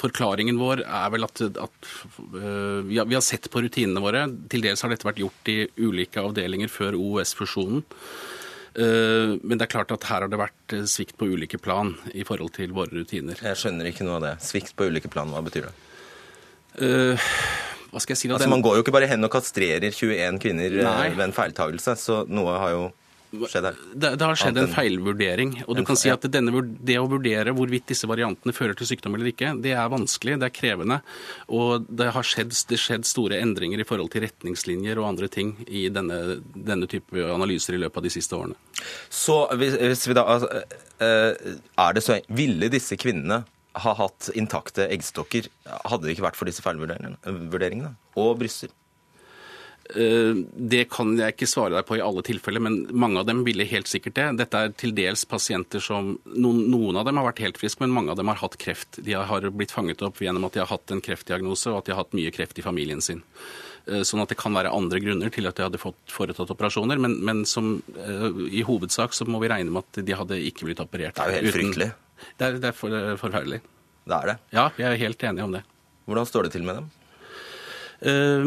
Forklaringen 0.00 0.58
vår 0.60 0.84
er 0.84 1.10
vel 1.14 1.26
at, 1.26 1.40
at 1.40 1.90
vi, 2.34 2.98
har, 2.98 3.06
vi, 3.06 3.16
har, 3.16 3.24
sett 3.24 3.50
på 3.52 3.62
rutinene 3.64 4.02
våre. 4.02 4.26
Til 4.50 4.64
dels 4.66 4.82
har 4.84 4.92
dette 4.92 5.06
vært 5.06 5.22
gjort 5.22 5.50
i 5.52 5.58
ulike 5.80 6.22
avdelinger 6.22 6.72
før 6.72 6.98
OUS-fusjonen. 6.98 7.84
Uh, 8.74 9.38
men 9.46 9.54
det 9.54 9.68
er 9.68 9.74
klart 9.76 9.92
at 9.94 10.08
her 10.10 10.24
har 10.24 10.30
det 10.30 10.40
vært 10.40 10.74
svikt 10.90 11.14
på 11.20 11.28
ulike 11.30 11.60
plan 11.62 11.92
i 12.10 12.26
forhold 12.26 12.56
til 12.56 12.74
våre 12.74 12.90
rutiner. 12.90 13.38
Jeg 13.38 13.60
skjønner 13.60 13.90
ikke 13.90 14.06
noe 14.06 14.18
av 14.18 14.26
det. 14.26 14.34
Svikt 14.42 14.74
på 14.74 14.88
ulike 14.90 15.12
plan, 15.12 15.30
hva 15.30 15.44
betyr 15.46 15.68
det? 15.68 15.74
Uh, 16.74 17.30
hva 17.94 18.02
skal 18.02 18.16
jeg 18.16 18.24
si? 18.24 18.28
Altså, 18.34 18.50
man 18.50 18.64
går 18.64 18.80
jo 18.80 18.82
ikke 18.82 18.96
bare 18.96 19.06
hen 19.06 19.22
og 19.22 19.30
kastrerer 19.30 19.94
21 19.94 20.40
kvinner 20.42 20.80
Nei. 20.82 21.10
ved 21.14 21.28
en 21.28 21.36
feiltagelse, 21.36 21.94
så 22.02 22.24
noe 22.26 22.56
har 22.58 22.74
jo 22.74 22.84
skjedd 23.50 23.68
her? 23.68 23.78
Det, 23.92 24.10
det 24.20 24.26
har 24.28 24.38
skjedd 24.38 24.60
en 24.62 24.72
feilvurdering. 24.72 25.54
Og 25.66 25.78
du 25.78 25.82
kan 25.86 25.98
si 25.98 26.10
at 26.12 26.26
denne, 26.32 26.62
det 26.84 26.96
å 27.00 27.06
vurdere 27.10 27.54
hvorvidt 27.56 27.88
disse 27.92 28.08
variantene 28.10 28.54
fører 28.56 28.76
til 28.78 28.88
sykdom 28.90 29.16
eller 29.16 29.30
ikke, 29.32 29.54
det 29.64 29.74
er 29.76 29.92
vanskelig, 29.92 30.38
det 30.42 30.48
er 30.48 30.54
krevende. 30.54 31.00
Og 31.54 31.86
det 31.88 32.10
har 32.16 32.28
skjedd, 32.28 32.54
det 32.70 32.80
skjedd 32.80 33.08
store 33.08 33.40
endringer 33.44 33.82
i 33.82 33.88
forhold 33.88 34.12
til 34.14 34.26
retningslinjer 34.26 35.00
og 35.00 35.10
andre 35.12 35.30
ting 35.32 35.54
i 35.66 35.86
denne, 35.92 36.38
denne 36.54 36.90
type 36.90 37.26
analyser 37.34 37.78
i 37.78 37.82
løpet 37.84 38.02
av 38.02 38.06
de 38.08 38.14
siste 38.14 38.38
årene. 38.38 38.58
Så 39.12 39.40
hvis, 39.58 39.76
hvis 39.80 40.06
vi 40.10 40.16
da 40.16 40.24
altså, 40.36 40.62
eh, 41.02 41.52
Er 41.80 41.94
det 41.94 42.02
så 42.04 42.18
Ville 42.34 42.68
disse 42.72 42.96
kvinnene 43.00 43.44
ha 43.74 43.92
hatt 43.98 44.28
intakte 44.38 44.86
eggstokker 44.92 45.48
hadde 45.66 46.06
det 46.06 46.14
ikke 46.14 46.28
vært 46.28 46.38
for 46.38 46.50
disse 46.50 46.62
feilvurderingene? 46.62 47.94
Og 48.20 48.36
bryster? 48.38 48.70
Eh, 49.90 50.32
det 50.56 50.86
kan 50.88 51.12
jeg 51.18 51.34
ikke 51.34 51.48
svare 51.50 51.76
deg 51.76 51.84
på 51.88 51.98
i 51.98 52.02
alle 52.04 52.22
tilfeller, 52.24 52.62
men 52.64 52.78
mange 52.96 53.20
av 53.20 53.28
dem 53.28 53.42
ville 53.44 53.66
helt 53.68 53.90
sikkert 53.90 54.16
det. 54.16 54.28
Dette 54.40 54.62
er 54.62 54.72
til 54.80 54.94
dels 54.96 55.26
pasienter 55.28 55.82
som 55.84 56.14
Noen, 56.24 56.64
noen 56.72 56.96
av 56.96 57.04
dem 57.08 57.20
har 57.20 57.28
vært 57.28 57.42
helt 57.44 57.60
friske, 57.60 57.82
men 57.84 57.92
mange 57.92 58.14
av 58.14 58.18
dem 58.20 58.30
har 58.32 58.40
hatt 58.40 58.56
kreft. 58.60 59.02
De 59.04 59.16
har 59.18 59.50
blitt 59.52 59.74
fanget 59.74 60.02
opp 60.06 60.22
gjennom 60.24 60.46
at 60.48 60.56
de 60.56 60.62
har 60.62 60.72
hatt 60.72 60.94
en 60.94 61.04
kreftdiagnose 61.04 61.70
og 61.72 61.82
at 61.82 61.88
de 61.88 61.94
har 61.94 62.00
hatt 62.00 62.16
mye 62.16 62.32
kreft 62.34 62.58
i 62.58 62.64
familien 62.64 63.04
sin. 63.04 63.22
Eh, 63.84 64.00
sånn 64.08 64.24
at 64.24 64.32
det 64.32 64.40
kan 64.40 64.56
være 64.56 64.72
andre 64.72 65.02
grunner 65.04 65.32
til 65.34 65.50
at 65.50 65.60
de 65.60 65.66
hadde 65.66 65.82
fått 65.82 66.00
foretatt 66.08 66.54
operasjoner. 66.54 67.00
Men, 67.04 67.18
men 67.20 67.44
som, 67.48 67.76
eh, 68.00 68.26
i 68.48 68.64
hovedsak 68.64 69.12
så 69.16 69.28
må 69.28 69.42
vi 69.44 69.52
regne 69.52 69.74
med 69.74 69.84
at 69.84 70.00
de 70.06 70.16
hadde 70.16 70.40
ikke 70.48 70.70
blitt 70.70 70.82
operert. 70.82 71.18
Det 71.18 71.28
er 71.28 71.34
jo 71.34 71.38
helt 71.42 71.50
uten... 71.50 71.60
fryktelig. 71.60 71.92
Det 72.40 72.46
er, 72.46 72.60
det 72.62 72.70
er 72.70 72.76
for, 72.78 72.98
forferdelig. 73.20 73.60
Det 74.04 74.16
er 74.16 74.32
det? 74.32 74.40
Ja, 74.54 74.68
jeg 74.80 74.88
er 74.90 75.00
helt 75.02 75.24
enig 75.28 75.44
om 75.44 75.56
det. 75.56 75.64
Hvordan 76.08 76.28
står 76.28 76.46
det 76.46 76.56
til 76.56 76.64
med 76.64 76.80
dem? 76.80 76.92
Eh, 78.00 78.46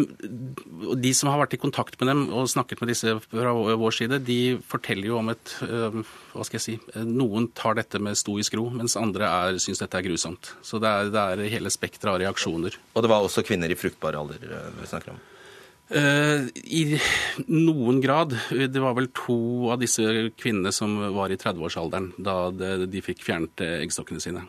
de 0.98 1.14
som 1.16 1.32
har 1.32 1.40
vært 1.42 1.56
i 1.56 1.62
kontakt 1.62 1.98
med 2.00 2.12
dem 2.12 2.26
og 2.36 2.50
snakket 2.52 2.82
med 2.82 2.92
disse 2.92 3.14
fra 3.24 3.54
vår 3.54 3.96
side, 3.96 4.20
de 4.28 4.58
forteller 4.68 5.10
jo 5.12 5.22
om 5.22 5.32
et 5.34 5.54
eh, 5.66 6.02
Hva 6.34 6.46
skal 6.46 6.60
jeg 6.60 6.66
si 6.66 7.06
Noen 7.08 7.50
tar 7.58 7.78
dette 7.80 8.02
med 8.04 8.20
stoisk 8.20 8.58
ro, 8.60 8.68
mens 8.74 8.98
andre 9.00 9.30
er, 9.30 9.62
syns 9.64 9.82
dette 9.82 9.98
er 9.98 10.06
grusomt. 10.06 10.54
Så 10.66 10.82
det 10.84 10.92
er, 10.92 11.14
det 11.14 11.24
er 11.24 11.56
hele 11.56 11.72
spekteret 11.74 12.16
av 12.16 12.22
reaksjoner. 12.26 12.78
Og 12.94 13.04
det 13.04 13.12
var 13.12 13.26
også 13.26 13.46
kvinner 13.48 13.72
i 13.72 13.80
fruktbar 13.80 14.20
alder 14.20 14.46
eh, 14.46 14.70
vi 14.82 14.92
snakker 14.92 15.16
om? 15.16 15.26
I 15.88 16.82
noen 17.48 18.02
grad. 18.04 18.34
Det 18.52 18.82
var 18.84 18.98
vel 18.98 19.06
to 19.16 19.70
av 19.72 19.80
disse 19.80 20.04
kvinnene 20.36 20.74
som 20.76 20.98
var 21.16 21.32
i 21.32 21.38
30-årsalderen 21.40 22.10
da 22.20 22.50
de 22.84 23.04
fikk 23.06 23.24
fjernet 23.24 23.64
eggstokkene 23.64 24.20
sine. 24.20 24.44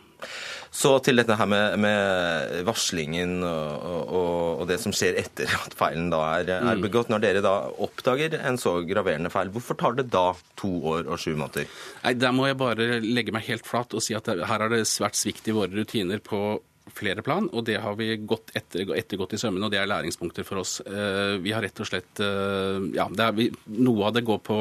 Så 0.70 0.92
til 1.04 1.20
dette 1.20 1.36
her 1.38 1.48
med, 1.48 1.78
med 1.80 2.62
varslingen 2.68 3.38
og, 3.46 3.86
og, 3.88 4.60
og, 4.60 4.64
det 4.68 4.78
som 4.82 4.94
skjer 4.94 5.16
etter 5.20 5.50
at 5.56 5.76
feilen 5.78 6.10
da 6.12 6.20
er, 6.38 6.52
er, 6.58 6.68
mm. 6.76 6.84
begått. 6.84 7.12
Når 7.12 7.24
dere 7.24 7.44
da 7.44 7.54
oppdager 7.80 8.36
en 8.38 8.60
så 8.60 8.78
graverende 8.88 9.32
feil, 9.32 9.52
hvorfor 9.54 9.78
tar 9.80 9.98
det 9.98 10.08
da 10.12 10.30
to 10.60 10.70
år 10.92 11.08
og 11.08 11.20
sju 11.20 11.32
måneder? 11.34 11.68
Nei, 12.04 12.14
Der 12.20 12.34
må 12.36 12.48
jeg 12.50 12.60
bare 12.60 13.00
legge 13.04 13.34
meg 13.34 13.48
helt 13.48 13.66
flat 13.68 13.96
og 13.96 14.04
si 14.04 14.16
at 14.18 14.28
her 14.28 14.66
er 14.66 14.74
det 14.76 14.84
svært 14.90 15.18
svikt 15.18 15.48
i 15.48 15.56
våre 15.56 15.72
rutiner 15.72 16.22
på 16.24 16.60
flere 16.94 17.22
plan, 17.24 17.48
og 17.52 17.66
det 17.68 17.78
har 17.82 17.96
vi 17.98 18.14
gått 18.16 18.52
etter, 18.56 18.88
ettergått 18.96 19.34
i 19.36 19.40
sømmene, 19.40 19.66
og 19.66 19.74
det 19.74 19.80
er 19.80 19.90
læringspunkter 19.90 20.46
for 20.46 20.62
oss. 20.62 20.78
Eh, 20.80 21.36
vi 21.42 21.52
har 21.54 21.64
rett 21.64 21.82
og 21.82 21.88
slett 21.88 22.22
eh, 22.24 22.80
Ja, 22.96 23.08
vi, 23.36 23.50
noe 23.76 24.08
av 24.08 24.16
det 24.16 24.24
går 24.28 24.40
på 24.44 24.58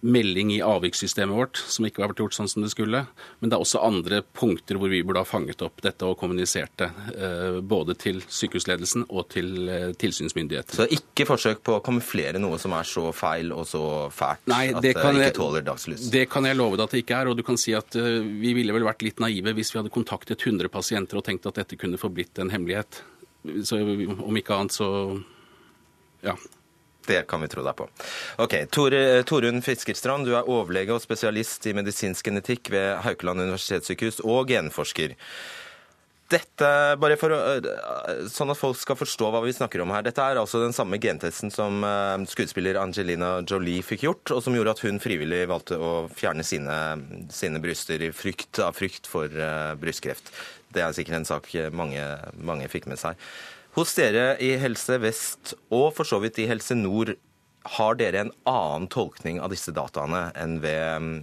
melding 0.00 0.52
i 0.54 0.62
avvikssystemet 0.64 1.36
vårt 1.36 1.60
som 1.60 1.86
ikke 1.86 2.02
har 2.02 2.10
vært 2.12 2.22
gjort 2.24 2.36
sånn 2.36 2.50
som 2.50 2.64
det 2.64 2.70
skulle. 2.72 3.04
Men 3.40 3.50
det 3.50 3.56
er 3.56 3.64
også 3.64 3.82
andre 3.84 4.20
punkter 4.36 4.80
hvor 4.80 4.92
vi 4.92 5.02
burde 5.06 5.22
ha 5.22 5.28
fanget 5.28 5.62
opp 5.64 5.82
dette 5.84 6.06
og 6.08 6.18
kommunisert 6.20 6.74
det. 6.82 6.90
Eh, 7.16 7.58
både 7.60 7.96
til 8.00 8.20
sykehusledelsen 8.22 9.06
og 9.08 9.28
til 9.32 9.70
tilsynsmyndighetene. 10.00 10.78
Så 10.78 10.88
ikke 10.92 11.28
forsøk 11.28 11.62
på 11.66 11.78
å 11.78 11.82
kamuflere 11.84 12.40
noe 12.42 12.58
som 12.62 12.74
er 12.76 12.88
så 12.88 13.08
feil 13.16 13.52
og 13.56 13.64
så 13.68 13.82
fælt 14.14 14.46
Nei, 14.50 14.66
at 14.72 14.82
det 14.84 14.94
ikke 14.96 15.32
tåler 15.36 15.64
dagslys? 15.66 16.08
Det 16.12 16.26
kan 16.32 16.46
jeg 16.48 16.58
love 16.58 16.78
deg 16.78 16.86
at 16.86 16.96
det 16.96 17.04
ikke 17.04 17.20
er. 17.20 17.30
Og 17.30 17.38
du 17.38 17.44
kan 17.46 17.60
si 17.60 17.74
at 17.76 17.96
eh, 17.98 18.20
vi 18.24 18.54
ville 18.56 18.74
vel 18.76 18.86
vært 18.86 19.04
litt 19.06 19.22
naive 19.22 19.54
hvis 19.56 19.72
vi 19.74 19.80
hadde 19.80 19.94
kontaktet 19.94 20.44
100 20.44 20.72
pasienter 20.72 21.20
og 21.20 21.26
tenkt 21.26 21.48
at 21.48 21.60
dette 21.60 21.78
kunne 21.80 22.00
forblitt 22.00 22.42
en 22.42 22.52
hemmelighet. 22.52 23.02
Så 23.66 23.78
om 23.80 24.38
ikke 24.38 24.56
annet 24.56 24.74
så 24.74 24.88
ja. 26.24 26.34
Det 27.06 27.22
kan 27.30 27.42
vi 27.44 27.50
tro 27.52 27.64
deg 27.66 27.76
på. 27.78 27.88
Ok, 28.42 28.56
Torunn 28.72 29.62
Fiskerstrand, 29.64 30.26
du 30.26 30.34
er 30.34 30.48
overlege 30.50 30.94
og 30.94 31.04
spesialist 31.04 31.66
i 31.70 31.76
medisinsk 31.76 32.26
genetikk 32.26 32.72
ved 32.74 32.96
Haukeland 33.06 33.46
universitetssykehus 33.46 34.24
og 34.26 34.50
genforsker. 34.50 35.14
Dette, 36.26 36.68
bare 36.98 37.14
for 37.20 37.30
å, 37.30 37.38
Sånn 38.32 38.50
at 38.50 38.58
folk 38.58 38.78
skal 38.80 38.98
forstå 38.98 39.28
hva 39.30 39.42
vi 39.44 39.54
snakker 39.54 39.82
om 39.84 39.92
her. 39.94 40.02
Dette 40.02 40.24
er 40.24 40.40
altså 40.40 40.58
den 40.64 40.74
samme 40.74 40.98
gentesten 41.02 41.52
som 41.54 41.84
eh, 41.86 42.24
skuespiller 42.30 42.80
Angelina 42.80 43.36
Jolie 43.46 43.84
fikk 43.86 44.06
gjort, 44.08 44.34
og 44.34 44.42
som 44.42 44.56
gjorde 44.56 44.74
at 44.74 44.82
hun 44.82 44.98
frivillig 45.02 45.44
valgte 45.50 45.78
å 45.78 45.92
fjerne 46.10 46.42
sine, 46.46 46.76
sine 47.30 47.62
bryster 47.62 48.02
i 48.02 48.10
frykt, 48.10 48.58
av 48.64 48.74
frykt 48.74 49.06
for 49.10 49.30
uh, 49.30 49.76
brystkreft. 49.78 50.32
Det 50.74 50.82
er 50.82 50.96
sikkert 50.96 51.20
en 51.20 51.28
sak 51.28 51.52
mange, 51.76 52.02
mange 52.42 52.66
fikk 52.72 52.90
med 52.90 52.98
seg. 53.00 53.14
Hos 53.76 53.90
dere 53.92 54.38
i 54.40 54.54
Helse 54.56 54.96
Vest 55.02 55.52
og 55.68 55.90
for 55.98 56.08
så 56.08 56.16
vidt 56.22 56.38
i 56.40 56.46
Helse 56.48 56.72
Nord, 56.78 57.12
har 57.76 57.98
dere 57.98 58.22
en 58.22 58.30
annen 58.48 58.86
tolkning 58.88 59.40
av 59.42 59.52
disse 59.52 59.74
dataene 59.74 60.30
enn 60.38 60.60
ved 60.62 61.02
mm, 61.02 61.14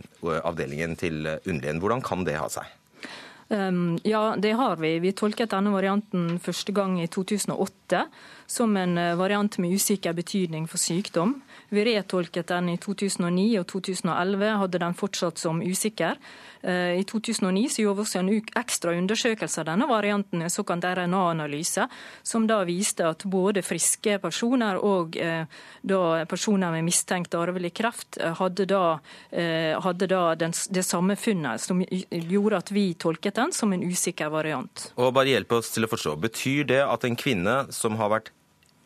avdelingen 0.44 0.94
til 1.00 1.26
Undlien. 1.50 1.80
Hvordan 1.82 2.04
kan 2.06 2.28
det 2.28 2.36
ha 2.38 2.50
seg? 2.52 2.68
Um, 3.48 3.98
ja, 4.06 4.36
det 4.38 4.54
har 4.60 4.78
vi. 4.78 5.00
Vi 5.02 5.16
tolket 5.18 5.50
denne 5.56 5.74
varianten 5.74 6.38
første 6.44 6.76
gang 6.76 7.00
i 7.02 7.10
2008 7.10 8.06
som 8.50 8.78
en 8.78 8.98
eh, 8.98 9.16
variant 9.18 9.58
med 9.62 9.74
usikker 9.74 10.14
betydning 10.14 10.68
for 10.70 10.82
sykdom. 10.82 11.40
Vi 11.74 11.86
retolket 11.86 12.48
den 12.48 12.68
i 12.70 12.76
2009 12.78 13.46
og 13.58 13.64
2011, 13.72 14.50
hadde 14.62 14.80
den 14.84 14.94
fortsatt 14.94 15.40
som 15.42 15.62
usikker. 15.66 16.20
Eh, 16.62 17.00
I 17.00 17.04
2009 17.10 17.64
så 17.74 17.82
gjorde 17.82 17.98
vi 17.98 18.04
også 18.04 18.20
en 18.20 18.30
ekstra 18.62 18.94
undersøkelse 18.94 19.64
av 19.64 19.72
denne 19.72 19.88
varianten, 19.90 20.44
en 20.46 20.54
såkalt 20.54 20.86
RNA-analyse, 20.86 21.88
som 22.22 22.46
da 22.46 22.60
viste 22.68 23.08
at 23.10 23.26
både 23.26 23.64
friske 23.66 24.20
personer 24.22 24.78
og 24.86 25.18
eh, 25.18 25.50
personer 26.30 26.76
med 26.76 26.86
mistenkt 26.86 27.34
arvelig 27.34 27.74
kreft 27.82 28.22
eh, 28.22 28.38
hadde 28.38 28.70
da, 28.70 28.84
hadde 29.34 30.08
da 30.12 30.22
den, 30.38 30.54
det 30.70 30.86
samme 30.86 31.18
funnet, 31.18 31.62
som 31.62 31.82
gjorde 31.82 32.62
at 32.62 32.72
vi 32.76 32.86
tolket 32.94 33.42
den 33.42 33.56
som 33.56 33.74
en 33.74 33.82
usikker 33.82 34.30
variant. 34.30 34.92
Og 34.94 35.10
bare 35.18 35.34
hjelp 35.34 35.58
oss 35.58 35.74
til 35.74 35.88
å 35.88 35.92
forstå. 35.92 36.16
Betyr 36.22 36.70
det 36.70 36.80
at 36.86 37.10
en 37.10 37.18
kvinne 37.18 37.58
som 37.74 37.98
har 37.98 38.14
vært 38.14 38.32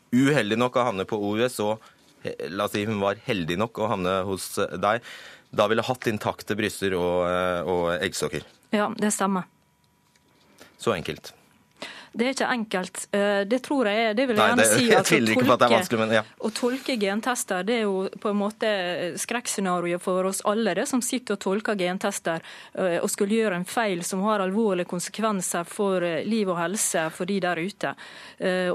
uheldig 0.08 0.56
nok 0.56 0.80
å 0.80 0.88
havne 0.88 1.04
på 1.04 1.20
OUS, 1.20 1.60
og 1.60 1.84
la 2.50 2.66
oss 2.66 2.74
si 2.74 2.84
hun 2.88 3.00
var 3.02 3.20
heldig 3.26 3.58
nok 3.60 3.78
å 3.78 3.90
havne 3.92 4.14
hos 4.28 4.50
deg, 4.58 5.04
da 5.50 5.66
ville 5.70 5.84
hatt 5.84 6.08
intakte 6.10 6.56
bryster 6.58 6.96
og, 6.98 7.24
eh, 7.28 7.60
og 7.64 7.84
eggstokker. 8.02 8.44
Ja, 8.74 8.90
det 8.98 9.12
stemmer. 9.16 9.48
Så 10.78 10.92
enkelt. 10.94 11.32
Det 12.18 12.26
er 12.26 12.34
ikke 12.34 12.46
enkelt. 12.50 13.02
Eh, 13.14 13.40
det 13.46 13.60
tror 13.62 13.86
jeg 13.86 14.06
er 14.08 14.16
det 14.18 14.24
vil 14.26 14.40
jeg 14.40 14.50
gjerne 14.50 14.64
si. 14.66 14.86
Jeg 14.90 15.06
tviler 15.06 15.34
ikke 15.34 15.46
på 15.46 15.54
at 15.54 15.60
det 15.62 15.66
er 15.68 15.74
vanskelig, 15.76 16.00
men 16.00 16.14
ja. 16.16 16.22
Å 16.26 16.50
tolke 16.56 16.96
gentester 16.98 17.66
det 17.68 17.76
er 17.76 17.84
jo 17.84 18.00
på 18.24 18.32
en 18.32 18.40
måte 18.40 18.70
skrekkscenarioet 19.22 20.02
for 20.02 20.30
oss 20.30 20.42
alle, 20.48 20.74
det 20.74 20.88
som 20.90 21.02
sitter 21.04 21.36
og 21.36 21.42
tolker 21.44 21.78
gentester 21.78 22.42
eh, 22.74 22.98
og 22.98 23.06
skulle 23.12 23.38
gjøre 23.38 23.60
en 23.60 23.68
feil 23.68 24.02
som 24.06 24.24
har 24.26 24.42
alvorlige 24.42 24.90
konsekvenser 24.90 25.68
for 25.68 26.02
liv 26.26 26.50
og 26.50 26.58
helse 26.58 27.06
for 27.14 27.28
de 27.28 27.38
der 27.42 27.58
ute. 27.58 27.94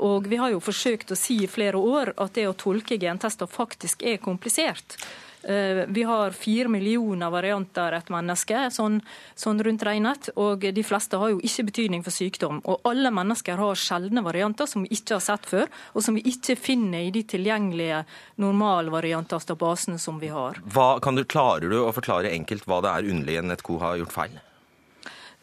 Og 0.04 0.28
vi 0.30 0.38
har 0.40 0.52
jo 0.54 0.62
forsøkt 0.64 1.14
å 1.14 1.18
si 1.18 1.38
i 1.44 1.50
flere 1.50 1.80
år 1.80 2.14
at 2.22 2.36
det 2.36 2.46
å 2.50 2.56
tolke 2.58 2.98
gentester 3.00 3.50
faktisk 3.50 4.04
er 4.08 4.20
komplisert. 4.24 4.98
Eh, 5.44 5.86
vi 5.88 6.04
har 6.04 6.32
fire 6.32 6.68
millioner 6.68 7.30
varianter 7.30 7.92
et 7.98 8.10
menneske, 8.14 8.70
sånn, 8.72 9.02
sånn, 9.36 9.60
rundt 9.64 9.84
regnet. 9.84 10.30
Og 10.40 10.64
de 10.64 10.84
fleste 10.88 11.20
har 11.20 11.34
jo 11.34 11.42
ikke 11.44 11.68
betydning 11.68 12.06
for 12.06 12.16
sykdom. 12.16 12.62
Og 12.64 12.88
alle 12.88 13.12
mennesker 13.12 13.60
har 13.60 13.80
sjeldne 13.80 14.24
varianter 14.24 14.70
som 14.70 14.86
vi 14.86 14.96
ikke 14.96 15.18
har 15.18 15.26
sett 15.26 15.50
før, 15.50 15.68
og 15.94 16.06
som 16.06 16.16
vi 16.16 16.24
ikke 16.32 16.56
finner 16.56 17.04
i 17.04 17.12
de 17.12 17.26
tilgjengelige 17.28 18.06
normalvarianter 18.40 19.44
av 19.52 19.60
basene 19.60 20.00
som 20.00 20.22
vi 20.24 20.32
har. 20.32 20.62
Hva, 20.64 20.96
kan 21.04 21.20
du, 21.20 21.26
klarer 21.28 21.68
du 21.70 21.82
å 21.82 21.92
forklare 21.92 22.32
enkelt 22.32 22.68
hva 22.70 22.80
det 22.86 22.96
er 22.96 23.12
underlig 23.12 23.38
en 23.42 23.52
et 23.52 23.68
ko 23.68 23.82
har 23.84 24.00
gjort 24.00 24.16
feil? 24.16 24.42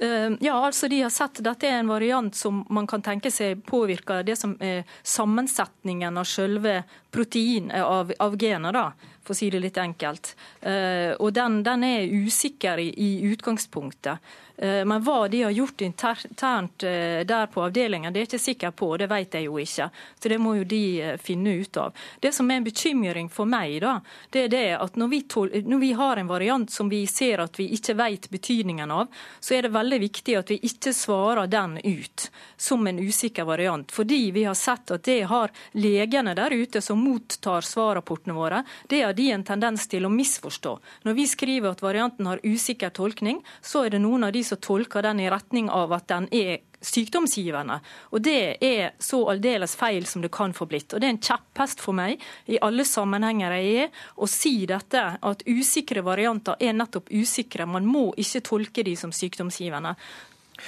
Eh, 0.00 0.32
ja, 0.40 0.66
altså 0.66 0.88
De 0.88 1.02
har 1.02 1.10
sett 1.12 1.42
dette 1.44 1.68
er 1.68 1.82
en 1.82 1.92
variant 1.92 2.34
som 2.34 2.62
man 2.72 2.86
kan 2.88 3.02
tenke 3.04 3.28
seg 3.28 3.60
påvirker 3.68 4.24
det 4.24 4.38
som 4.40 4.54
er 4.64 4.86
sammensetningen 5.04 6.16
av 6.16 6.24
selve 6.24 6.78
protein 7.12 7.68
av, 7.68 8.14
av 8.16 8.38
gener. 8.40 8.72
da. 8.72 8.86
For 9.30 9.38
å 9.38 9.38
si 9.38 9.50
det 9.50 9.62
litt 9.62 9.78
enkelt. 9.78 10.34
Eh, 10.60 11.14
og 11.14 11.32
den, 11.32 11.62
den 11.62 11.86
er 11.86 12.10
usikker 12.26 12.82
i, 12.82 12.90
i 12.90 13.10
utgangspunktet. 13.30 14.18
Eh, 14.60 14.84
men 14.84 15.00
hva 15.02 15.28
de 15.28 15.42
har 15.42 15.50
gjort 15.50 15.80
internt 15.80 16.82
eh, 16.82 17.22
der 17.24 17.46
på 17.46 17.62
avdelingen, 17.64 18.12
det 18.12 18.20
er 18.20 18.26
jeg 18.26 18.30
ikke 18.30 18.42
sikker 18.44 18.74
på, 18.76 18.90
det 19.00 19.06
vet 19.08 19.38
jeg 19.38 19.46
jo 19.46 19.56
ikke. 19.62 19.86
Så 20.20 20.32
det 20.32 20.38
må 20.42 20.56
jo 20.58 20.66
de 20.68 21.16
finne 21.22 21.54
ut 21.62 21.78
av. 21.80 21.94
Det 22.20 22.32
som 22.36 22.50
er 22.50 22.60
en 22.60 22.66
bekymring 22.66 23.30
for 23.32 23.48
meg, 23.48 23.78
da, 23.80 23.94
det 24.34 24.42
er 24.44 24.52
det 24.52 24.66
at 24.76 24.98
når 25.00 25.12
vi, 25.14 25.22
når 25.64 25.80
vi 25.80 25.92
har 25.96 26.20
en 26.20 26.28
variant 26.28 26.70
som 26.70 26.90
vi 26.92 27.06
ser 27.08 27.40
at 27.40 27.56
vi 27.56 27.70
ikke 27.78 27.96
vet 27.96 28.28
betydningen 28.34 28.92
av, 28.92 29.08
så 29.40 29.56
er 29.56 29.64
det 29.64 29.72
veldig 29.78 30.00
viktig 30.04 30.36
at 30.42 30.52
vi 30.52 30.60
ikke 30.68 30.92
svarer 30.96 31.48
den 31.48 31.78
ut 31.80 32.28
som 32.60 32.84
en 32.86 33.00
usikker 33.00 33.48
variant. 33.48 33.88
Fordi 33.92 34.20
vi 34.36 34.44
har 34.44 34.58
sett 34.58 34.92
at 34.92 35.08
det 35.08 35.22
har 35.30 35.54
legene 35.72 36.36
der 36.36 36.52
ute 36.52 36.82
som 36.84 37.00
mottar 37.00 37.64
svarrapportene 37.64 38.36
våre, 38.36 38.60
det 38.92 39.00
har 39.06 39.16
de 39.16 39.19
en 39.28 39.44
tendens 39.44 39.86
til 39.90 40.06
å 40.06 40.12
misforstå. 40.12 40.72
Når 41.04 41.16
vi 41.18 41.26
skriver 41.28 41.74
at 41.74 41.84
varianten 41.84 42.28
har 42.30 42.42
usikker 42.44 42.92
tolkning, 42.96 43.42
så 43.60 43.84
er 43.84 43.94
det 43.94 44.02
noen 44.02 44.24
av 44.26 44.32
de 44.32 44.42
som 44.46 44.60
tolker 44.60 45.04
den 45.04 45.20
i 45.20 45.30
retning 45.30 45.70
av 45.70 45.92
at 45.92 46.08
den 46.08 46.28
er 46.32 46.60
sykdomsgivende. 46.80 47.80
Og 48.10 48.22
Det 48.22 48.56
er 48.64 48.94
så 48.98 49.20
aldeles 49.30 49.76
feil 49.76 50.06
som 50.06 50.22
det 50.22 50.32
kan 50.32 50.54
få 50.56 50.66
blitt. 50.66 50.94
Og 50.94 51.00
Det 51.00 51.08
er 51.08 51.14
en 51.14 51.20
kjepphest 51.20 51.80
for 51.80 51.92
meg 51.92 52.20
i 52.46 52.58
alle 52.62 52.84
sammenhenger 52.84 53.52
jeg 53.58 53.84
er, 53.84 53.92
å 54.16 54.28
si 54.28 54.66
dette, 54.66 55.04
at 55.20 55.46
usikre 55.46 56.02
varianter 56.02 56.56
er 56.60 56.72
nettopp 56.72 57.12
usikre. 57.12 57.66
Man 57.66 57.86
må 57.86 58.10
ikke 58.16 58.40
tolke 58.40 58.84
de 58.86 58.96
som 58.96 59.12
sykdomsgivende. 59.12 59.96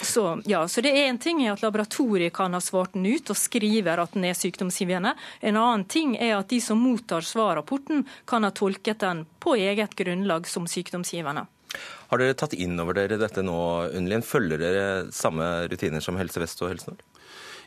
Så, 0.01 0.43
ja, 0.49 0.65
så 0.69 0.81
det 0.81 0.95
er 0.97 1.11
En 1.11 1.19
ting 1.21 1.43
er 1.45 1.53
at 1.53 1.63
laboratoriet 1.63 2.33
kan 2.35 2.55
ha 2.57 2.61
svart 2.65 2.95
den 2.97 3.07
ut 3.07 3.31
og 3.31 3.39
skriver 3.39 4.01
at 4.01 4.15
den 4.17 4.25
er 4.25 4.39
sykdomsgivende. 4.39 5.15
En 5.41 5.59
annen 5.61 5.85
ting 5.85 6.17
er 6.17 6.39
at 6.39 6.49
de 6.49 6.61
som 6.65 6.81
mottar 6.81 7.27
svarrapporten, 7.27 8.07
kan 8.27 8.47
ha 8.47 8.51
tolket 8.51 9.03
den 9.03 9.27
på 9.43 9.57
eget 9.61 9.97
grunnlag 9.99 10.49
som 10.49 10.67
sykdomsgivende. 10.71 11.47
Har 12.13 12.21
dere 12.21 12.37
tatt 12.37 12.55
inn 12.55 12.81
over 12.81 12.97
dere 12.97 13.17
dette 13.21 13.45
nå, 13.45 13.59
Unnlien? 13.97 14.25
Følger 14.25 14.61
dere 14.61 14.87
samme 15.15 15.69
rutiner 15.73 16.05
som 16.05 16.19
Helse 16.21 16.43
Vest 16.43 16.61
og 16.65 16.73
Helse 16.73 16.93
Nord? 16.93 17.05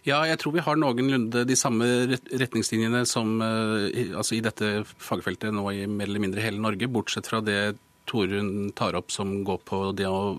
Ja, 0.05 0.19
jeg 0.29 0.37
tror 0.37 0.53
vi 0.53 0.61
har 0.61 0.77
noenlunde 0.77 1.41
de 1.49 1.55
samme 1.57 1.87
retningslinjene 2.13 3.01
som 3.09 3.39
eh, 3.41 4.11
altså 4.13 4.37
i 4.37 4.43
dette 4.45 4.83
fagfeltet 5.01 5.49
nå 5.55 5.65
i 5.73 5.87
mer 5.89 6.05
eller 6.05 6.21
mindre 6.21 6.43
hele 6.45 6.61
Norge, 6.61 6.89
bortsett 6.93 7.25
fra 7.25 7.39
det 7.41 7.73
Torunn 8.05 8.71
tar 8.77 8.95
opp 8.97 9.11
som 9.13 9.31
går 9.47 9.59
på 9.65 9.81
det 9.97 10.07
å, 10.07 10.35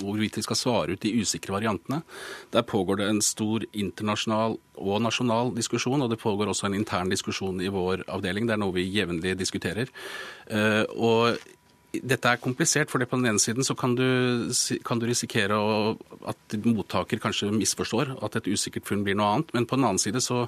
hvorvidt 0.00 0.38
vi 0.38 0.44
skal 0.46 0.58
svare 0.58 0.96
ut 0.96 1.02
de 1.02 1.12
usikre 1.20 1.54
variantene. 1.56 2.00
Der 2.54 2.66
pågår 2.66 3.00
det 3.00 3.08
en 3.10 3.22
stor 3.24 3.66
internasjonal 3.72 4.58
og 4.80 5.00
nasjonal 5.04 5.54
diskusjon, 5.56 6.00
og 6.00 6.12
det 6.12 6.20
pågår 6.22 6.50
også 6.50 6.70
en 6.70 6.78
intern 6.78 7.10
diskusjon 7.12 7.60
i 7.60 7.72
vår 7.72 8.06
avdeling. 8.08 8.46
Det 8.48 8.56
er 8.56 8.62
noe 8.62 8.76
vi 8.76 8.88
jevnlig 8.88 9.36
diskuterer. 9.40 9.90
Eh, 10.48 10.84
og 10.96 11.36
dette 11.90 12.30
er 12.30 12.38
komplisert, 12.42 12.90
for 12.90 13.02
på 13.02 13.18
den 13.18 13.32
ene 13.32 13.42
siden 13.42 13.66
kan 13.76 13.96
du, 13.98 14.06
kan 14.86 15.00
du 15.00 15.08
risikere 15.10 15.58
at 16.30 16.56
mottaker 16.62 17.18
kanskje 17.22 17.50
misforstår, 17.54 18.14
at 18.22 18.38
et 18.38 18.50
usikkert 18.52 18.86
funn 18.86 19.02
blir 19.04 19.18
noe 19.18 19.34
annet. 19.34 19.52
Men 19.56 19.66
på 19.66 19.78
den 19.78 19.88
annen 19.88 20.02
side 20.02 20.22
så 20.22 20.46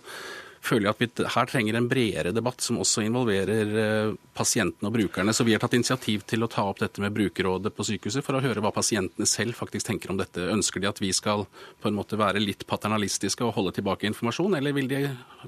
føler 0.62 0.86
jeg 0.88 0.94
at 0.94 1.02
vi 1.02 1.26
her 1.34 1.48
trenger 1.50 1.76
en 1.78 1.88
bredere 1.90 2.32
debatt 2.34 2.62
som 2.62 2.78
også 2.82 3.02
involverer 3.06 3.72
eh, 3.82 4.12
pasientene 4.36 4.88
og 4.88 4.94
brukerne. 4.94 5.34
Så 5.34 5.46
vi 5.46 5.56
har 5.56 5.62
tatt 5.62 5.74
initiativ 5.76 6.22
til 6.28 6.44
å 6.44 6.50
ta 6.50 6.64
opp 6.70 6.82
dette 6.82 7.02
med 7.02 7.14
brukerrådet 7.16 7.74
på 7.74 7.86
sykehuset 7.88 8.24
for 8.24 8.38
å 8.38 8.42
høre 8.44 8.62
hva 8.62 8.72
pasientene 8.74 9.28
selv 9.28 9.58
faktisk 9.58 9.90
tenker 9.90 10.12
om 10.14 10.20
dette. 10.20 10.46
Ønsker 10.54 10.82
de 10.82 10.90
at 10.90 11.02
vi 11.02 11.12
skal 11.16 11.44
på 11.82 11.90
en 11.90 11.98
måte 11.98 12.18
være 12.20 12.42
litt 12.42 12.66
paternalistiske 12.70 13.44
og 13.46 13.56
holde 13.58 13.74
tilbake 13.78 14.06
informasjon, 14.10 14.58
eller 14.58 14.76
vil 14.76 14.90
de 14.90 15.02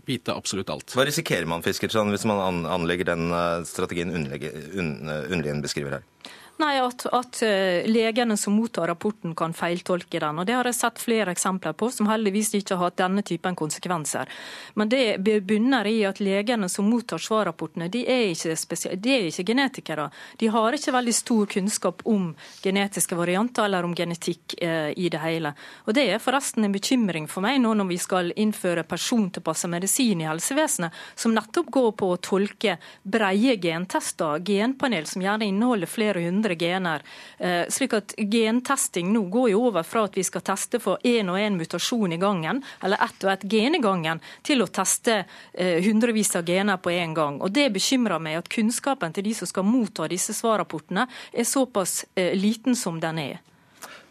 vite 0.09 0.35
absolutt 0.35 0.73
alt? 0.75 0.97
Hva 0.97 1.07
risikerer 1.07 1.49
man 1.51 1.63
Fiskertson, 1.65 2.11
hvis 2.15 2.27
man 2.29 2.65
anlegger 2.67 3.15
den 3.15 3.29
eh, 3.31 3.61
strategien 3.69 4.15
Unnlien 4.15 5.63
beskriver 5.65 6.01
her? 6.01 6.09
Nei, 6.57 6.79
at, 6.79 7.07
at, 7.07 7.43
eh, 7.43 7.83
legene 7.91 8.37
som 8.37 8.55
mottar 8.55 8.87
rapporten 8.87 9.35
kan 9.35 9.53
feiltolke 9.53 10.21
den. 10.21 10.39
og 10.39 10.47
Det 10.47 10.55
har 10.55 10.65
jeg 10.65 10.75
sett 10.75 10.99
flere 11.03 11.33
eksempler 11.35 11.73
på, 11.75 11.89
som 11.91 12.07
heldigvis 12.07 12.53
ikke 12.55 12.77
har 12.77 12.87
hatt 12.87 13.01
denne 13.01 13.25
typen 13.27 13.57
konsekvenser. 13.59 14.31
Men 14.79 14.89
det 14.89 15.19
bunner 15.43 15.87
i 15.91 16.05
at 16.07 16.21
legene 16.23 16.69
som 16.71 16.87
mottar 16.87 17.19
svarrapportene, 17.19 17.89
de 17.91 18.05
er 18.07 18.31
ikke, 18.31 18.55
de 18.95 19.15
er 19.17 19.27
ikke 19.27 19.47
genetikere. 19.51 20.05
De 20.39 20.47
har 20.47 20.77
ikke 20.79 20.95
veldig 20.95 21.15
stor 21.15 21.51
kunnskap 21.57 22.05
om 22.07 22.31
genetiske 22.63 23.19
varianter 23.19 23.67
eller 23.67 23.91
om 23.91 23.95
genetikk 23.95 24.55
eh, 24.63 24.93
i 24.95 25.11
det 25.11 25.25
hele. 25.27 25.57
Og 25.89 25.95
Det 25.95 26.07
er 26.07 26.23
forresten 26.23 26.69
en 26.69 26.79
bekymring 26.79 27.27
for 27.27 27.43
meg 27.43 27.59
nå 27.65 27.75
når 27.75 27.91
vi 27.91 27.99
skal 27.99 28.31
innføre 28.31 28.87
persontilpasset 28.87 29.73
medisin 29.75 30.23
i 30.23 30.31
helsevesenet, 30.31 30.95
som 31.17 31.35
nettopp 31.35 31.75
går 31.75 31.93
på 31.99 32.15
å 32.15 32.23
tolke 32.23 32.79
breie 33.03 33.59
gentester, 33.59 34.39
genpanel 34.39 35.11
som 35.11 35.27
gjerne 35.27 35.51
inneholder 35.51 35.91
flere 35.91 36.23
hundre 36.23 36.44
100 36.45 36.55
gener. 36.55 37.03
Eh, 37.39 37.69
slik 37.69 37.93
at 37.93 38.15
Gentesting 38.19 39.13
nå 39.13 39.25
går 39.33 39.51
jo 39.51 39.63
over 39.69 39.83
fra 39.83 40.05
at 40.05 40.17
vi 40.17 40.25
skal 40.25 40.45
teste 40.45 40.81
for 40.81 40.99
én 41.05 41.31
og 41.33 41.39
én 41.41 41.57
mutasjon 41.59 42.13
i 42.13 42.21
gangen, 42.21 42.63
eller 42.83 43.01
ett 43.05 43.25
og 43.25 43.33
ett 43.33 43.47
gen 43.51 43.75
i 43.75 43.83
gangen, 43.83 44.21
til 44.43 44.63
å 44.63 44.69
teste 44.69 45.25
eh, 45.53 45.83
hundrevis 45.85 46.35
av 46.37 46.45
gener 46.45 46.77
på 46.77 46.91
én 46.91 47.15
gang. 47.15 47.41
Og 47.41 47.53
Det 47.55 47.71
bekymrer 47.73 48.21
meg 48.21 48.39
at 48.39 48.49
kunnskapen 48.49 49.15
til 49.15 49.25
de 49.25 49.35
som 49.35 49.49
skal 49.49 49.65
motta 49.65 50.09
disse 50.09 50.35
svarrapportene, 50.35 51.07
er 51.33 51.45
såpass 51.49 52.05
eh, 52.15 52.35
liten 52.37 52.77
som 52.77 53.01
den 53.01 53.19
er. 53.19 53.41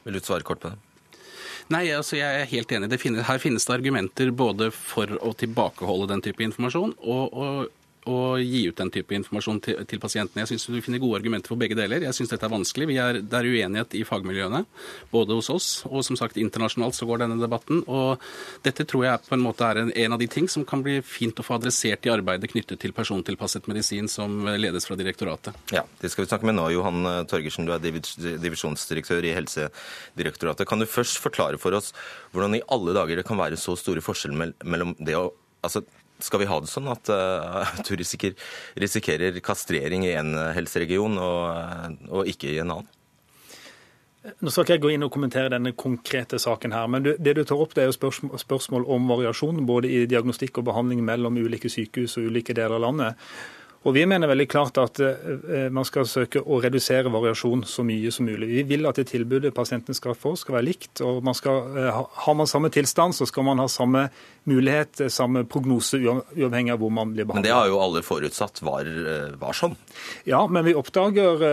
Vil 0.03 0.17
du 0.17 0.23
svare 0.23 0.43
kort 0.43 0.59
på 0.59 0.73
det? 0.73 0.79
Nei, 1.71 1.87
altså 1.95 2.17
jeg 2.17 2.41
er 2.41 2.49
helt 2.49 2.71
enig. 2.75 2.89
Finnes, 2.99 3.23
her 3.27 3.39
finnes 3.39 3.63
det 3.65 3.71
argumenter 3.71 4.33
både 4.35 4.67
for 4.75 5.07
å 5.23 5.31
tilbakeholde 5.37 6.09
den 6.11 6.23
type 6.25 6.43
informasjon 6.43 6.91
og, 6.99 7.31
og 7.31 7.82
å 8.09 8.35
gi 8.41 8.65
ut 8.67 8.77
den 8.79 8.91
type 8.93 9.15
informasjon 9.15 9.59
til, 9.63 9.79
til 9.87 10.01
pasientene. 10.03 10.43
Jeg 10.43 10.53
syns 10.53 10.67
du 10.67 10.81
finner 10.83 11.01
gode 11.01 11.21
argumenter 11.21 11.53
for 11.53 11.59
begge 11.59 11.77
deler. 11.77 12.03
Jeg 12.03 12.17
syns 12.17 12.33
dette 12.33 12.47
er 12.47 12.51
vanskelig. 12.51 12.89
Er, 12.99 13.19
det 13.23 13.39
er 13.39 13.47
uenighet 13.47 13.95
i 13.97 14.03
fagmiljøene, 14.07 14.63
både 15.13 15.37
hos 15.37 15.49
oss 15.53 15.69
og 15.89 16.03
som 16.05 16.17
sagt 16.19 16.39
internasjonalt 16.41 16.97
så 16.97 17.07
går 17.07 17.23
denne 17.23 17.39
debatten. 17.41 17.83
Og 17.87 18.21
dette 18.65 18.85
tror 18.89 19.07
jeg 19.07 19.23
på 19.27 19.37
en 19.37 19.45
måte 19.45 19.67
er 19.67 19.81
en, 19.83 19.93
en 20.05 20.17
av 20.17 20.21
de 20.21 20.27
ting 20.31 20.49
som 20.51 20.65
kan 20.67 20.83
bli 20.83 20.99
fint 21.05 21.39
å 21.39 21.45
få 21.45 21.57
adressert 21.59 22.07
i 22.07 22.13
arbeidet 22.13 22.51
knyttet 22.51 22.81
til 22.83 22.95
persontilpasset 22.95 23.69
medisin 23.71 24.09
som 24.11 24.43
ledes 24.59 24.87
fra 24.89 24.97
direktoratet. 24.99 25.55
Ja, 25.75 25.85
det 26.01 26.11
skal 26.11 26.25
vi 26.25 26.31
snakke 26.31 26.49
med 26.49 26.57
nå. 26.59 26.67
Johan 26.75 27.03
Torgersen, 27.29 27.69
du 27.69 27.75
er 27.75 27.83
divisjonsdirektør 27.83 29.23
i 29.29 29.35
Helsedirektoratet. 29.37 30.67
Kan 30.69 30.83
du 30.83 30.89
først 30.89 31.21
forklare 31.23 31.61
for 31.61 31.75
oss 31.77 31.93
hvordan 32.33 32.57
i 32.57 32.65
alle 32.73 32.95
dager 32.97 33.19
det 33.19 33.27
kan 33.27 33.39
være 33.39 33.59
så 33.59 33.77
store 33.79 34.03
forskjeller 34.03 34.53
mellom 34.65 34.95
det 34.99 35.15
å 35.19 35.29
altså 35.63 35.83
skal 36.23 36.41
vi 36.41 36.49
ha 36.49 36.59
det 36.63 36.71
sånn 36.71 36.89
at, 36.91 37.11
uh, 37.11 37.69
du 37.87 37.93
risikerer, 37.99 39.39
kastrering 39.43 40.05
i 40.07 40.15
en 40.17 40.33
helseregion 40.55 41.17
og, 41.19 41.39
eh, 41.51 41.95
og, 42.09 42.29
ikke 42.31 42.53
i 42.53 42.59
en 42.63 42.77
annen? 42.77 42.91
Nå 44.39 44.51
skal 44.53 44.63
ikke 44.63 44.75
jeg 44.77 44.83
gå 44.85 44.91
inn 44.93 45.03
og 45.03 45.11
kommentere 45.11 45.51
denne 45.51 45.73
konkrete 45.75 46.37
saken 46.39 46.71
her, 46.71 46.87
men 46.87 47.03
det 47.03 47.33
du 47.35 47.41
tar 47.43 47.59
opp 47.59 47.73
det 47.75 47.83
er 47.83 47.89
jo 47.91 48.37
spørsmål 48.39 48.85
om 48.95 49.09
variasjon 49.11 49.65
både 49.67 49.89
i 49.91 50.05
diagnostikk 50.07 50.61
og 50.61 50.69
behandling 50.69 51.01
mellom 51.03 51.41
ulike 51.43 51.71
sykehus 51.71 52.15
og 52.21 52.29
ulike 52.31 52.55
deler 52.55 52.77
av 52.77 52.85
landet. 52.85 53.27
Og 53.83 53.93
Vi 53.93 54.05
mener 54.07 54.29
veldig 54.31 54.45
klart 54.47 54.77
at 54.79 54.99
eh, 55.03 55.67
man 55.73 55.83
skal 55.83 56.07
søke 56.07 56.39
å 56.39 56.59
redusere 56.63 57.11
variasjon 57.11 57.65
så 57.67 57.83
mye 57.83 58.11
som 58.15 58.29
mulig. 58.29 58.47
Vi 58.47 58.63
vil 58.69 58.87
at 58.87 58.99
det 58.99 59.09
tilbudet 59.11 59.51
pasienten 59.55 59.95
skal 59.97 60.15
få, 60.15 60.37
skal 60.39 60.57
være 60.57 60.67
likt. 60.69 61.01
og 61.03 61.19
man 61.23 61.35
skal, 61.35 61.67
eh, 61.77 61.99
Har 62.23 62.37
man 62.39 62.47
samme 62.47 62.71
tilstand, 62.71 63.15
så 63.15 63.27
skal 63.27 63.43
man 63.43 63.59
ha 63.59 63.67
samme 63.67 64.05
mulighet, 64.47 65.01
eh, 65.01 65.11
samme 65.11 65.43
prognose, 65.43 65.99
uavhengig 65.99 66.71
av 66.71 66.79
hvor 66.79 66.91
man 66.91 67.11
blir 67.11 67.27
behandlet. 67.27 67.43
Men 67.43 67.43
det 67.43 67.51
har 67.51 67.67
jo 67.67 67.81
alle 67.83 68.01
forutsatt 68.01 68.63
var, 68.63 68.87
var 69.35 69.51
sånn? 69.51 69.75
Ja, 70.25 70.47
men 70.47 70.63
vi 70.63 70.73
oppdager 70.79 71.43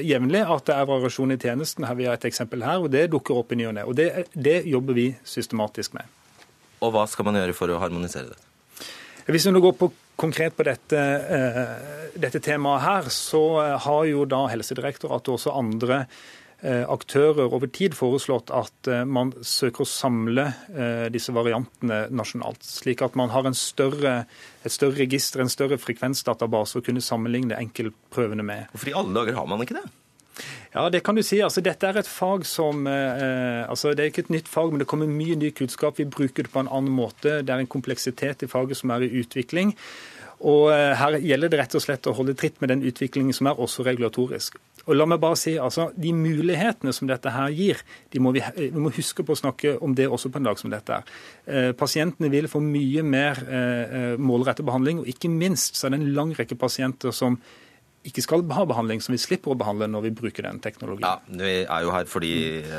jevnlig 0.00 0.44
at 0.48 0.64
det 0.64 0.80
er 0.80 0.88
variasjon 0.88 1.36
i 1.36 1.40
tjenesten. 1.40 1.84
Her 1.84 1.94
vi 1.94 2.08
har 2.08 2.16
et 2.16 2.24
eksempel 2.24 2.64
her, 2.64 2.80
og 2.80 2.90
det 2.90 3.10
dukker 3.12 3.36
opp 3.36 3.52
i 3.52 3.60
ny 3.60 3.68
og 3.68 3.74
ne. 3.76 3.84
Og 3.84 3.94
det, 3.94 4.30
det 4.32 4.64
jobber 4.64 4.96
vi 4.96 5.10
systematisk 5.24 5.92
med. 5.92 6.08
Og 6.80 6.94
hva 6.94 7.04
skal 7.06 7.28
man 7.28 7.36
gjøre 7.36 7.52
for 7.52 7.68
å 7.68 7.82
harmonisere 7.82 8.32
det? 8.32 8.49
Hvis 9.30 9.46
vi 9.46 9.52
nå 9.54 9.60
går 9.62 9.76
på 9.78 9.86
konkret 10.18 10.56
på 10.58 10.66
dette, 10.66 10.98
eh, 10.98 12.14
dette 12.18 12.40
temaet 12.42 12.82
her, 12.82 13.10
så 13.14 13.42
eh, 13.62 13.76
har 13.84 14.04
jo 14.08 14.24
da 14.26 14.42
Helsedirektoratet 14.50 15.30
og 15.30 15.36
også 15.36 15.54
andre 15.54 16.00
eh, 16.64 16.82
aktører 16.82 17.46
over 17.46 17.70
tid 17.70 17.94
foreslått 17.94 18.50
at 18.50 18.90
man 19.06 19.30
søker 19.46 19.86
å 19.86 19.88
samle 19.88 20.48
disse 21.14 21.32
variantene 21.36 22.02
nasjonalt. 22.10 22.66
Slik 22.66 23.04
at 23.06 23.16
man 23.16 23.30
har 23.30 23.46
større, 23.54 24.24
et 24.64 24.74
større 24.74 24.98
register, 25.04 25.44
en 25.44 25.52
større 25.52 25.78
frekvensdatabase 25.78 26.80
å 26.80 26.84
kunne 26.84 27.04
sammenligne 27.04 27.60
enkeltprøvene 27.60 28.44
med. 28.44 28.68
Hvorfor 28.74 28.92
i 28.92 28.98
alle 28.98 29.14
dager 29.20 29.38
har 29.38 29.48
man 29.48 29.62
ikke 29.62 29.78
det? 29.78 29.86
Ja, 30.70 30.84
det 30.90 31.00
kan 31.02 31.16
du 31.18 31.22
si. 31.26 31.40
Altså, 31.42 31.62
dette 31.66 31.88
er 31.88 31.98
et 31.98 32.08
fag 32.08 32.44
som 32.46 32.86
eh, 32.86 33.66
altså, 33.66 33.90
Det 33.90 34.04
er 34.04 34.12
ikke 34.12 34.26
et 34.28 34.36
nytt 34.36 34.48
fag, 34.48 34.70
men 34.70 34.82
det 34.82 34.86
kommer 34.90 35.10
mye 35.10 35.34
ny 35.38 35.50
kunnskap. 35.50 35.98
Vi 35.98 36.06
bruker 36.06 36.46
det 36.46 36.52
på 36.52 36.62
en 36.62 36.70
annen 36.70 36.94
måte. 36.94 37.40
Det 37.42 37.50
er 37.50 37.62
en 37.62 37.70
kompleksitet 37.70 38.44
i 38.46 38.50
faget 38.50 38.78
som 38.78 38.92
er 38.94 39.02
i 39.02 39.10
utvikling. 39.18 39.74
Og 40.46 40.70
eh, 40.72 40.92
Her 40.96 41.18
gjelder 41.18 41.50
det 41.50 41.58
rett 41.60 41.74
og 41.74 41.82
slett 41.82 42.06
å 42.06 42.14
holde 42.14 42.36
tritt 42.38 42.60
med 42.62 42.70
den 42.70 42.84
utviklingen 42.86 43.34
som 43.34 43.50
er, 43.50 43.58
også 43.58 43.82
regulatorisk. 43.88 44.60
Og 44.86 44.94
la 44.94 45.08
meg 45.10 45.18
bare 45.20 45.36
si, 45.36 45.56
altså, 45.60 45.88
De 45.98 46.12
mulighetene 46.14 46.94
som 46.94 47.10
dette 47.10 47.32
her 47.34 47.50
gir, 47.50 47.82
de 48.14 48.22
må 48.22 48.30
vi, 48.36 48.44
vi, 48.56 48.70
må 48.70 48.92
huske 48.94 49.26
på 49.26 49.34
å 49.34 49.40
snakke 49.40 49.74
om 49.82 49.96
det 49.98 50.06
også 50.06 50.30
på 50.30 50.38
en 50.38 50.46
dag 50.52 50.60
som 50.60 50.70
dette. 50.70 51.00
er. 51.00 51.18
Eh, 51.50 51.72
pasientene 51.74 52.30
vil 52.30 52.46
få 52.48 52.62
mye 52.62 53.02
mer 53.02 53.42
eh, 53.42 54.14
målrettet 54.22 54.68
behandling, 54.70 55.02
og 55.02 55.10
ikke 55.10 55.32
minst 55.34 55.74
så 55.74 55.88
er 55.88 55.96
det 55.96 56.00
en 56.04 56.14
lang 56.14 56.32
rekke 56.38 56.58
pasienter 56.62 57.10
som 57.10 57.40
ikke 58.06 58.22
skal 58.24 58.44
ha 58.56 58.64
behandling, 58.64 59.02
som 59.04 59.12
vi 59.12 59.20
slipper 59.20 59.52
å 59.52 59.58
behandle 59.60 59.88
når 59.90 60.06
vi 60.06 60.12
bruker 60.22 60.46
den 60.46 60.60
teknologien. 60.64 61.04
Ja, 61.04 61.20
Vi 61.28 61.52
er 61.66 61.84
jo 61.84 61.92
her 61.92 62.08
fordi 62.08 62.32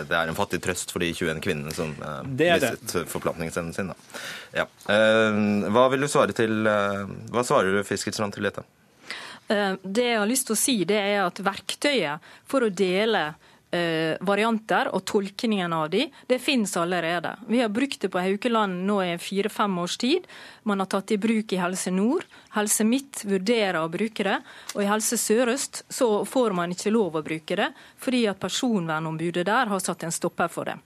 det 0.10 0.18
er 0.18 0.32
en 0.32 0.38
fattig 0.38 0.62
trøst 0.66 0.94
for 0.94 1.04
de 1.04 1.12
21 1.14 1.44
kvinnene 1.46 1.74
som 1.76 1.94
eh, 1.94 2.22
mistet 2.26 2.96
forplantningsevnen 3.12 3.76
sin. 3.76 3.92
Da. 3.94 4.24
Ja. 4.64 4.68
Eh, 4.90 5.42
hva 5.70 5.88
vil 5.94 6.08
du 6.08 6.10
svare 6.12 6.34
til 6.36 6.66
eh, 6.68 7.14
Hva 7.32 7.46
svarer 7.46 7.78
du 7.78 7.86
Fiskerstrand 7.86 8.34
til 8.34 8.50
dette? 8.50 8.66
Eh, 9.52 9.78
det 9.84 10.08
jeg 10.10 10.20
har 10.24 10.30
lyst 10.30 10.50
til 10.50 10.58
å 10.58 10.62
si, 10.62 10.76
det 10.90 11.00
er 11.00 11.22
at 11.26 11.42
verktøyet 11.44 12.34
for 12.50 12.66
å 12.66 12.74
dele 12.74 13.32
varianter 14.28 14.90
og 14.92 15.06
tolkningen 15.08 15.72
av 15.74 15.90
de, 15.94 16.06
det 16.28 16.42
finnes 16.44 16.74
allerede. 16.78 17.32
Vi 17.48 17.62
har 17.62 17.72
brukt 17.72 18.02
det 18.04 18.10
på 18.12 18.20
Haukeland 18.20 18.84
nå 18.88 18.98
i 19.06 19.18
fire-fem 19.22 19.78
års 19.80 19.98
tid. 20.02 20.28
Man 20.68 20.84
har 20.84 20.90
tatt 20.92 21.08
det 21.08 21.16
i 21.16 21.22
bruk 21.24 21.54
i 21.56 21.62
Helse 21.62 21.94
Nord. 21.96 22.26
Helse 22.56 22.84
Midt 22.84 23.24
vurderer 23.26 23.80
å 23.80 23.92
bruke 23.92 24.28
det. 24.28 24.38
Og 24.76 24.84
i 24.84 24.90
Helse 24.92 25.20
Sør-Øst 25.20 25.86
så 25.88 26.10
får 26.28 26.58
man 26.58 26.76
ikke 26.76 26.92
lov 26.92 27.16
å 27.16 27.26
bruke 27.26 27.58
det, 27.60 27.72
fordi 28.02 28.26
at 28.28 28.42
personvernombudet 28.44 29.48
der 29.48 29.72
har 29.72 29.84
satt 29.84 30.04
en 30.04 30.16
stopper 30.16 30.52
for 30.52 30.68
det. 30.68 30.78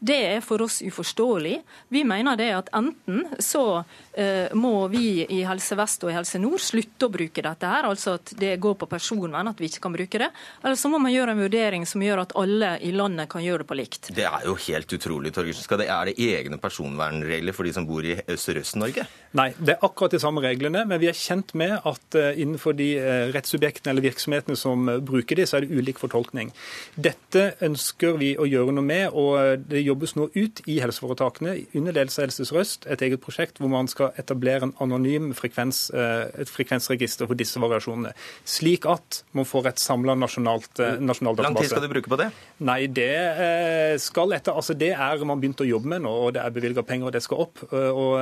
Det 0.00 0.16
er 0.16 0.40
for 0.40 0.62
oss 0.64 0.78
uforståelig. 0.80 1.58
Vi 1.92 2.04
mener 2.08 2.38
det 2.40 2.48
at 2.56 2.70
enten 2.76 3.26
så 3.42 3.82
eh, 4.16 4.48
må 4.56 4.88
vi 4.88 5.26
i 5.28 5.42
Helse 5.44 5.76
Vest 5.76 6.06
og 6.06 6.12
i 6.12 6.14
Helse 6.16 6.40
Nord 6.40 6.62
slutte 6.64 7.08
å 7.08 7.12
bruke 7.12 7.44
dette 7.44 7.68
her, 7.68 7.88
altså 7.88 8.14
at 8.16 8.32
det 8.40 8.54
går 8.62 8.78
på 8.80 8.88
personvern 8.88 9.50
at 9.50 9.60
vi 9.60 9.68
ikke 9.68 9.84
kan 9.84 9.96
bruke 9.96 10.22
det, 10.22 10.30
eller 10.62 10.78
så 10.80 10.88
må 10.92 11.00
man 11.02 11.12
gjøre 11.12 11.34
en 11.34 11.42
vurdering 11.44 11.84
som 11.88 12.00
gjør 12.04 12.24
at 12.24 12.32
alle 12.40 12.72
i 12.86 12.94
landet 12.96 13.28
kan 13.32 13.44
gjøre 13.44 13.64
det 13.64 13.68
på 13.68 13.76
likt. 13.76 14.10
Det 14.16 14.24
er 14.24 14.46
jo 14.48 14.56
helt 14.68 14.96
utrolig, 14.96 15.34
Torgersen. 15.36 15.66
Skal 15.66 15.82
det, 15.82 15.90
er 15.92 16.10
det 16.10 16.16
egne 16.30 16.60
personvernregler 16.62 17.56
for 17.56 17.68
de 17.68 17.74
som 17.76 17.88
bor 17.88 18.06
i 18.06 18.16
Sørøst-Norge? 18.16 19.04
Nei, 19.36 19.50
det 19.60 19.76
er 19.76 19.84
akkurat 19.86 20.16
de 20.16 20.22
samme 20.22 20.42
reglene, 20.44 20.86
men 20.88 21.02
vi 21.02 21.10
er 21.10 21.18
kjent 21.18 21.52
med 21.58 21.76
at 21.76 22.18
uh, 22.18 22.32
innenfor 22.32 22.74
de 22.78 22.88
uh, 22.96 23.28
rettssubjektene 23.36 23.92
eller 23.92 24.08
virksomhetene 24.08 24.56
som 24.58 24.88
bruker 25.06 25.38
de, 25.38 25.46
så 25.46 25.58
er 25.58 25.66
det 25.66 25.76
ulik 25.76 26.00
fortolkning. 26.00 26.54
Dette 26.96 27.50
ønsker 27.68 28.16
vi 28.20 28.32
å 28.40 28.48
gjøre 28.48 28.74
noe 28.74 28.86
med, 28.86 29.12
og 29.12 29.59
det 29.70 29.82
jobbes 29.82 30.14
nå 30.16 30.28
ut 30.34 30.62
i 30.70 30.78
helseforetakene 30.82 31.54
under 31.76 31.96
ledelse 31.96 32.20
av 32.20 32.28
Helse 32.28 32.46
Sør-Øst 32.48 32.86
et 32.90 33.04
eget 33.06 33.22
prosjekt 33.22 33.60
hvor 33.60 33.70
man 33.72 33.88
skal 33.90 34.14
etablere 34.20 34.68
en 34.68 34.74
anonym 34.82 35.30
frekvens, 35.36 35.82
eh, 35.94 36.30
et 36.44 36.50
frekvensregister 36.50 37.28
for 37.30 37.38
disse 37.38 37.60
variasjonene. 37.60 38.14
Slik 38.48 38.88
at 38.90 39.22
man 39.36 39.48
får 39.48 39.70
et 39.72 39.82
samla 39.82 40.16
nasjonalt 40.18 40.82
eh, 40.82 40.98
nasjonal. 41.02 41.38
Lang 41.44 41.58
tid 41.58 41.70
skal 41.72 41.84
du 41.84 41.90
bruke 41.92 42.12
på 42.12 42.20
det? 42.20 42.30
Nei, 42.66 42.80
det 42.86 43.12
eh, 43.14 43.94
skal 44.02 44.36
etter, 44.36 44.56
altså 44.56 44.76
det 44.78 44.92
er 44.96 45.24
man 45.28 45.42
begynt 45.42 45.62
å 45.62 45.68
jobbe 45.68 45.94
med 45.94 46.04
nå, 46.06 46.16
og 46.26 46.34
det 46.36 46.44
er 46.44 46.54
bevilga 46.54 46.84
penger, 46.86 47.10
og 47.10 47.16
det 47.16 47.22
skal 47.24 47.44
opp. 47.46 47.64
og 47.70 48.16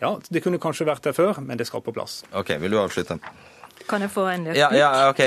ja, 0.00 0.10
Det 0.30 0.42
kunne 0.44 0.60
kanskje 0.62 0.86
vært 0.88 1.08
der 1.08 1.16
før, 1.16 1.40
men 1.44 1.58
det 1.58 1.66
skal 1.68 1.82
på 1.84 1.94
plass. 1.94 2.22
Ok, 2.36 2.54
Vil 2.62 2.74
du 2.74 2.80
avslutte? 2.80 3.18
Kan 3.88 4.04
jeg 4.04 4.12
få 4.12 4.26
en 4.30 4.48
løsning? 4.48 4.60
Ja, 4.60 4.70
ja, 4.76 5.10
ok. 5.10 5.22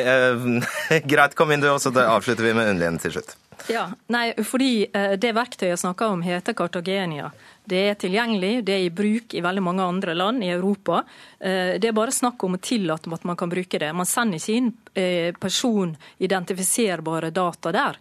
Greit, 1.12 1.38
kom 1.38 1.54
inn 1.54 1.64
du, 1.64 1.70
og 1.74 1.82
så 1.84 1.94
avslutter 1.94 2.46
vi 2.46 2.54
med 2.58 2.70
Unnlien 2.74 3.00
til 3.02 3.18
slutt. 3.18 3.36
Ja, 3.70 3.86
nei, 4.14 4.32
fordi 4.48 4.88
eh, 4.88 5.16
Det 5.22 5.34
verktøyet 5.38 5.76
jeg 5.76 5.82
snakker 5.82 6.14
om, 6.14 6.24
heter 6.26 6.56
Kartagenia. 6.58 7.32
Det 7.72 7.82
er 7.92 7.98
tilgjengelig, 8.00 8.64
det 8.66 8.74
er 8.74 8.86
i 8.88 8.94
bruk 8.94 9.36
i 9.38 9.44
veldig 9.44 9.64
mange 9.64 9.86
andre 9.86 10.16
land 10.18 10.44
i 10.44 10.50
Europa. 10.50 11.04
Eh, 11.40 11.78
det 11.82 11.92
er 11.92 11.98
bare 11.98 12.16
snakk 12.16 12.42
om 12.44 12.58
å 12.58 12.62
tillate 12.62 13.12
at 13.14 13.28
man 13.28 13.38
kan 13.38 13.52
bruke 13.52 13.80
det. 13.80 13.92
Man 13.94 14.10
sender 14.10 14.42
ikke 14.42 14.58
inn 14.58 14.72
personidentifiserbare 14.94 17.32
data 17.32 17.72
der. 17.72 17.98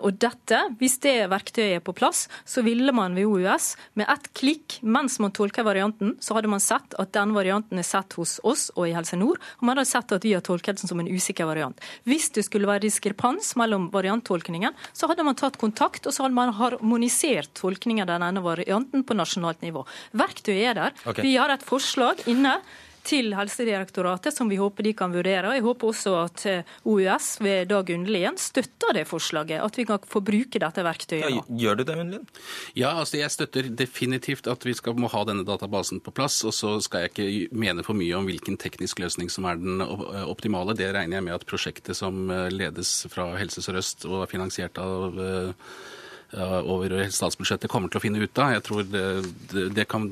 Og 0.00 0.12
dette, 0.16 0.58
hvis 0.80 0.98
det 1.04 1.28
verktøyet 1.30 1.76
er 1.76 1.80
på 1.84 1.92
plass, 1.94 2.28
så 2.48 2.62
ville 2.64 2.92
man 2.96 3.14
ved 3.14 3.26
OUS 3.28 3.76
med 3.98 4.06
ett 4.10 4.30
klikk 4.34 4.78
mens 4.82 5.20
man 5.22 5.32
tolker 5.36 5.64
varianten, 5.66 6.16
så 6.18 6.34
hadde 6.34 6.48
man 6.50 6.60
sett 6.64 6.94
at 6.98 7.12
den 7.14 7.34
varianten 7.36 7.78
er 7.78 7.84
sett 7.86 8.12
hos 8.18 8.40
oss 8.42 8.70
og 8.74 8.88
i 8.88 8.94
Helse 8.96 9.16
Nord, 9.20 9.38
og 9.60 9.64
man 9.68 9.76
hadde 9.76 9.90
sett 9.90 10.12
at 10.16 10.24
vi 10.24 10.32
har 10.34 10.42
tolket 10.46 10.80
den 10.80 10.88
som 10.88 11.00
en 11.02 11.12
usikker 11.12 11.46
variant. 11.46 11.76
Hvis 12.08 12.30
det 12.34 12.42
skulle 12.48 12.70
være 12.70 12.86
diskrepans 12.86 13.56
mellom 13.60 13.90
varianttolkningen, 13.92 14.72
så 14.96 15.06
hadde 15.10 15.26
man 15.28 15.38
tatt 15.38 15.60
kontakt, 15.60 16.06
og 16.06 16.12
så 16.14 16.22
hadde 16.24 16.38
man 16.38 16.56
harmonisert 16.56 17.50
tolkningen 17.60 18.04
av 18.06 18.10
den 18.14 18.26
ene 18.30 18.40
varianten 18.42 19.00
på 19.06 19.12
nasjonalt 19.18 19.60
nivå. 19.66 19.80
Verktøyet 20.16 20.68
er 20.72 20.76
der. 20.80 20.92
Okay. 21.04 21.22
Vi 21.26 21.32
har 21.36 21.50
et 21.52 21.66
forslag 21.66 22.16
inne 22.30 22.54
til 23.06 23.32
Helsedirektoratet, 23.36 24.34
som 24.34 24.50
vi 24.50 24.58
håper 24.60 24.86
de 24.86 24.92
kan 24.96 25.14
vurdere. 25.14 25.54
Jeg 25.56 25.64
håper 25.64 25.90
også 25.92 26.14
at 26.24 26.44
eh, 26.50 26.74
OUS 26.88 27.28
ved 27.44 27.70
Dag 27.70 27.90
Underlien 27.94 28.38
støtter 28.40 28.96
det 28.96 29.06
forslaget, 29.08 29.62
at 29.62 29.78
vi 29.78 29.86
kan 29.88 30.02
få 30.10 30.22
bruke 30.26 30.60
dette 30.62 30.84
verktøyet. 30.86 31.30
Ja, 31.30 31.44
gjør 31.62 31.80
du 31.80 31.84
det, 31.84 31.96
Underlien? 31.96 32.28
Ja, 32.78 32.92
altså 32.98 33.20
jeg 33.20 33.32
støtter 33.34 33.70
definitivt 33.70 34.50
at 34.50 34.66
vi 34.66 34.74
skal, 34.76 34.98
må 34.98 35.10
ha 35.12 35.24
denne 35.28 35.46
databasen 35.46 36.02
på 36.02 36.14
plass. 36.16 36.42
Og 36.46 36.54
så 36.56 36.76
skal 36.84 37.06
jeg 37.06 37.14
ikke 37.14 37.56
mene 37.56 37.86
for 37.86 37.98
mye 37.98 38.18
om 38.18 38.26
hvilken 38.28 38.58
teknisk 38.60 39.02
løsning 39.02 39.30
som 39.32 39.46
er 39.48 39.60
den 39.62 39.84
optimale. 40.26 40.76
Det 40.78 40.90
regner 40.94 41.20
jeg 41.20 41.28
med 41.28 41.38
at 41.38 41.46
prosjektet 41.48 41.98
som 41.98 42.26
eh, 42.30 42.48
ledes 42.54 42.98
fra 43.12 43.32
Helse 43.38 43.62
Sør-Øst 43.64 44.08
og 44.10 44.24
er 44.24 44.32
finansiert 44.32 44.82
av 44.82 45.20
eh, 45.22 45.76
over 46.36 46.90
statsbudsjettet 47.14 47.70
kommer 47.70 47.88
til 47.88 48.00
å 48.00 48.02
finne 48.02 48.18
ut 48.18 48.40
av. 48.42 48.56
Jeg 48.56 48.64
tror 48.66 48.88
det, 48.90 49.04
det, 49.52 49.68
det 49.76 49.86
kan 49.88 50.08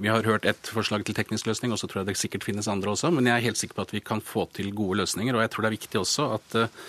vi 0.00 0.10
har 0.10 0.26
hørt 0.26 0.46
ett 0.48 0.70
forslag 0.70 1.04
til 1.06 1.16
teknisk 1.16 1.48
løsning, 1.48 1.72
og 1.74 1.80
så 1.80 1.88
tror 1.90 2.02
jeg 2.02 2.12
det 2.12 2.18
sikkert 2.20 2.46
finnes 2.46 2.68
andre 2.70 2.94
også. 2.94 3.12
Men 3.14 3.28
jeg 3.30 3.36
er 3.36 3.48
helt 3.48 3.60
sikker 3.60 3.78
på 3.78 3.86
at 3.86 3.94
vi 3.94 4.02
kan 4.04 4.22
få 4.24 4.46
til 4.54 4.72
gode 4.76 5.02
løsninger. 5.02 5.36
Og 5.36 5.44
jeg 5.44 5.52
tror 5.52 5.64
det 5.64 5.70
er 5.70 5.78
viktig 5.78 6.00
også 6.00 6.28
at 6.36 6.56
uh, 6.60 6.84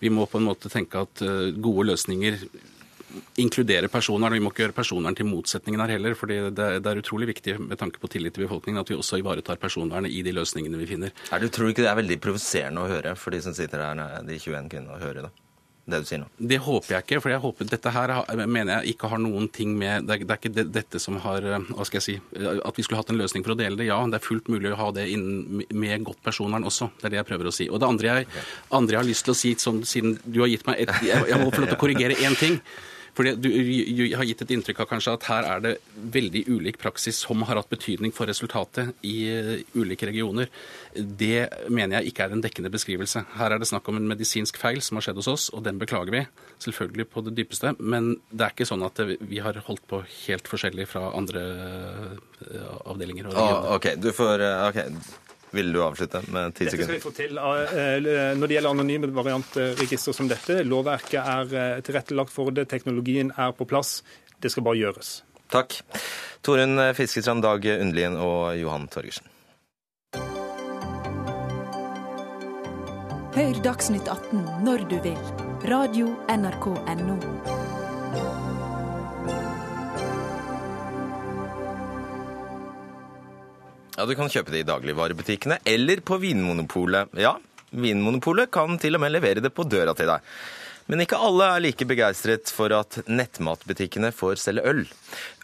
vi 0.00 0.12
må 0.12 0.26
på 0.30 0.40
en 0.40 0.48
måte 0.48 0.72
tenke 0.72 1.04
at 1.04 1.24
uh, 1.26 1.50
gode 1.60 1.90
løsninger 1.92 2.40
inkluderer 3.42 3.90
personvern. 3.90 4.36
Vi 4.36 4.42
må 4.42 4.52
ikke 4.52 4.64
gjøre 4.64 4.76
personvern 4.76 5.16
til 5.18 5.26
motsetningen 5.26 5.82
her 5.82 5.94
heller. 5.96 6.14
fordi 6.14 6.38
det, 6.54 6.68
det, 6.84 6.90
er 6.90 7.02
utrolig 7.02 7.30
viktig 7.32 7.58
med 7.60 7.78
tanke 7.78 7.98
på 7.98 8.10
tillit 8.12 8.34
til 8.36 8.46
befolkningen 8.46 8.80
at 8.80 8.90
vi 8.90 8.98
også 8.98 9.18
ivaretar 9.20 9.58
personvernet 9.60 10.14
i 10.14 10.22
de 10.22 10.34
løsningene 10.36 10.78
vi 10.78 10.90
finner. 10.94 11.14
Er 11.32 11.42
du 11.42 11.48
tror 11.48 11.72
ikke 11.72 11.82
det 11.82 11.90
er 11.90 11.98
veldig 11.98 12.20
provoserende 12.22 12.84
å 12.84 12.90
høre 12.90 13.16
for 13.18 13.34
de 13.34 13.42
som 13.42 13.56
sitter 13.56 13.82
her, 13.82 14.02
de 14.26 14.38
21 14.38 14.70
kvinnene, 14.70 14.98
å 14.98 15.02
høre 15.02 15.26
det? 15.26 15.32
Det 15.92 16.02
du 16.04 16.08
sier 16.08 16.22
nå? 16.22 16.28
Det 16.36 16.58
håper 16.64 16.96
jeg 16.96 17.06
ikke. 17.06 17.20
For 17.24 17.32
jeg 17.32 17.42
håper, 17.42 17.68
dette 17.70 17.92
her 17.94 18.14
mener 18.44 18.80
jeg 18.80 18.94
ikke 18.94 19.10
har 19.12 19.22
noen 19.22 19.48
ting 19.52 19.74
med 19.78 20.06
Det 20.08 20.16
er, 20.16 20.24
det 20.26 20.36
er 20.36 20.40
ikke 20.40 20.66
dette 20.78 21.00
som 21.02 21.18
har 21.24 21.44
eh, 21.46 21.70
Hva 21.70 21.86
skal 21.88 22.00
jeg 22.00 22.06
si 22.06 22.46
At 22.50 22.78
vi 22.78 22.84
skulle 22.86 23.00
hatt 23.00 23.12
en 23.12 23.20
løsning 23.20 23.44
for 23.46 23.54
å 23.54 23.58
dele 23.58 23.78
det. 23.80 23.88
Ja, 23.90 23.98
det 24.10 24.20
er 24.20 24.26
fullt 24.26 24.50
mulig 24.52 24.72
å 24.72 24.78
ha 24.80 24.90
det 24.96 25.08
innen, 25.12 25.64
med 25.70 26.06
godt 26.06 26.22
personvern 26.26 26.66
også. 26.68 26.90
Det 27.00 27.08
er 27.08 27.16
det 27.16 27.20
jeg 27.22 27.30
prøver 27.32 27.50
å 27.50 27.54
si. 27.54 27.68
Og 27.70 27.82
det 27.82 27.90
andre 27.90 28.12
jeg, 28.12 28.30
andre 28.76 28.96
jeg 28.96 29.02
har 29.02 29.10
lyst 29.10 29.26
til 29.26 29.34
å 29.34 29.40
si, 29.40 29.54
sånn, 29.60 29.82
siden 29.88 30.16
du 30.24 30.40
har 30.44 30.52
gitt 30.52 30.66
meg 30.68 30.84
et 30.84 30.94
Jeg, 31.06 31.28
jeg 31.30 31.40
må 31.40 31.50
få 31.52 31.62
lov 31.62 31.70
til 31.72 31.78
å 31.78 31.82
korrigere 31.84 32.18
én 32.20 32.36
ting. 32.38 32.58
Fordi 33.16 33.34
Du 33.40 34.16
har 34.16 34.26
gitt 34.26 34.42
et 34.44 34.52
inntrykk 34.54 34.82
av 34.84 34.90
kanskje 34.90 35.14
at 35.16 35.26
her 35.30 35.48
er 35.48 35.64
det 35.64 35.72
veldig 36.14 36.44
ulik 36.48 36.78
praksis 36.82 37.20
som 37.24 37.42
har 37.48 37.58
hatt 37.60 37.70
betydning 37.72 38.14
for 38.16 38.30
resultatet 38.30 38.94
i 39.06 39.16
uh, 39.30 39.54
ulike 39.74 40.08
regioner. 40.08 40.50
Det 40.94 41.48
mener 41.68 42.00
jeg 42.00 42.12
ikke 42.12 42.26
er 42.26 42.36
en 42.36 42.44
dekkende 42.44 42.72
beskrivelse. 42.72 43.24
Her 43.38 43.54
er 43.54 43.62
det 43.62 43.70
snakk 43.70 43.88
om 43.90 44.00
en 44.00 44.08
medisinsk 44.10 44.58
feil 44.60 44.82
som 44.84 44.98
har 44.98 45.08
skjedd 45.08 45.20
hos 45.22 45.30
oss, 45.30 45.48
og 45.54 45.64
den 45.66 45.80
beklager 45.80 46.14
vi 46.14 46.24
selvfølgelig 46.62 47.08
på 47.12 47.24
det 47.26 47.36
dypeste. 47.38 47.74
Men 47.78 48.14
det 48.30 48.46
er 48.46 48.54
ikke 48.54 48.68
sånn 48.68 48.86
at 48.86 49.00
vi 49.20 49.42
har 49.42 49.58
holdt 49.66 49.86
på 49.90 50.02
helt 50.26 50.50
forskjellig 50.50 50.88
fra 50.90 51.10
andre 51.16 51.46
uh, 52.46 52.78
avdelinger. 52.90 53.32
Oh, 53.34 53.74
ok, 53.76 53.92
du 54.00 54.12
får, 54.16 54.46
okay. 54.70 54.88
Vil 55.56 55.72
du 55.74 55.80
avslutte 55.82 56.22
med 56.30 56.54
ti 56.54 56.68
sekunder? 56.68 56.76
Dette 56.76 56.84
skal 56.86 56.94
vi 56.94 57.02
få 57.02 57.12
til. 57.16 57.40
Eh, 57.40 58.36
når 58.38 58.46
det 58.46 58.56
gjelder 58.56 58.70
anonyme 58.70 59.10
variantregister 59.14 60.14
som 60.16 60.30
dette, 60.30 60.60
lovverket 60.66 61.18
er 61.20 61.56
eh, 61.58 61.82
tilrettelagt 61.86 62.34
for 62.34 62.54
det, 62.54 62.68
teknologien 62.70 63.34
er 63.36 63.52
på 63.56 63.66
plass. 63.66 64.00
Det 64.40 64.52
skal 64.52 64.66
bare 64.66 64.78
gjøres. 64.80 65.20
Takk. 65.50 65.80
Torunn 66.46 66.78
Fiskestrand, 66.96 67.42
Dag 67.42 67.66
Undlien 67.80 68.16
og 68.16 68.54
Johan 68.60 68.86
Torgersen. 68.92 69.26
Hør 73.34 73.60
Dagsnytt 73.62 74.08
18 74.10 74.46
når 74.66 74.86
du 74.90 74.96
vil. 75.04 75.18
Radio 75.70 76.14
NRK 76.26 76.70
Radio.nrk.no. 76.74 77.69
Ja, 84.00 84.06
Du 84.08 84.14
kan 84.16 84.30
kjøpe 84.32 84.48
det 84.48 84.62
i 84.62 84.64
dagligvarebutikkene 84.64 85.58
eller 85.68 86.00
på 86.00 86.16
Vinmonopolet. 86.22 87.10
Ja, 87.20 87.34
Vinmonopolet 87.68 88.48
kan 88.48 88.78
til 88.80 88.96
og 88.96 89.02
med 89.02 89.12
levere 89.12 89.42
det 89.44 89.50
på 89.52 89.66
døra 89.68 89.92
til 89.92 90.08
deg. 90.08 90.24
Men 90.88 91.02
ikke 91.04 91.18
alle 91.20 91.50
er 91.52 91.60
like 91.60 91.84
begeistret 91.84 92.48
for 92.48 92.72
at 92.72 92.96
nettmatbutikkene 93.04 94.08
får 94.16 94.40
selge 94.40 94.64
øl. 94.72 94.80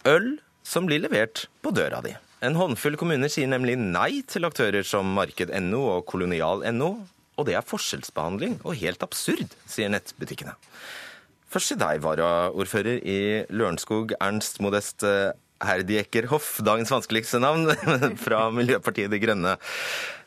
Øl 0.09 0.31
som 0.65 0.89
blir 0.89 1.05
levert 1.05 1.45
på 1.61 1.75
døra 1.77 2.01
di. 2.01 2.15
En 2.49 2.57
håndfull 2.57 2.97
kommuner 2.97 3.29
sier 3.29 3.53
nemlig 3.53 3.77
nei 3.77 4.23
til 4.25 4.49
aktører 4.49 4.89
som 4.89 5.13
Marked.no 5.19 5.85
og 5.93 6.07
Kolonial.no. 6.09 6.91
Og 7.37 7.45
det 7.45 7.59
er 7.61 7.71
forskjellsbehandling 7.75 8.63
og 8.65 8.81
helt 8.81 9.05
absurd, 9.05 9.53
sier 9.69 9.93
nettbutikkene. 9.93 10.57
Først 11.53 11.75
til 11.75 11.85
deg, 11.85 12.01
varaordfører 12.09 13.05
i 13.05 13.21
Lørenskog, 13.53 14.17
Ernst 14.17 14.65
Modest 14.65 15.05
Herdiekerhoff, 15.65 16.59
dagens 16.67 16.93
vanskeligste 16.93 17.41
navn, 17.41 17.71
fra 18.25 18.47
Miljøpartiet 18.55 19.13
De 19.13 19.21
Grønne. 19.23 19.57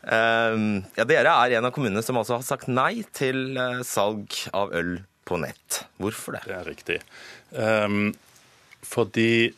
Ehm, 0.10 0.82
ja, 0.96 1.06
dere 1.06 1.36
er 1.36 1.58
en 1.60 1.68
av 1.68 1.74
kommunene 1.76 2.04
som 2.06 2.18
altså 2.20 2.40
har 2.40 2.46
sagt 2.48 2.70
nei 2.72 3.04
til 3.16 3.58
eh, 3.60 3.82
salg 3.88 4.34
av 4.56 4.74
øl 4.76 5.00
på 5.30 5.40
nett. 5.42 5.84
Hvorfor 6.02 6.38
det? 6.38 6.46
Det 6.50 6.58
er 6.58 6.70
riktig. 6.70 7.00
Um, 7.54 8.14
fordi 8.86 9.52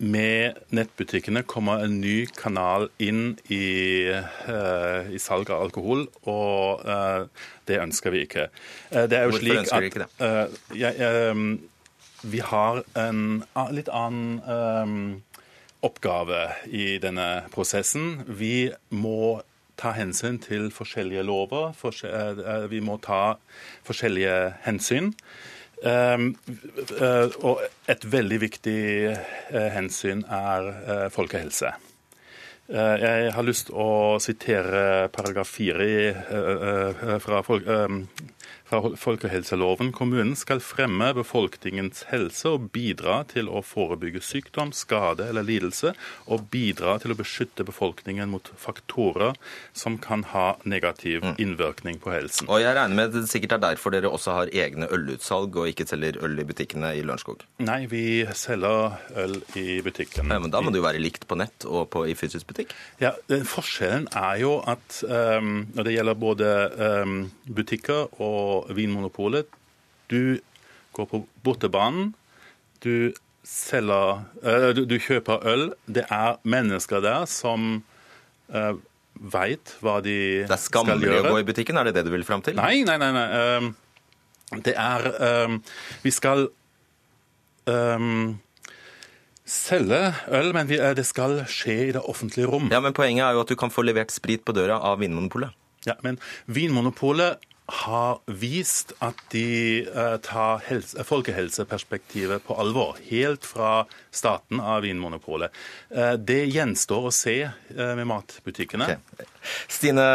med 0.00 0.56
nettbutikkene 0.72 1.42
kommer 1.44 1.82
en 1.84 1.98
ny 2.00 2.22
kanal 2.38 2.86
inn 3.04 3.34
i, 3.52 4.08
uh, 4.08 5.10
i 5.12 5.20
salg 5.20 5.50
av 5.52 5.66
alkohol, 5.66 6.06
og 6.24 6.86
uh, 6.88 7.26
det 7.68 7.82
ønsker 7.82 8.14
vi 8.14 8.24
ikke. 8.24 8.46
Uh, 8.88 9.04
det 9.10 9.18
er 9.18 9.28
Hvorfor 9.28 9.60
ønsker 9.60 9.84
dere 9.84 9.90
ikke 9.90 10.06
det? 10.06 10.80
Jeg, 10.80 11.12
um, 11.34 11.44
vi 12.22 12.40
har 12.44 12.82
en 12.98 13.42
litt 13.72 13.88
annen 13.88 14.40
um, 14.44 15.22
oppgave 15.86 16.50
i 16.68 16.98
denne 17.00 17.46
prosessen. 17.54 18.24
Vi 18.26 18.70
må 18.92 19.40
ta 19.80 19.94
hensyn 19.96 20.36
til 20.44 20.68
forskjellige 20.74 21.24
lover. 21.24 21.72
eh, 22.44 22.66
vi 22.68 22.82
må 22.84 22.98
ta 23.00 23.36
forskjellige 23.88 24.34
hensyn. 24.66 25.14
Um, 25.80 26.34
eh, 27.00 27.32
og 27.40 27.62
et 27.88 28.02
veldig 28.12 28.40
viktig 28.42 28.80
eh, 29.08 29.70
hensyn 29.72 30.26
er 30.28 30.68
eh, 30.68 31.06
folkehelse. 31.14 31.72
Eh, 32.68 32.96
Jeg 33.00 33.32
har 33.32 33.46
lyst 33.48 33.70
til 33.70 33.80
å 33.80 34.18
sitere 34.20 35.08
paragraf 35.14 35.48
4 35.56 35.86
i, 35.88 35.96
eh, 36.12 36.68
eh, 36.68 37.16
fra, 37.24 37.40
folk, 37.42 37.64
eh, 37.64 37.88
fra 38.70 38.96
folkehelseloven. 38.96 39.92
Kommunen 39.92 40.36
skal 40.38 40.60
fremme 40.62 41.10
befolkningens 41.16 42.04
helse 42.10 42.52
og 42.54 42.68
bidra 42.74 43.20
til 43.30 43.50
å 43.50 43.62
forebygge 43.66 44.22
sykdom, 44.22 44.70
skade 44.76 45.26
eller 45.26 45.46
lidelse, 45.46 45.92
og 46.30 46.46
bidra 46.52 46.96
til 47.02 47.14
å 47.14 47.18
beskytte 47.18 47.66
befolkningen 47.66 48.30
mot 48.30 48.52
faktorer 48.60 49.34
som 49.76 49.98
kan 49.98 50.22
ha 50.30 50.54
negativ 50.62 51.26
innvirkning 51.36 51.98
på 52.02 52.12
helsen. 52.14 52.48
Og 52.50 52.62
jeg 52.62 52.76
regner 52.76 52.96
med 52.96 53.16
det 53.16 53.26
sikkert 53.30 53.56
er 53.58 53.64
derfor 53.64 53.94
dere 53.94 54.12
også 54.12 54.36
har 54.38 54.54
egne 54.54 54.88
ølutsalg 54.94 55.58
og 55.58 55.72
ikke 55.72 55.88
selger 55.90 56.20
øl 56.24 56.38
i 56.38 56.46
butikkene 56.46 56.92
i 56.98 57.02
Lørenskog. 57.02 57.42
Nei, 57.66 57.82
vi 57.90 58.04
selger 58.38 59.00
øl 59.18 59.40
i 59.58 59.80
butikken. 59.84 60.30
Ja, 60.30 60.38
men 60.38 60.54
da 60.54 60.62
må 60.62 60.70
det 60.70 60.80
jo 60.80 60.86
være 60.86 61.02
likt 61.02 61.26
på 61.26 61.38
nett 61.40 61.66
og 61.66 61.88
på, 61.90 62.04
i 62.06 62.14
fysisk 62.18 62.46
butikk? 62.52 62.76
Ja, 63.02 63.16
Forskjellen 63.50 64.06
er 64.14 64.38
jo 64.44 64.56
at 64.68 65.02
um, 65.02 65.66
når 65.74 65.86
det 65.86 65.96
gjelder 65.96 66.18
både 66.20 66.50
um, 67.02 67.18
butikker 67.50 68.06
og 68.22 68.59
Vinmonopolet 68.68 69.48
Du 70.10 70.40
går 70.96 71.06
på 71.06 71.22
bortebanen, 71.44 72.12
du 72.82 73.12
selger 73.46 74.24
eh, 74.42 74.70
du, 74.76 74.84
du 74.90 74.96
kjøper 75.00 75.44
øl. 75.48 75.66
Det 75.86 76.04
er 76.10 76.40
mennesker 76.42 77.02
der 77.04 77.28
som 77.30 77.82
uh, 78.52 78.74
veit 79.14 79.76
hva 79.84 80.00
de 80.04 80.16
skal 80.16 80.42
gjøre. 80.42 80.48
Det 80.50 80.56
er 80.56 80.64
skammelig 80.66 81.14
å 81.20 81.24
gå 81.28 81.38
i 81.38 81.46
butikken, 81.46 81.78
er 81.80 81.88
det 81.88 81.96
det 82.00 82.06
du 82.08 82.12
vil 82.14 82.26
fram 82.26 82.42
til? 82.44 82.58
Nei, 82.58 82.82
nei, 82.88 82.98
nei. 83.00 83.10
nei. 83.16 83.26
Um, 83.60 83.72
det 84.66 84.74
er 84.74 85.06
um, 85.46 85.60
Vi 86.02 86.10
skal 86.10 86.48
um, 87.70 88.38
selge 89.50 90.00
øl, 90.30 90.52
men 90.54 90.70
vi, 90.70 90.78
eh, 90.78 90.94
det 90.96 91.06
skal 91.06 91.42
skje 91.50 91.76
i 91.88 91.92
det 91.94 92.02
offentlige 92.02 92.50
rom. 92.50 92.70
Ja, 92.72 92.80
men 92.82 92.94
Poenget 92.96 93.26
er 93.26 93.36
jo 93.36 93.44
at 93.44 93.50
du 93.50 93.58
kan 93.58 93.72
få 93.74 93.84
levert 93.86 94.12
sprit 94.14 94.44
på 94.46 94.54
døra 94.56 94.78
av 94.78 95.00
Vinmonopolet. 95.02 95.54
Ja, 95.88 95.96
men 96.04 96.20
Vinmonopolet 96.46 97.40
har 97.70 98.18
vist 98.26 98.92
at 98.98 99.18
de 99.30 99.86
eh, 99.86 100.16
tar 100.26 100.62
helse, 100.66 101.04
folkehelseperspektivet 101.06 102.42
på 102.46 102.56
alvor, 102.58 102.98
helt 103.06 103.46
fra 103.46 103.84
starten 104.10 104.58
av 104.60 104.82
Vinmonopolet. 104.82 105.54
Eh, 105.94 106.14
det 106.18 106.42
gjenstår 106.50 107.06
å 107.06 107.12
se 107.14 107.36
eh, 107.46 107.92
med 107.98 108.08
matbutikkene. 108.10 108.88
Stine 109.70 110.06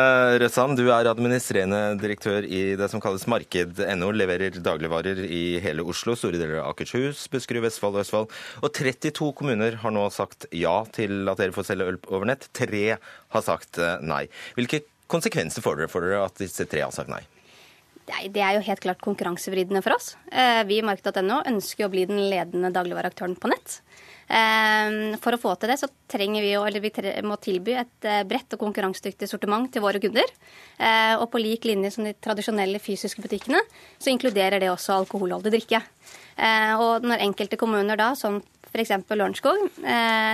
Røsand, 0.41 0.75
du 0.77 0.89
er 0.91 1.07
administrerende 1.09 1.95
direktør 2.01 2.45
i 2.45 2.75
det 2.77 2.89
som 2.91 3.01
kalles 3.03 3.25
Marked.no. 3.31 4.11
Leverer 4.15 4.59
dagligvarer 4.59 5.23
i 5.25 5.43
hele 5.63 5.85
Oslo, 5.87 6.17
store 6.19 6.41
deler 6.41 6.59
av 6.61 6.73
Akershus, 6.73 7.23
Buskerud, 7.31 7.63
Vestfold 7.65 7.95
og 7.95 8.03
Østfold. 8.03 8.35
Og 8.61 8.73
32 8.75 9.31
kommuner 9.39 9.79
har 9.81 9.95
nå 9.95 10.09
sagt 10.13 10.49
ja 10.53 10.81
til 10.95 11.23
at 11.31 11.39
dere 11.41 11.55
får 11.55 11.71
selge 11.71 11.87
øl 11.93 12.01
over 12.11 12.27
nett. 12.29 12.49
Tre 12.55 12.83
har 12.99 13.47
sagt 13.47 13.79
nei. 14.03 14.25
Hvilke 14.59 14.83
konsekvenser 15.11 15.65
får 15.65 15.79
dere 15.81 15.91
for 15.91 16.05
dere 16.05 16.25
at 16.27 16.37
disse 16.41 16.67
tre 16.69 16.83
har 16.85 16.93
sagt 16.93 17.11
nei? 17.13 17.23
Det 18.05 18.37
er 18.37 18.53
jo 18.53 18.65
helt 18.67 18.83
klart 18.83 19.01
konkurransevridende 19.01 19.81
for 19.81 19.95
oss. 19.95 20.13
Eh, 20.31 20.61
Vi 20.69 20.77
i 20.77 20.85
Marked.no 20.85 21.41
ønsker 21.49 21.87
å 21.87 21.89
bli 21.89 22.05
den 22.05 22.21
ledende 22.29 22.69
dagligvareaktøren 22.69 23.33
på 23.41 23.49
nett. 23.49 23.79
Eh, 24.29 25.17
For 25.17 25.33
å 25.33 25.41
få 25.41 25.55
til 25.57 25.73
det 25.73 25.79
så 25.81 25.89
trenger 26.07 26.45
vi, 26.45 26.53
eller 26.53 26.79
vi 26.79 26.91
må 27.25 27.39
tilby 27.41 27.73
et 27.73 28.05
eh, 28.05 28.21
bredt 28.23 28.53
og 28.53 28.61
konkurransedyktig 28.61 29.27
sortiment 29.27 29.71
til 29.73 29.81
våre 29.81 29.99
kunder. 29.99 30.29
Og 31.17 31.29
på 31.31 31.39
lik 31.41 31.65
linje 31.65 31.93
som 31.95 32.03
de 32.03 32.13
tradisjonelle 32.13 32.79
fysiske 32.83 33.23
butikkene, 33.23 33.61
så 33.97 34.11
inkluderer 34.11 34.59
det 34.59 34.69
også 34.69 34.99
alkoholholdig 34.99 35.53
drikke. 35.53 35.79
Og 36.83 37.05
når 37.07 37.23
enkelte 37.23 37.57
kommuner 37.57 37.95
da, 37.95 38.09
som 38.19 38.41
f.eks. 38.73 38.91
Lørenskog, 39.07 39.69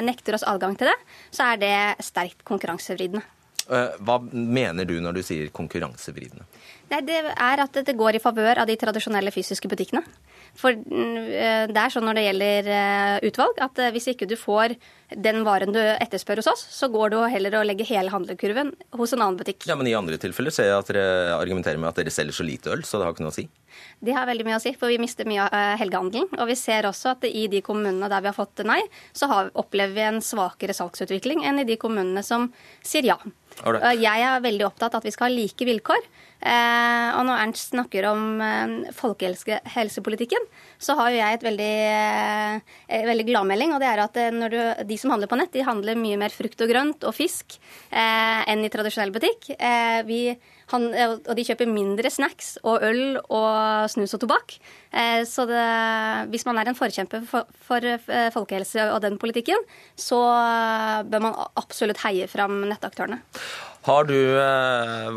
nekter 0.01 0.33
oss 0.33 0.47
adgang 0.49 0.73
til 0.75 0.89
det, 0.89 0.97
så 1.29 1.51
er 1.51 1.61
det 1.61 1.75
sterkt 2.07 2.41
konkurransevridende. 2.43 3.21
Eh, 3.71 3.95
Hva 4.03 4.17
mener 4.31 4.85
du 4.85 4.97
når 4.99 5.15
du 5.15 5.23
sier 5.23 5.51
konkurransevridende? 5.55 6.43
Nei, 6.91 7.01
Det 7.07 7.21
er 7.31 7.63
at 7.63 7.73
det 7.85 7.95
går 7.97 8.15
i 8.15 8.23
favør 8.23 8.59
av 8.59 8.67
de 8.67 8.75
tradisjonelle 8.75 9.31
fysiske 9.31 9.69
butikkene. 9.71 10.03
For 10.59 10.75
mm, 10.75 11.17
eh, 11.31 11.65
det 11.71 11.79
er 11.79 11.93
sånn 11.93 12.05
når 12.07 12.17
det 12.17 12.25
gjelder 12.25 12.71
eh, 12.75 13.29
utvalg, 13.29 13.61
at 13.63 13.79
eh, 13.79 13.91
hvis 13.95 14.09
ikke 14.11 14.27
du 14.29 14.35
får 14.39 14.75
den 15.11 15.41
varen 15.47 15.73
du 15.75 15.79
etterspør 15.79 16.41
hos 16.41 16.49
oss, 16.51 16.65
så 16.71 16.87
går 16.91 17.13
du 17.13 17.17
heller 17.31 17.57
og 17.59 17.65
legger 17.67 17.87
hele 17.89 18.11
handlekurven 18.13 18.71
hos 18.99 19.15
en 19.15 19.23
annen 19.23 19.39
butikk. 19.39 19.65
Ja, 19.67 19.77
men 19.79 19.89
I 19.89 19.95
andre 19.97 20.19
tilfeller 20.21 20.53
ser 20.55 20.69
jeg 20.69 20.77
at 20.77 20.91
dere 20.91 21.35
argumenterer 21.37 21.81
med 21.81 21.91
at 21.91 21.99
dere 21.99 22.13
selger 22.13 22.35
så 22.35 22.47
lite 22.47 22.71
øl, 22.71 22.85
så 22.87 22.99
det 22.99 23.07
har 23.07 23.15
ikke 23.15 23.25
noe 23.25 23.33
å 23.33 23.39
si. 23.39 23.47
Det 24.01 24.15
har 24.15 24.27
veldig 24.29 24.45
mye 24.47 24.57
å 24.57 24.63
si, 24.63 24.73
for 24.77 24.91
vi 24.91 24.99
mister 25.01 25.27
mye 25.29 25.43
av 25.45 25.55
eh, 25.57 25.75
helgehandelen. 25.81 26.29
Og 26.39 26.49
vi 26.49 26.57
ser 26.59 26.87
også 26.89 27.13
at 27.15 27.27
i 27.27 27.45
de 27.51 27.61
kommunene 27.65 28.09
der 28.11 28.23
vi 28.23 28.31
har 28.31 28.37
fått 28.37 28.63
nei, 28.67 28.79
så 29.17 29.29
har, 29.31 29.51
opplever 29.59 29.95
vi 29.97 30.07
en 30.07 30.23
svakere 30.25 30.75
salgsutvikling 30.77 31.45
enn 31.47 31.61
i 31.61 31.67
de 31.67 31.77
kommunene 31.81 32.23
som 32.25 32.49
sier 32.83 33.07
ja. 33.07 33.19
Jeg 33.61 34.25
er 34.25 34.43
veldig 34.43 34.65
opptatt 34.69 34.95
av 34.95 35.01
at 35.01 35.07
vi 35.09 35.13
skal 35.13 35.27
ha 35.27 35.35
like 35.35 35.67
vilkår. 35.67 36.05
Eh, 36.41 37.09
og 37.13 37.25
når 37.27 37.43
Ernst 37.43 37.69
snakker 37.71 38.07
om 38.09 38.41
eh, 38.41 38.91
folkehelsepolitikken, 38.97 40.47
så 40.81 40.95
har 40.97 41.11
jo 41.13 41.19
jeg 41.19 41.37
et 41.37 41.45
veldig, 41.45 41.73
eh, 42.89 43.05
veldig 43.09 43.27
gladmelding. 43.29 43.75
Og 43.75 43.83
det 43.83 43.89
er 43.91 44.01
at 44.01 44.17
eh, 44.21 44.39
du, 44.49 44.59
de 44.89 44.97
som 44.97 45.13
handler 45.13 45.29
på 45.29 45.37
nett, 45.37 45.53
de 45.53 45.67
handler 45.67 45.99
mye 46.01 46.19
mer 46.21 46.33
frukt 46.33 46.65
og 46.65 46.71
grønt 46.71 47.05
og 47.05 47.15
fisk 47.17 47.59
eh, 47.89 48.41
enn 48.49 48.65
i 48.65 48.71
tradisjonell 48.73 49.13
butikk. 49.13 49.53
Eh, 49.57 50.01
vi, 50.09 50.23
han, 50.71 50.87
eh, 50.93 51.15
og 51.15 51.33
de 51.37 51.45
kjøper 51.45 51.69
mindre 51.69 52.11
snacks 52.11 52.55
og 52.63 52.83
øl 52.87 53.17
og 53.21 53.89
snus 53.91 54.15
og 54.15 54.23
tobakk. 54.23 54.55
Eh, 54.91 55.23
så 55.27 55.45
det, 55.49 55.65
hvis 56.33 56.45
man 56.47 56.59
er 56.59 56.71
en 56.71 56.77
forkjemper 56.77 57.25
for, 57.29 57.49
for 57.67 57.87
eh, 57.87 58.29
folkehelse 58.33 58.89
og 58.95 59.01
den 59.05 59.17
politikken, 59.21 59.59
så 59.99 60.19
bør 61.07 61.27
man 61.27 61.37
absolutt 61.59 62.01
heie 62.05 62.29
fram 62.31 62.63
nettaktørene. 62.69 63.21
Har 63.81 64.05
du, 64.05 64.13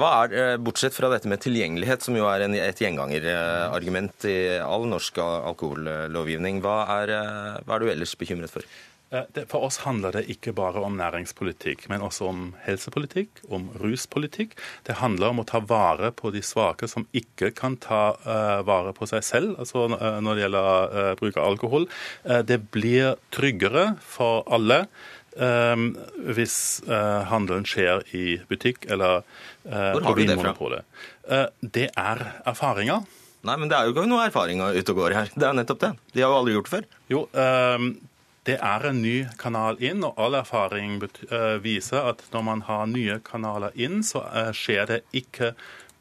hva 0.00 0.10
er, 0.24 0.56
Bortsett 0.64 0.94
fra 0.96 1.10
dette 1.12 1.28
med 1.28 1.42
tilgjengelighet, 1.44 2.00
som 2.06 2.16
jo 2.16 2.24
er 2.30 2.46
en, 2.46 2.54
et 2.56 2.80
gjengangerargument 2.80 4.24
i 4.30 4.38
all 4.64 4.88
norsk 4.88 5.20
alkohollovgivning, 5.20 6.62
hva 6.64 6.78
er, 7.02 7.12
hva 7.66 7.76
er 7.76 7.84
du 7.84 7.92
ellers 7.92 8.16
bekymret 8.16 8.54
for? 8.54 8.64
Eh, 9.14 9.44
For 9.46 9.64
oss 9.66 9.80
handler 9.84 10.14
det 10.16 10.24
ikke 10.32 10.54
bare 10.56 10.82
om 10.84 10.96
næringspolitikk, 10.98 11.86
men 11.92 12.04
også 12.04 12.28
om 12.30 12.44
helsepolitikk, 12.64 13.44
om 13.48 13.68
ruspolitikk. 13.82 14.56
Det 14.86 14.98
handler 15.00 15.32
om 15.32 15.42
å 15.42 15.48
ta 15.48 15.60
vare 15.62 16.10
på 16.16 16.32
de 16.34 16.42
svake 16.44 16.88
som 16.90 17.06
ikke 17.14 17.52
kan 17.56 17.78
ta 17.82 18.16
eh, 18.24 18.62
vare 18.66 18.94
på 18.96 19.08
seg 19.10 19.24
selv, 19.26 19.58
altså 19.62 19.86
eh, 19.94 20.20
når 20.24 20.34
det 20.34 20.46
gjelder 20.46 21.20
bruk 21.20 21.36
av 21.36 21.50
alkohol. 21.52 21.86
Det 22.24 22.56
blir 22.74 23.14
tryggere 23.34 23.94
for 24.00 24.42
alle 24.52 24.84
hvis 25.34 26.56
handelen 26.86 27.64
skjer 27.66 28.04
i 28.14 28.36
butikk 28.46 28.84
eller 28.86 29.24
uh, 29.66 29.96
på 29.98 30.12
du 30.14 30.20
det 30.28 30.36
fra? 30.38 30.52
Det 31.58 31.88
er 31.90 32.22
erfaringer. 32.46 33.02
Nei, 33.42 33.56
men 33.58 33.66
det 33.66 33.74
er 33.74 33.88
jo 33.88 33.96
ikke 33.96 34.06
noe 34.06 34.28
erfaring 34.28 34.62
ute 34.62 34.94
og 34.94 35.00
går 35.00 35.16
her. 35.18 35.32
Det 35.34 35.48
er 35.48 35.58
nettopp 35.58 35.82
det. 35.82 35.90
De 36.14 36.22
har 36.22 36.30
jo 36.30 36.38
aldri 36.38 36.54
gjort 36.54 36.70
det 36.70 36.74
før. 36.76 36.86
Jo, 37.10 37.24
det 38.44 38.58
er 38.60 38.84
en 38.90 39.00
ny 39.00 39.14
kanal 39.40 39.78
inn, 39.80 40.04
og 40.04 40.18
all 40.20 40.36
erfaring 40.36 40.98
eh, 41.02 41.56
viser 41.64 42.10
at 42.10 42.20
når 42.34 42.44
man 42.44 42.64
har 42.68 42.84
nye 42.90 43.20
kanaler 43.24 43.72
inn, 43.74 44.02
så 44.04 44.26
eh, 44.28 44.50
skjer 44.56 44.90
det 44.90 45.00
ikke 45.16 45.54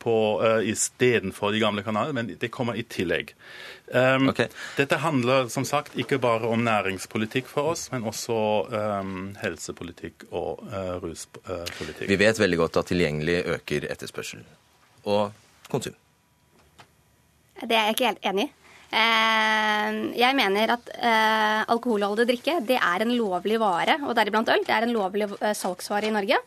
på, 0.04 0.16
uh, 0.44 0.60
istedenfor 0.68 1.54
de 1.56 1.62
gamle 1.64 1.80
kanalene, 1.84 2.14
men 2.18 2.32
det 2.40 2.50
kommer 2.52 2.76
i 2.76 2.84
tillegg. 2.84 3.30
Ehm, 3.96 4.34
Dette 4.76 4.98
handler 5.00 5.48
som 5.48 5.64
sagt 5.64 5.96
ikke 5.96 6.18
bare 6.20 6.50
om 6.52 6.66
næringspolitikk 6.66 7.48
for 7.48 7.72
oss, 7.72 7.86
men 7.94 8.04
også 8.10 8.36
um, 8.68 9.14
helsepolitikk 9.40 10.26
og 10.32 10.66
uh, 10.68 10.98
ruspolitikk. 11.00 12.04
Vi 12.10 12.20
vet 12.20 12.42
veldig 12.42 12.60
godt 12.66 12.82
at 12.82 12.92
tilgjengelig 12.92 13.38
øker 13.56 13.88
etterspørsel 13.96 14.44
og 15.08 15.32
konsum. 15.72 15.96
Det 17.64 17.72
er 17.72 17.88
jeg 17.88 17.96
ikke 17.96 18.12
helt 18.12 18.28
enig 18.34 18.50
i. 18.50 18.52
Eh, 18.94 19.96
jeg 20.20 20.38
mener 20.38 20.76
at 20.76 20.92
eh, 20.94 21.62
alkoholholdig 21.74 22.28
drikke 22.30 22.60
det 22.68 22.78
er 22.78 23.06
en 23.06 23.16
lovlig 23.18 23.58
vare, 23.62 23.98
og 24.06 24.14
deriblant 24.18 24.52
øl. 24.54 24.66
Det 24.68 24.76
er 24.76 24.86
en 24.86 24.94
lovlig 24.94 25.30
eh, 25.40 25.56
salgsvare 25.58 26.12
i 26.12 26.14
Norge. 26.14 26.38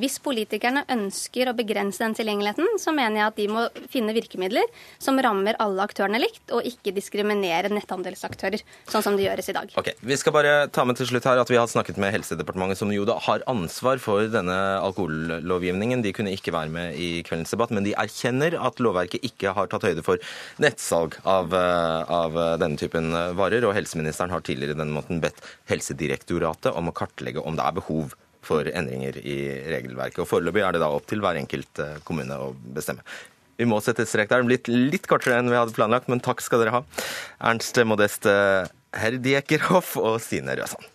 Hvis 0.00 0.18
politikerne 0.20 0.82
ønsker 0.92 1.48
å 1.48 1.54
begrense 1.56 2.02
den 2.02 2.14
tilgjengeligheten, 2.16 2.76
så 2.80 2.92
mener 2.94 3.20
jeg 3.20 3.26
at 3.30 3.38
de 3.38 3.46
må 3.48 3.62
finne 3.92 4.12
virkemidler 4.16 4.68
som 5.02 5.16
rammer 5.22 5.56
alle 5.62 5.84
aktørene 5.86 6.20
likt, 6.20 6.44
og 6.52 6.66
ikke 6.68 6.92
diskriminere 6.96 7.70
netthandelsaktører, 7.72 8.60
sånn 8.90 9.04
som 9.04 9.16
det 9.16 9.26
gjøres 9.26 9.48
i 9.48 9.56
dag. 9.56 9.72
Ok, 9.80 9.92
Vi 10.00 10.18
skal 10.20 10.34
bare 10.36 10.54
ta 10.68 10.84
med 10.84 11.00
til 11.00 11.08
slutt 11.08 11.28
her 11.28 11.40
at 11.40 11.52
vi 11.52 11.56
har 11.56 11.70
snakket 11.70 12.00
med 12.02 12.12
Helsedepartementet, 12.12 12.80
som 12.80 12.92
jo 12.92 13.06
da 13.08 13.16
har 13.24 13.44
ansvar 13.48 14.02
for 14.02 14.28
denne 14.32 14.58
alkohollovgivningen. 14.84 16.04
De 16.04 16.12
kunne 16.16 16.34
ikke 16.36 16.54
være 16.54 16.72
med 16.72 17.00
i 17.00 17.22
kveldens 17.26 17.54
debatt, 17.56 17.72
men 17.72 17.86
de 17.86 17.96
erkjenner 17.96 18.58
at 18.60 18.82
lovverket 18.84 19.24
ikke 19.24 19.54
har 19.56 19.72
tatt 19.72 19.88
høyde 19.88 20.04
for 20.04 20.20
nettsalg 20.62 21.16
av, 21.24 21.56
eh, 21.56 22.12
av 22.20 22.36
denne 22.60 22.76
typen 22.76 23.10
varer. 23.38 23.64
Og 23.64 23.74
helseministeren 23.76 24.30
har 24.34 24.44
tidligere 24.44 24.76
denne 24.76 24.92
måten 24.92 25.24
bedt 25.24 25.40
Helsedirektoratet 25.70 26.76
om 26.76 26.90
å 26.90 26.96
kartlegge 26.96 27.44
om 27.44 27.56
det 27.56 27.64
er 27.64 27.80
behov 27.80 28.14
for 28.46 28.68
endringer 28.70 29.18
i 29.20 29.38
regelverket. 29.68 30.22
Og 30.22 30.30
Foreløpig 30.30 30.64
er 30.64 30.76
det 30.76 30.82
da 30.84 30.90
opp 30.94 31.08
til 31.10 31.22
hver 31.24 31.38
enkelt 31.40 31.82
eh, 31.82 31.98
kommune 32.06 32.38
å 32.40 32.52
bestemme. 32.76 33.04
Vi 33.56 33.68
må 33.68 33.80
sette 33.80 34.04
strek 34.08 34.30
der. 34.30 34.44
Det 34.44 34.50
blitt 34.50 34.70
litt 34.70 35.10
kortere 35.10 35.40
enn 35.40 35.50
vi 35.50 35.58
hadde 35.58 35.76
planlagt, 35.76 36.10
men 36.12 36.22
takk 36.24 36.44
skal 36.44 36.62
dere 36.62 36.74
ha. 36.76 36.82
Ernst 37.50 37.80
Modest 37.88 38.28
Herdiekerhoff 38.96 39.96
og 39.96 40.20
Stine 40.24 40.58
Røsand. 40.60 40.92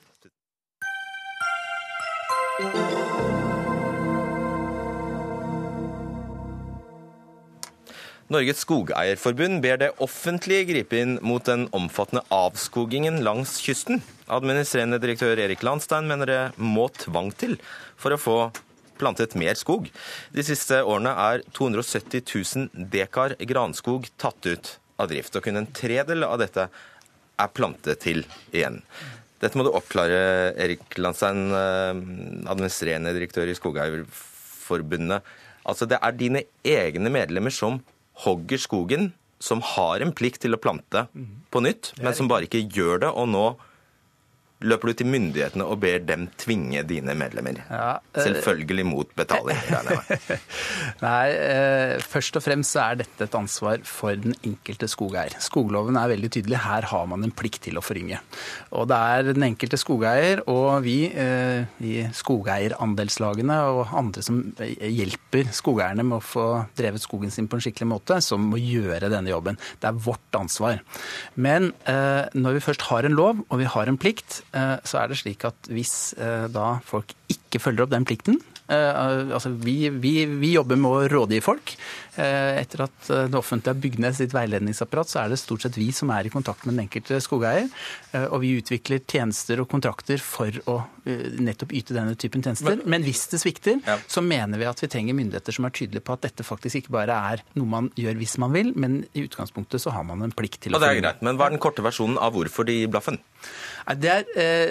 Norges 8.32 8.62
Skogeierforbund 8.64 9.60
ber 9.60 9.80
det 9.82 9.90
offentlige 10.00 10.70
gripe 10.70 11.00
inn 11.02 11.18
mot 11.26 11.44
den 11.50 11.66
omfattende 11.76 12.22
avskogingen 12.32 13.18
langs 13.26 13.58
kysten. 13.60 14.00
Administrerende 14.32 15.02
direktør 15.04 15.42
Erik 15.44 15.66
Landstein 15.68 16.08
mener 16.08 16.30
det 16.30 16.38
må 16.56 16.86
tvang 16.96 17.34
til 17.36 17.58
for 18.00 18.16
å 18.16 18.22
få 18.22 18.38
plantet 19.02 19.36
mer 19.36 19.60
skog. 19.60 19.90
De 20.32 20.48
siste 20.48 20.80
årene 20.80 21.12
er 21.12 21.44
270 21.58 22.24
000 22.24 22.88
dekar 22.94 23.36
granskog 23.52 24.08
tatt 24.22 24.48
ut 24.48 24.76
av 24.96 25.12
drift, 25.12 25.36
og 25.36 25.44
kun 25.44 25.60
en 25.60 25.72
tredel 25.76 26.24
av 26.24 26.40
dette 26.40 26.70
er 26.72 27.54
plantet 27.58 28.00
til 28.06 28.24
igjen. 28.56 28.80
Dette 29.44 29.60
må 29.60 29.68
du 29.68 29.74
oppklare, 29.76 30.54
Erik 30.56 30.96
Landstein, 31.02 31.50
administrerende 32.48 33.12
direktør 33.18 33.52
i 33.52 33.60
Skogeierforbundet. 33.60 35.34
Altså, 35.68 35.84
det 35.90 36.00
er 36.00 36.16
dine 36.16 36.48
egne 36.64 37.12
medlemmer 37.12 37.52
som 37.52 37.82
hogger 38.14 38.57
skogen, 38.62 39.12
som 39.41 39.62
har 39.66 40.03
en 40.03 40.14
plikt 40.14 40.41
til 40.43 40.53
å 40.53 40.62
plante 40.62 41.07
på 41.49 41.62
nytt, 41.64 41.93
men 42.01 42.14
som 42.14 42.28
bare 42.30 42.45
ikke 42.45 42.68
gjør 42.70 42.99
det. 43.05 43.09
Og 43.09 43.28
nå 43.32 43.45
løper 44.62 44.91
du 44.91 44.99
til 44.99 45.09
myndighetene 45.09 45.66
og 45.66 45.80
ber 45.82 46.01
dem 46.05 46.28
tvinge 46.39 46.84
dine 46.88 47.16
medlemmer. 47.18 47.62
Ja, 47.70 47.97
øh, 47.97 48.24
Selvfølgelig 48.26 48.86
mot 48.86 49.14
betaling. 49.18 49.57
Nei, 51.05 51.28
øh, 51.34 52.01
først 52.01 52.38
og 52.38 52.45
fremst 52.45 52.76
så 52.76 52.84
er 52.86 53.01
dette 53.01 53.26
et 53.26 53.38
ansvar 53.38 53.82
for 53.88 54.18
den 54.22 54.36
enkelte 54.45 54.89
skogeier. 54.91 55.36
Skogloven 55.41 55.97
er 55.97 56.12
veldig 56.14 56.32
tydelig. 56.38 56.59
Her 56.62 56.88
har 56.91 57.07
man 57.09 57.26
en 57.26 57.34
plikt 57.34 57.64
til 57.66 57.80
å 57.80 57.86
forynge. 57.86 58.22
Og 58.78 58.88
det 58.91 58.99
er 59.16 59.32
den 59.32 59.47
enkelte 59.49 59.80
skogeier 59.82 60.43
og 60.51 60.86
vi 60.86 60.97
øh, 61.09 61.66
i 61.82 61.95
skogeierandelslagene 62.16 63.57
og 63.72 63.95
andre 63.97 64.26
som 64.26 64.43
hjelper 64.62 65.49
skogeierne 65.55 66.05
med 66.05 66.20
å 66.20 66.26
få 66.26 66.47
drevet 66.78 67.03
skogen 67.03 67.34
sin 67.34 67.49
på 67.49 67.57
en 67.57 67.66
skikkelig 67.66 67.89
måte, 67.89 68.20
som 68.24 68.45
må 68.51 68.62
gjøre 68.62 69.09
denne 69.12 69.32
jobben. 69.32 69.57
Det 69.82 69.89
er 69.89 70.01
vårt 70.05 70.38
ansvar. 70.38 70.82
Men 71.36 71.72
når 71.88 72.57
vi 72.57 72.64
først 72.64 72.86
har 72.89 73.07
en 73.07 73.16
lov 73.16 73.41
og 73.47 73.59
vi 73.59 73.68
har 73.70 73.89
en 73.89 73.97
plikt, 73.99 74.41
så 74.52 75.02
er 75.02 75.12
det 75.12 75.20
slik 75.22 75.45
at 75.47 75.70
hvis 75.72 76.14
eh, 76.20 76.47
da 76.52 76.74
folk 76.86 77.14
ikke 77.32 77.62
følger 77.64 77.86
opp 77.86 77.93
den 77.93 78.08
plikten, 78.08 78.39
Eh, 78.72 79.34
altså 79.36 79.49
vi, 79.49 79.89
vi, 79.89 80.14
vi, 80.26 80.54
jobber 80.56 80.80
med 80.80 80.91
å 80.91 81.08
rådgi 81.12 81.41
folk. 81.43 81.74
Eh, 82.20 82.57
etter 82.59 82.82
at 82.84 83.09
eh, 83.09 83.28
det 83.32 83.38
offentlige 83.39 83.72
har 83.72 83.80
bygd 83.80 84.01
ned 84.03 84.16
sitt 84.18 84.34
veiledningsapparat, 84.36 85.07
så 85.07 85.22
er 85.22 85.32
det 85.32 85.39
stort 85.39 85.64
sett 85.64 85.78
vi 85.80 85.88
som 85.95 86.12
er 86.12 86.28
i 86.28 86.34
kontakt 86.34 86.66
med 86.66 86.76
den 86.76 86.86
enkelte 86.86 87.22
skogeier. 87.24 87.70
Og 88.28 88.41
vi 88.43 88.57
utvikler 88.59 88.99
tjenester 89.07 89.62
og 89.64 89.70
kontrakter 89.72 90.20
for 90.20 90.51
å 90.68 90.82
nettopp 91.05 91.72
yte 91.76 91.95
denne 91.95 92.18
typen 92.20 92.43
tjenester. 92.43 92.82
Men, 92.84 93.05
hvis 93.07 93.24
det 93.32 93.39
svikter, 93.41 93.80
så 94.12 94.22
mener 94.26 94.59
vi 94.59 94.68
at 94.68 94.84
vi 94.84 94.89
trenger 94.91 95.16
myndigheter 95.18 95.55
som 95.55 95.66
er 95.66 95.74
tydelige 95.76 96.03
på 96.05 96.18
at 96.18 96.26
dette 96.28 96.45
faktisk 96.45 96.82
ikke 96.82 96.95
bare 96.97 97.16
er 97.32 97.43
noe 97.55 97.70
man 97.72 97.88
gjør 97.97 98.20
hvis 98.20 98.36
man 98.43 98.51
vil, 98.53 98.74
men 98.76 98.99
i 99.16 99.24
utgangspunktet 99.24 99.82
så 99.82 99.95
har 99.95 100.03
man 100.07 100.22
en 100.26 100.36
plikt 100.36 100.59
til 100.66 100.76
å 100.76 100.82
følge. 100.82 100.89
Det 100.91 100.99
er 100.99 101.05
greit, 101.05 101.24
Men 101.24 101.39
hva 101.39 101.47
er 101.47 101.55
den 101.55 101.64
korte 101.64 101.86
versjonen 101.86 102.20
av 102.22 102.36
hvorfor 102.36 102.68
de 102.68 102.78
blaffen? 102.91 103.22
Det 103.97 104.12
er, 104.12 104.28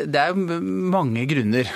det 0.07 0.21
er 0.21 0.37
mange 0.37 1.25
grunner. 1.31 1.73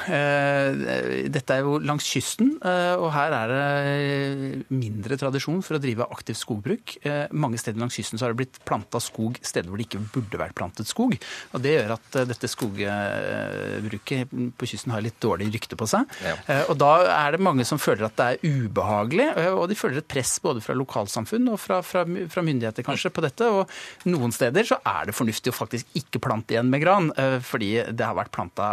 Dette 1.34 1.56
er 1.56 1.64
jo 1.64 1.80
langs 1.82 2.06
kysten, 2.06 2.54
eh, 2.62 2.94
og 2.94 3.08
her 3.16 3.34
er 3.40 3.54
det 3.54 4.66
mindre 4.70 5.18
tradisjon 5.18 5.53
for 5.64 5.76
å 5.76 5.80
drive 5.82 6.06
aktivt 6.10 6.40
skogbruk. 6.40 6.96
Eh, 7.06 7.26
mange 7.32 7.58
steder 7.60 7.80
langs 7.80 7.96
kysten 7.98 8.18
så 8.18 8.26
har 8.26 8.34
det 8.34 8.40
blitt 8.42 8.60
planta 8.66 9.00
skog 9.02 9.38
steder 9.44 9.70
hvor 9.70 9.80
det 9.80 9.86
ikke 9.88 10.02
burde 10.14 10.40
vært 10.40 10.56
plantet 10.58 10.90
skog. 10.90 11.16
Og 11.52 11.64
Det 11.64 11.74
gjør 11.76 11.94
at 11.96 12.18
eh, 12.18 12.26
dette 12.30 12.50
skogbruket 12.50 14.34
på 14.58 14.68
kysten 14.70 14.94
har 14.94 15.04
litt 15.04 15.20
dårlig 15.22 15.50
rykte 15.54 15.78
på 15.78 15.88
seg. 15.90 16.08
Ja. 16.24 16.64
Og 16.72 16.78
Da 16.80 16.92
er 17.12 17.34
det 17.34 17.44
mange 17.44 17.66
som 17.68 17.80
føler 17.80 18.08
at 18.08 18.16
det 18.18 18.26
er 18.34 18.64
ubehagelig, 18.64 19.28
og 19.54 19.66
de 19.70 19.78
føler 19.78 20.00
et 20.00 20.10
press 20.10 20.36
både 20.42 20.62
fra 20.64 20.76
lokalsamfunn 20.76 21.52
og 21.52 21.60
fra, 21.60 21.80
fra, 21.84 22.04
fra 22.04 22.44
myndigheter 22.44 22.86
kanskje 22.86 23.12
på 23.14 23.24
dette. 23.24 23.48
Og 23.48 24.10
noen 24.10 24.34
steder 24.34 24.66
så 24.68 24.78
er 24.80 25.08
det 25.08 25.16
fornuftig 25.16 25.52
å 25.52 25.56
faktisk 25.56 25.98
ikke 25.98 26.22
plante 26.24 26.56
igjen 26.56 26.70
med 26.72 26.82
gran, 26.84 27.10
fordi 27.44 27.72
det 27.90 28.06
har 28.06 28.16
vært 28.18 28.34
planta 28.34 28.70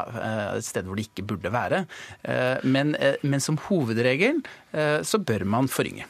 sted 0.63 0.88
hvor 0.88 0.99
det 0.99 1.07
ikke 1.09 1.27
burde 1.34 1.53
være. 1.53 1.84
Men, 2.63 2.95
men 3.21 3.43
som 3.43 3.59
hovedregel 3.67 4.41
eh, 4.71 5.01
så 5.03 5.21
bør 5.21 5.45
man 5.45 5.71
forynge. 5.71 6.07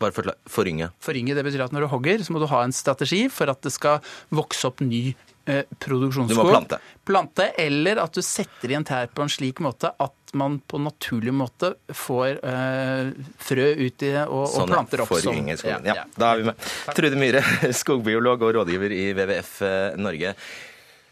Bare 0.00 0.14
for, 0.14 0.30
forynge? 0.50 0.90
Forynge, 1.02 1.34
Det 1.36 1.44
betyr 1.46 1.66
at 1.66 1.74
når 1.74 1.86
du 1.86 1.90
hogger, 1.92 2.22
så 2.24 2.34
må 2.34 2.42
du 2.42 2.48
ha 2.50 2.62
en 2.64 2.74
strategi 2.74 3.26
for 3.32 3.50
at 3.52 3.60
det 3.66 3.72
skal 3.74 4.00
vokse 4.34 4.68
opp 4.68 4.82
ny 4.84 5.10
eh, 5.46 5.62
produksjonsskog. 5.82 6.32
Du 6.32 6.38
må 6.38 6.48
plante. 6.48 6.80
Plante, 7.06 7.50
Eller 7.60 8.00
at 8.02 8.16
du 8.16 8.22
setter 8.24 8.72
igjen 8.72 8.86
tær 8.86 9.10
på 9.12 9.24
en 9.24 9.32
slik 9.32 9.62
måte 9.64 9.92
at 9.92 10.34
man 10.38 10.60
på 10.62 10.78
naturlig 10.78 11.34
måte 11.34 11.72
får 11.96 12.38
eh, 12.46 13.12
frø 13.42 13.68
ut 13.80 14.04
i 14.06 14.12
og, 14.22 14.44
sånn, 14.52 14.66
og 14.68 14.74
planter 14.74 15.02
opp 15.02 15.14
som 15.18 15.48
ja, 15.50 15.80
ja, 15.84 16.04
da 16.14 16.32
er 16.32 16.42
vi 16.42 16.50
med. 16.52 16.68
Trude 16.96 17.18
Myhre, 17.18 17.42
skogbiolog 17.80 18.44
og 18.46 18.60
rådgiver 18.60 18.94
i 18.94 19.06
WWF 19.16 19.56
Norge. 19.98 20.36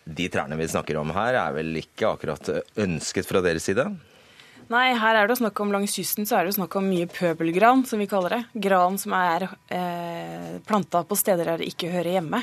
De 0.09 0.29
trærne 0.33 0.57
vi 0.57 0.69
snakker 0.71 0.97
om 1.01 1.11
her, 1.13 1.37
er 1.37 1.59
vel 1.59 1.75
ikke 1.83 2.15
akkurat 2.15 2.55
ønsket 2.81 3.29
fra 3.29 3.43
deres 3.45 3.67
side? 3.69 3.91
Nei, 4.69 4.93
her 5.01 5.17
er 5.17 5.29
det 5.31 5.39
snakk 5.39 5.61
om 5.65 5.73
langs 5.73 5.95
kysten 5.97 6.29
så 6.29 6.39
er 6.39 6.49
det 6.49 6.59
snakk 6.59 6.75
om 6.77 6.89
mye 6.91 7.09
pøbelgran, 7.09 7.87
som 7.89 8.03
vi 8.03 8.09
kaller 8.11 8.37
det. 8.37 8.43
Gran 8.69 8.99
som 9.01 9.15
er 9.17 9.49
eh, 9.73 10.59
planta 10.69 11.03
på 11.09 11.17
steder 11.17 11.49
der 11.49 11.63
det 11.63 11.71
ikke 11.73 11.93
hører 11.95 12.19
hjemme. 12.19 12.43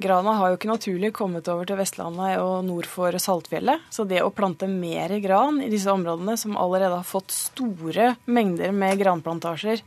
Grana 0.00 0.32
har 0.38 0.50
jo 0.50 0.56
ikke 0.56 0.70
naturlig 0.70 1.10
kommet 1.14 1.48
over 1.52 1.68
til 1.68 1.76
Vestlandet 1.78 2.40
og 2.40 2.64
nord 2.64 2.88
for 2.88 3.14
Saltfjellet. 3.20 3.84
Så 3.92 4.06
det 4.08 4.22
å 4.24 4.32
plante 4.32 4.66
mer 4.66 5.12
gran 5.20 5.60
i 5.60 5.68
disse 5.70 5.92
områdene, 5.92 6.38
som 6.40 6.56
allerede 6.58 6.96
har 6.96 7.06
fått 7.06 7.34
store 7.36 8.14
mengder 8.24 8.72
med 8.74 8.98
granplantasjer 9.02 9.84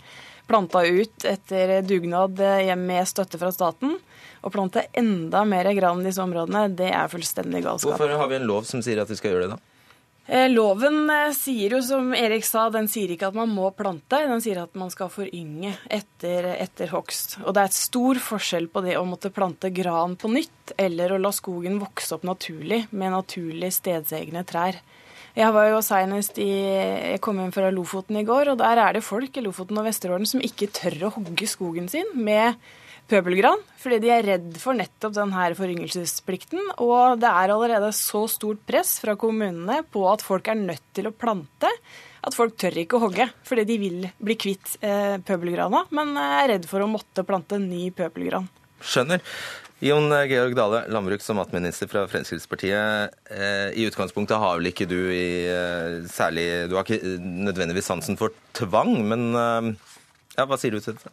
planta 0.47 0.85
ut 0.85 1.25
etter 1.25 1.81
dugnad 1.87 2.39
med 2.77 3.07
støtte 3.07 3.39
fra 3.39 3.51
staten, 3.55 3.97
å 4.43 4.51
plante 4.51 4.85
enda 4.91 5.43
mer 5.47 5.71
gran 5.73 6.01
i 6.03 6.09
disse 6.09 6.21
områdene, 6.23 6.67
det 6.75 6.91
er 6.91 7.11
fullstendig 7.11 7.63
galskap. 7.63 7.95
Hvorfor 7.95 8.17
har 8.19 8.29
vi 8.31 8.41
en 8.41 8.49
lov 8.49 8.67
som 8.69 8.83
sier 8.83 9.01
at 9.01 9.11
vi 9.11 9.17
skal 9.19 9.33
gjøre 9.33 9.47
det, 9.47 9.55
da? 9.55 9.72
Eh, 10.25 10.47
loven 10.49 11.09
eh, 11.09 11.33
sier 11.35 11.75
jo, 11.75 11.81
som 11.83 12.13
Erik 12.15 12.45
sa, 12.47 12.69
den 12.71 12.87
sier 12.87 13.11
ikke 13.11 13.27
at 13.27 13.35
man 13.35 13.51
må 13.51 13.67
plante, 13.75 14.21
den 14.23 14.39
sier 14.43 14.61
at 14.61 14.77
man 14.79 14.91
skal 14.93 15.11
forynge 15.11 15.73
etter, 15.91 16.47
etter 16.55 16.93
hogst. 16.95 17.37
Og 17.43 17.51
det 17.51 17.63
er 17.65 17.71
et 17.71 17.75
stor 17.75 18.21
forskjell 18.23 18.69
på 18.71 18.85
det 18.85 18.95
å 18.95 19.03
måtte 19.07 19.33
plante 19.35 19.73
gran 19.75 20.15
på 20.15 20.31
nytt, 20.31 20.75
eller 20.79 21.11
å 21.11 21.19
la 21.19 21.33
skogen 21.35 21.75
vokse 21.81 22.15
opp 22.15 22.23
naturlig 22.27 22.85
med 22.95 23.11
naturlig 23.17 23.73
stedsegne 23.75 24.45
trær. 24.47 24.79
Jeg 25.33 25.49
var 25.49 25.65
jo 25.71 25.79
senest 25.81 26.37
i 26.37 26.45
Jeg 26.45 27.19
kom 27.25 27.39
hjem 27.41 27.51
fra 27.55 27.71
Lofoten 27.73 28.19
i 28.19 28.23
går, 28.23 28.53
og 28.53 28.59
der 28.61 28.79
er 28.79 28.95
det 28.95 29.03
folk 29.03 29.35
i 29.35 29.43
Lofoten 29.43 29.79
og 29.81 29.87
Vesterålen 29.89 30.29
som 30.29 30.43
ikke 30.45 30.69
tør 30.71 31.09
å 31.09 31.13
hogge 31.17 31.49
skogen 31.49 31.89
sin 31.91 32.13
med 32.15 32.53
pøbelgran, 33.11 33.61
fordi 33.81 33.99
de 34.03 34.11
er 34.13 34.25
redd 34.25 34.55
for 34.61 34.77
nettopp 34.77 35.15
denne 35.17 35.49
foryngelsesplikten. 35.57 36.73
Og 36.83 37.19
det 37.21 37.29
er 37.29 37.53
allerede 37.53 37.91
så 37.95 38.25
stort 38.31 38.63
press 38.67 38.95
fra 39.03 39.17
kommunene 39.19 39.81
på 39.93 40.05
at 40.11 40.23
folk 40.25 40.49
er 40.51 40.59
nødt 40.59 40.85
til 40.95 41.09
å 41.09 41.15
plante, 41.15 41.71
at 42.23 42.37
folk 42.37 42.55
tør 42.59 42.79
ikke 42.83 42.97
å 42.97 43.03
hogge. 43.07 43.27
Fordi 43.47 43.65
de 43.67 43.79
vil 43.81 44.07
bli 44.23 44.37
kvitt 44.39 44.77
eh, 44.85 45.17
pøbelgrana, 45.25 45.85
men 45.95 46.15
er 46.19 46.53
redd 46.55 46.69
for 46.69 46.83
å 46.83 46.89
måtte 46.89 47.25
plante 47.27 47.59
ny 47.61 47.89
pøbelgran. 47.95 48.47
Skjønner. 48.83 49.23
Jon 49.83 50.07
Georg 50.29 50.53
Dale, 50.55 50.85
landbruks- 50.95 51.27
og 51.33 51.41
matminister 51.41 51.89
fra 51.91 52.05
Fremskrittspartiet. 52.07 53.17
Eh, 53.35 53.73
I 53.75 53.87
utgangspunktet 53.89 54.39
har 54.39 54.61
vel 54.61 54.71
ikke 54.71 54.87
du 54.87 54.99
i 55.11 55.43
eh, 55.51 56.05
særlig 56.07 56.69
Du 56.71 56.77
har 56.77 56.87
ikke 56.87 57.17
nødvendigvis 57.19 57.91
sansen 57.91 58.19
for 58.19 58.31
tvang, 58.55 58.95
men 59.11 59.27
ja, 59.35 60.47
hva 60.47 60.57
sier 60.57 60.71
du 60.71 60.79
til 60.79 60.95
dette? 60.95 61.11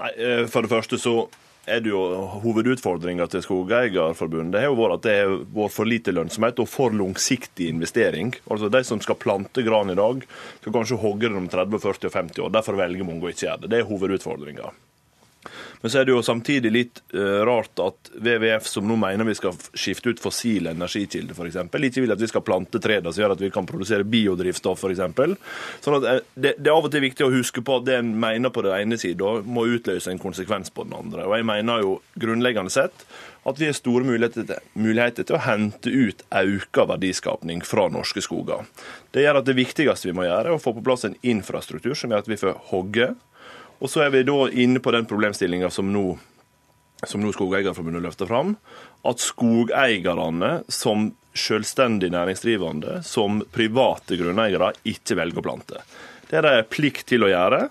Nei, 0.00 0.12
eh, 0.18 0.44
For 0.50 0.64
det 0.64 0.72
første 0.72 0.98
så 1.00 1.16
er 1.64 1.80
det 1.80 1.92
jo 1.92 2.00
hovedutfordringa 2.42 3.26
til 3.32 3.40
Skogeierforbundet 3.44 4.60
har 4.60 4.68
jo 4.68 4.76
vært 4.76 4.98
at 4.98 5.06
det 5.06 5.14
har 5.16 5.36
vært 5.54 5.72
for 5.72 5.88
lite 5.88 6.12
lønnsomhet 6.12 6.60
og 6.60 6.68
for 6.68 6.92
langsiktig 6.92 7.70
investering. 7.72 8.34
Altså 8.50 8.68
De 8.68 8.82
som 8.84 9.00
skal 9.00 9.16
plante 9.20 9.64
gran 9.64 9.90
i 9.90 9.96
dag, 9.96 10.26
skal 10.60 10.74
kanskje 10.76 11.00
hogge 11.00 11.30
det 11.30 11.40
om 11.40 11.48
30, 11.48 11.80
40 11.80 12.10
og 12.10 12.18
50 12.18 12.44
år. 12.44 12.52
Derfor 12.58 12.80
velger 12.80 13.08
mange 13.08 13.24
å 13.24 13.32
ikke 13.32 13.46
gjøre 13.46 13.64
det. 13.64 13.72
Det 13.72 13.80
er 13.80 13.88
hovedutfordringa. 13.88 14.74
Men 15.84 15.92
så 15.92 15.98
er 16.00 16.06
det 16.08 16.14
jo 16.14 16.22
samtidig 16.24 16.70
litt 16.72 17.00
uh, 17.12 17.42
rart 17.44 17.80
at 17.84 18.08
WWF, 18.16 18.64
som 18.72 18.86
nå 18.88 18.94
mener 18.96 19.26
vi 19.28 19.34
skal 19.36 19.52
skifte 19.76 20.14
ut 20.14 20.22
fossile 20.22 20.72
energikilder 20.72 21.36
f.eks., 21.36 21.58
ikke 21.60 22.00
vil 22.00 22.14
at 22.14 22.22
vi 22.22 22.28
skal 22.30 22.44
plante 22.46 22.80
tre 22.80 23.02
som 23.04 23.20
gjør 23.20 23.34
at 23.34 23.42
vi 23.44 23.50
kan 23.52 23.68
produsere 23.68 24.06
biodrivstoff 24.08 24.80
f.eks. 24.80 25.02
Sånn 25.84 25.98
at 25.98 26.06
uh, 26.08 26.22
det, 26.32 26.54
det, 26.56 26.70
er 26.70 26.72
av 26.72 26.88
og 26.88 26.94
til 26.94 27.04
viktig 27.04 27.26
å 27.26 27.34
huske 27.34 27.60
på 27.60 27.76
at 27.82 27.84
det 27.90 27.98
en 27.98 28.14
mener 28.16 28.48
på 28.54 28.64
den 28.64 28.72
ene 28.78 28.96
siden, 28.96 29.44
må 29.44 29.66
utløse 29.74 30.08
en 30.08 30.22
konsekvens 30.22 30.72
på 30.72 30.86
den 30.88 30.96
andre. 30.96 31.28
Og 31.28 31.36
jeg 31.36 31.48
mener 31.52 31.84
jo 31.84 31.92
grunnleggende 32.16 32.72
sett 32.72 33.04
at 33.44 33.60
vi 33.60 33.68
har 33.68 33.76
store 33.76 34.08
muligheter 34.08 34.48
til, 34.48 34.64
muligheter 34.80 35.28
til 35.28 35.36
å 35.36 35.42
hente 35.44 35.92
ut 35.92 36.24
økt 36.24 36.80
verdiskapning 36.94 37.60
fra 37.60 37.90
norske 37.92 38.24
skoger. 38.24 38.64
Det 39.12 39.26
gjør 39.26 39.42
at 39.42 39.52
det 39.52 39.58
viktigste 39.60 40.08
vi 40.08 40.16
må 40.16 40.24
gjøre, 40.24 40.48
er 40.48 40.56
å 40.56 40.64
få 40.64 40.72
på 40.78 40.84
plass 40.88 41.04
en 41.04 41.20
infrastruktur 41.20 41.92
som 41.92 42.08
gjør 42.08 42.24
at 42.24 42.32
vi 42.32 42.40
får 42.40 42.56
hogge 42.72 43.12
og 43.84 43.90
så 43.92 44.06
er 44.06 44.14
vi 44.14 44.24
da 44.24 44.38
inne 44.48 44.80
på 44.80 44.94
den 44.94 45.04
problemstillinga 45.04 45.68
som 45.72 45.90
nå, 45.92 46.06
som 47.04 47.20
nå 47.20 47.34
Skogeierforbundet 47.36 48.00
løfter 48.06 48.30
fram, 48.30 48.54
at 49.04 49.20
skogeierne 49.20 50.54
som 50.72 51.10
selvstendig 51.36 52.08
næringsdrivende, 52.14 53.02
som 53.04 53.42
private 53.52 54.16
grunneiere, 54.16 54.72
ikke 54.88 55.18
velger 55.18 55.42
å 55.42 55.44
plante. 55.44 55.82
Det 56.30 56.38
er 56.40 56.46
de 56.46 56.64
plikt 56.70 57.10
til 57.10 57.26
å 57.26 57.28
gjøre, 57.28 57.66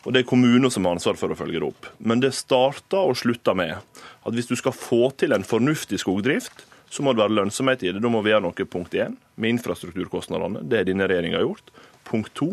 og 0.00 0.14
det 0.16 0.22
er 0.22 0.30
kommuner 0.30 0.72
som 0.72 0.88
har 0.88 0.96
ansvar 0.96 1.18
for 1.20 1.34
å 1.34 1.36
følge 1.36 1.60
det 1.60 1.68
opp. 1.68 1.90
Men 1.98 2.22
det 2.24 2.32
starter 2.38 3.10
og 3.10 3.18
slutter 3.20 3.58
med 3.58 3.76
at 3.76 4.32
hvis 4.32 4.48
du 4.48 4.56
skal 4.56 4.72
få 4.72 5.10
til 5.20 5.36
en 5.36 5.44
fornuftig 5.44 6.00
skogdrift, 6.00 6.64
så 6.90 7.04
må 7.04 7.12
det 7.12 7.22
være 7.22 7.36
lønnsomhet 7.36 7.84
i 7.84 7.92
det. 7.92 8.00
Da 8.02 8.10
må 8.10 8.22
vi 8.24 8.32
gjøre 8.32 8.46
noe 8.48 8.66
punkt 8.66 8.96
én 8.96 9.12
med 9.36 9.58
infrastrukturkostnadene. 9.58 10.64
Det 10.64 10.80
har 10.80 10.88
denne 10.88 11.06
regjeringa 11.10 11.44
gjort. 11.44 11.68
Punkt 12.08 12.32
to, 12.34 12.52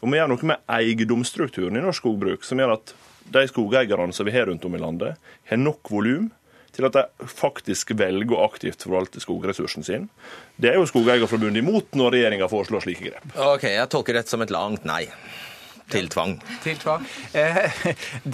vi 0.00 0.08
må 0.08 0.18
gjøre 0.18 0.32
noe 0.32 0.50
med 0.50 0.64
eiendomsstrukturen 0.72 1.78
i 1.78 1.84
norsk 1.84 2.02
skogbruk, 2.02 2.44
som 2.44 2.60
gjør 2.60 2.74
at 2.76 2.94
de 3.32 3.44
skogeierne 3.48 4.14
som 4.16 4.26
vi 4.28 4.34
har 4.34 4.48
rundt 4.48 4.64
om 4.64 4.76
i 4.76 4.82
landet, 4.82 5.30
har 5.48 5.60
nok 5.60 5.90
volum 5.92 6.30
til 6.78 6.86
at 6.86 6.94
de 6.94 7.28
faktisk 7.32 7.90
velger 7.98 8.36
å 8.36 8.44
aktivt 8.44 8.84
forvalte 8.84 9.22
skogressursen 9.22 9.86
sin. 9.86 10.06
Det 10.60 10.70
er 10.70 10.78
jo 10.78 10.86
Skogeierforbundet 10.86 11.62
imot 11.64 11.96
når 11.98 12.14
regjeringa 12.14 12.48
foreslår 12.50 12.84
slike 12.84 13.08
grep. 13.08 13.24
Ok, 13.34 13.64
Jeg 13.72 13.90
tolker 13.90 14.18
dette 14.20 14.30
som 14.30 14.44
et 14.44 14.52
langt 14.54 14.86
nei. 14.88 15.06
Til 15.88 16.08
tvang. 16.12 16.34
Til 16.64 16.76
tvang. 16.80 17.04
Eh, 17.36 17.78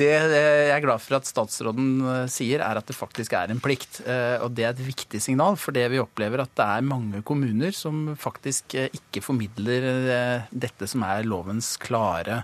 det 0.00 0.10
jeg 0.10 0.72
er 0.74 0.82
glad 0.82 1.02
for 1.02 1.18
at 1.18 1.28
statsråden 1.28 1.90
eh, 2.02 2.24
sier, 2.32 2.64
er 2.64 2.80
at 2.80 2.88
det 2.88 2.96
faktisk 2.96 3.36
er 3.38 3.52
en 3.52 3.62
plikt. 3.62 4.00
Eh, 4.02 4.42
og 4.42 4.56
det 4.56 4.66
er 4.66 4.74
et 4.74 4.82
viktig 4.82 5.20
signal, 5.22 5.58
for 5.60 5.76
det 5.76 5.86
vi 5.92 6.02
opplever 6.02 6.42
at 6.42 6.54
det 6.58 6.66
er 6.66 6.88
mange 6.88 7.22
kommuner 7.26 7.74
som 7.76 8.10
faktisk 8.18 8.76
ikke 8.84 9.22
formidler 9.24 10.44
dette 10.50 10.88
som 10.90 11.04
er 11.06 11.26
lovens 11.26 11.74
klare, 11.80 12.42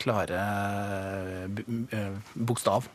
klare 0.00 0.40
bokstav. 2.34 2.88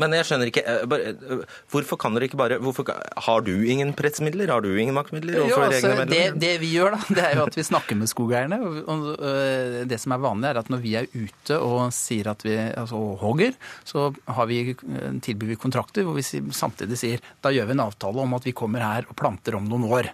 Men 0.00 0.14
jeg 0.16 0.28
skjønner 0.28 0.50
ikke 0.50 0.62
eh, 0.64 0.84
bare, 0.88 1.12
eh, 1.12 1.42
Hvorfor 1.72 1.98
kan 2.00 2.16
dere 2.16 2.28
ikke 2.28 2.38
bare 2.40 2.58
hvorfor, 2.62 2.88
Har 3.26 3.44
du 3.44 3.52
ingen 3.52 3.92
pressmidler? 3.96 4.50
Har 4.52 4.64
du 4.64 4.70
ingen 4.72 4.96
maktmidler? 4.96 5.36
Jo, 5.42 5.60
altså, 5.66 5.92
det, 6.08 6.22
det, 6.40 6.54
vi 6.62 6.72
gjør, 6.76 6.96
da, 6.96 7.02
det 7.16 7.26
er 7.26 7.36
jo 7.38 7.46
at 7.46 7.58
vi 7.58 7.66
snakker 7.66 7.98
med 7.98 8.10
skogeierne. 8.10 8.58
Og, 8.62 9.10
eh, 9.18 9.82
det 9.88 10.00
som 10.02 10.16
er 10.16 10.22
vanlig, 10.22 10.50
er 10.50 10.62
at 10.62 10.72
når 10.72 10.82
vi 10.84 10.94
er 10.98 11.10
ute 11.12 11.58
og 11.58 11.92
sier 11.94 12.30
at 12.32 12.44
vi 12.46 12.56
altså, 12.56 13.00
hogger, 13.22 13.56
så 13.88 14.10
vi, 14.48 14.74
tilbyr 15.22 15.52
vi 15.52 15.58
kontrakter 15.60 16.06
hvor 16.06 16.16
vi 16.16 16.24
samtidig 16.24 16.96
sier 16.98 17.22
da 17.44 17.52
gjør 17.52 17.68
vi 17.68 17.74
en 17.76 17.84
avtale 17.84 18.22
om 18.22 18.34
at 18.36 18.46
vi 18.46 18.54
kommer 18.56 18.82
her 18.84 19.06
og 19.08 19.16
planter 19.18 19.56
om 19.58 19.66
noen 19.68 19.84
år. 19.86 20.08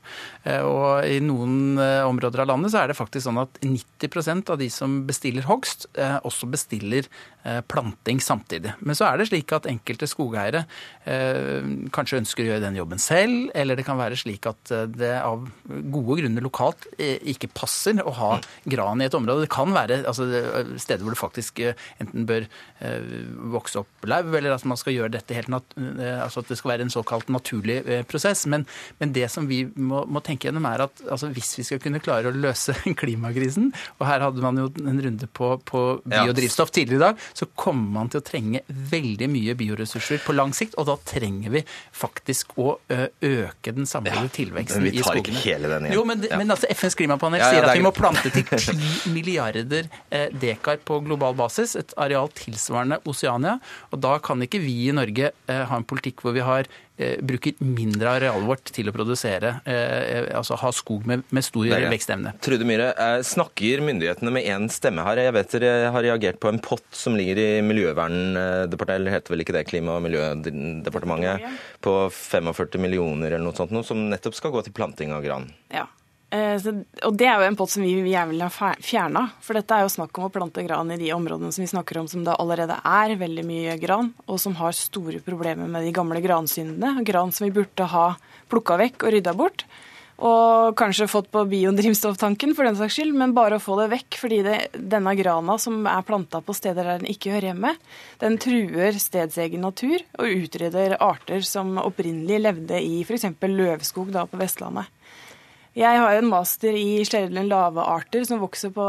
Og 0.66 1.06
i 1.06 1.18
noen 1.24 1.78
områder 1.78 2.42
av 2.42 2.50
landet 2.50 2.72
så 2.72 2.82
er 2.82 2.90
det 2.90 2.98
faktisk 2.98 3.26
sånn 3.26 3.40
at 3.42 3.60
90% 3.64 4.52
av 4.52 4.60
de 4.60 4.68
som 4.72 5.00
bestiller 5.08 5.46
hogst, 5.48 5.88
også 5.96 6.48
bestiller 6.50 7.08
planting 7.70 8.20
samtidig. 8.24 8.74
Men 8.80 8.98
så 8.98 9.08
er 9.10 9.20
det 9.20 9.28
slik 9.30 9.52
at 9.56 9.67
enkelte 9.70 10.08
skogeiere 10.08 10.64
eh, 11.08 11.66
kanskje 11.94 12.20
ønsker 12.22 12.44
å 12.44 12.48
gjøre 12.50 12.64
den 12.64 12.78
jobben 12.78 13.02
selv, 13.02 13.50
eller 13.58 13.78
det 13.78 13.86
kan 13.86 13.98
være 14.00 14.18
slik 14.18 14.48
at 14.50 14.72
eh, 14.74 14.86
det 14.90 15.14
av 15.20 15.46
gode 15.66 16.20
grunner 16.22 16.44
lokalt 16.44 16.88
eh, 16.96 17.18
ikke 17.32 17.50
passer 17.54 18.00
å 18.02 18.14
ha 18.18 18.30
gran 18.68 19.02
i 19.02 19.08
et 19.08 19.16
område. 19.16 19.46
Det 19.46 19.52
kan 19.52 19.74
være 19.74 20.02
altså, 20.08 20.26
steder 20.80 21.04
hvor 21.04 21.14
det 21.14 21.20
faktisk 21.20 21.62
enten 21.68 22.26
bør 22.28 22.46
vokse 23.52 23.80
opp 23.80 24.06
lauv, 24.08 24.30
eller 24.38 24.54
at 24.54 24.64
man 24.68 24.78
skal 24.78 24.94
gjøre 24.94 25.10
dette 25.16 25.34
helt 25.34 25.50
altså 25.50 26.42
at 26.42 26.50
det 26.50 26.58
skal 26.58 26.72
være 26.74 26.84
en 26.86 26.92
såkalt 26.92 27.30
naturlig 27.32 27.80
prosess. 28.10 28.44
Men, 28.50 28.66
men 29.00 29.12
det 29.16 29.26
som 29.32 29.48
vi 29.50 29.64
må, 29.74 30.04
må, 30.06 30.22
tenke 30.24 30.48
gjennom, 30.48 30.66
er 30.70 30.84
at 30.86 31.02
altså, 31.08 31.30
hvis 31.34 31.56
vi 31.58 31.66
skal 31.66 31.82
kunne 31.82 32.02
klare 32.04 32.30
å 32.30 32.36
løse 32.36 32.76
klimakrisen, 33.00 33.72
og 33.98 34.06
her 34.08 34.24
hadde 34.26 34.44
man 34.44 34.60
jo 34.60 34.68
en 34.84 35.02
runde 35.04 35.30
på, 35.34 35.50
på 35.68 35.82
biodrivstoff 36.06 36.72
tidligere 36.74 37.00
i 37.00 37.06
dag, 37.08 37.26
så 37.34 37.48
kommer 37.58 37.90
man 37.98 38.12
til 38.12 38.22
å 38.22 38.26
trenge 38.26 38.62
veldig 38.68 39.30
mye 39.32 39.57
bioressurser 39.58 40.22
på 40.24 40.34
lang 40.36 40.54
sikt, 40.56 40.76
og 40.80 40.88
da 40.88 40.96
trenger 41.08 41.54
vi 41.58 41.62
faktisk 41.96 42.56
å 42.58 42.76
øke 42.88 43.74
den 43.76 43.88
samlede 43.88 44.30
tilveksten 44.34 44.88
i 44.88 44.92
skogene. 44.92 44.94
Men 44.94 44.98
vi 44.98 45.06
tar 45.06 45.20
ikke 45.22 45.36
hele 45.44 45.72
den 45.74 45.88
igjen. 45.88 45.98
Jo, 45.98 46.04
men, 46.08 46.24
men 46.40 46.54
altså 46.54 46.70
FNs 46.72 46.98
klimapanel 46.98 47.44
sier 47.44 47.68
at 47.68 47.76
vi 47.76 47.84
må 47.84 47.92
plante 47.96 48.32
til 48.34 48.46
10 48.58 49.14
milliarder 49.14 49.88
dekar 50.38 50.82
på 50.88 51.00
global 51.06 51.36
basis, 51.38 51.76
et 51.78 51.94
areal 52.00 52.30
tilsvarende 52.38 53.00
Oceania. 53.08 53.58
Og 53.92 54.02
da 54.04 54.16
kan 54.22 54.42
ikke 54.44 54.62
vi 54.62 54.76
i 54.88 54.94
Norge 54.96 55.32
ha 55.48 55.78
en 55.78 55.88
politikk 55.88 56.24
hvor 56.24 56.36
vi 56.36 56.44
har 56.46 56.68
Eh, 56.68 56.87
bruker 57.22 57.58
mindre 57.62 58.14
arealet 58.18 58.46
vårt 58.48 58.72
til 58.74 58.90
å 58.90 58.94
produsere, 58.94 59.54
eh, 59.68 60.28
altså 60.36 60.58
ha 60.58 60.70
skog 60.74 61.06
med, 61.08 61.24
med 61.34 61.46
stor 61.46 61.68
vekstevne. 61.92 62.34
Trude 62.44 62.66
Myhre, 62.68 62.90
eh, 62.94 63.20
snakker 63.26 63.84
myndighetene 63.86 64.32
med 64.34 64.48
én 64.48 64.68
stemme 64.72 65.04
her? 65.06 65.22
Jeg 65.22 65.36
vet 65.36 65.54
dere 65.58 65.92
har 65.94 66.06
reagert 66.06 66.40
på 66.42 66.50
en 66.52 66.60
pott 66.62 66.86
som 66.94 67.16
ligger 67.18 67.38
i 67.42 67.48
Miljøverndepartementet, 67.66 68.96
eller 68.98 69.16
heter 69.16 69.34
vel 69.34 69.44
ikke 69.44 69.56
det, 69.56 69.66
Klima- 69.68 69.98
og 69.98 70.04
miljødepartementet, 70.06 71.60
på 71.84 71.94
45 72.14 72.82
millioner 72.82 73.32
eller 73.32 73.46
noe 73.46 73.56
sånt, 73.58 73.74
noe, 73.74 73.86
som 73.86 74.08
nettopp 74.10 74.36
skal 74.38 74.54
gå 74.54 74.64
til 74.66 74.76
planting 74.76 75.14
av 75.14 75.24
gran. 75.24 75.50
Ja, 75.74 75.86
Eh, 75.86 76.07
og 76.28 77.14
Det 77.16 77.24
er 77.24 77.40
jo 77.40 77.46
en 77.46 77.56
pott 77.56 77.72
som 77.72 77.82
vi 77.82 77.94
gjerne 77.96 78.34
vil 78.34 78.44
ha 78.44 78.72
fjerna. 78.84 79.24
For 79.40 79.56
dette 79.56 79.74
er 79.74 79.86
jo 79.86 79.92
snakk 79.94 80.18
om 80.18 80.26
å 80.26 80.32
plante 80.32 80.64
gran 80.66 80.90
i 80.92 81.00
de 81.00 81.12
områdene 81.16 81.52
som 81.54 81.64
vi 81.64 81.70
snakker 81.70 82.02
om 82.02 82.08
som 82.10 82.24
det 82.26 82.36
allerede 82.36 82.76
er 82.84 83.16
veldig 83.16 83.44
mye 83.48 83.76
gran, 83.80 84.12
og 84.28 84.40
som 84.42 84.56
har 84.60 84.76
store 84.76 85.22
problemer 85.24 85.70
med 85.70 85.86
de 85.88 85.94
gamle 85.96 86.20
gransyndene. 86.24 87.04
Gran 87.08 87.32
som 87.32 87.48
vi 87.48 87.54
burde 87.56 87.88
ha 87.94 88.10
plukka 88.52 88.76
vekk 88.80 89.06
og 89.06 89.16
rydda 89.16 89.36
bort. 89.38 89.64
Og 90.18 90.74
kanskje 90.74 91.06
fått 91.06 91.28
på 91.30 91.44
biodrivstofftanken 91.46 92.56
for 92.58 92.66
den 92.66 92.76
saks 92.76 92.96
skyld, 92.98 93.14
men 93.14 93.36
bare 93.36 93.56
å 93.56 93.62
få 93.62 93.76
det 93.78 93.86
vekk. 93.92 94.18
Fordi 94.18 94.40
det, 94.42 94.56
denne 94.74 95.14
grana 95.16 95.56
som 95.62 95.86
er 95.86 96.04
planta 96.04 96.42
på 96.42 96.56
steder 96.58 96.82
der 96.82 96.98
den 96.98 97.12
ikke 97.12 97.36
hører 97.36 97.52
hjemme, 97.52 97.72
den 98.20 98.36
truer 98.42 98.98
stedsegen 98.98 99.62
natur 99.62 100.02
og 100.18 100.42
utrydder 100.42 100.98
arter 100.98 101.46
som 101.46 101.78
opprinnelig 101.80 102.42
levde 102.42 102.82
i 102.82 103.04
f.eks. 103.06 103.30
løvskog 103.46 104.10
da 104.12 104.26
på 104.26 104.42
Vestlandet. 104.42 104.90
Jeg 105.78 105.98
har 106.02 106.16
en 106.18 106.26
master 106.26 106.74
i 106.74 107.04
sjeldne 107.06 107.44
lavearter 107.46 108.24
som 108.26 108.40
vokser 108.42 108.72
på 108.74 108.86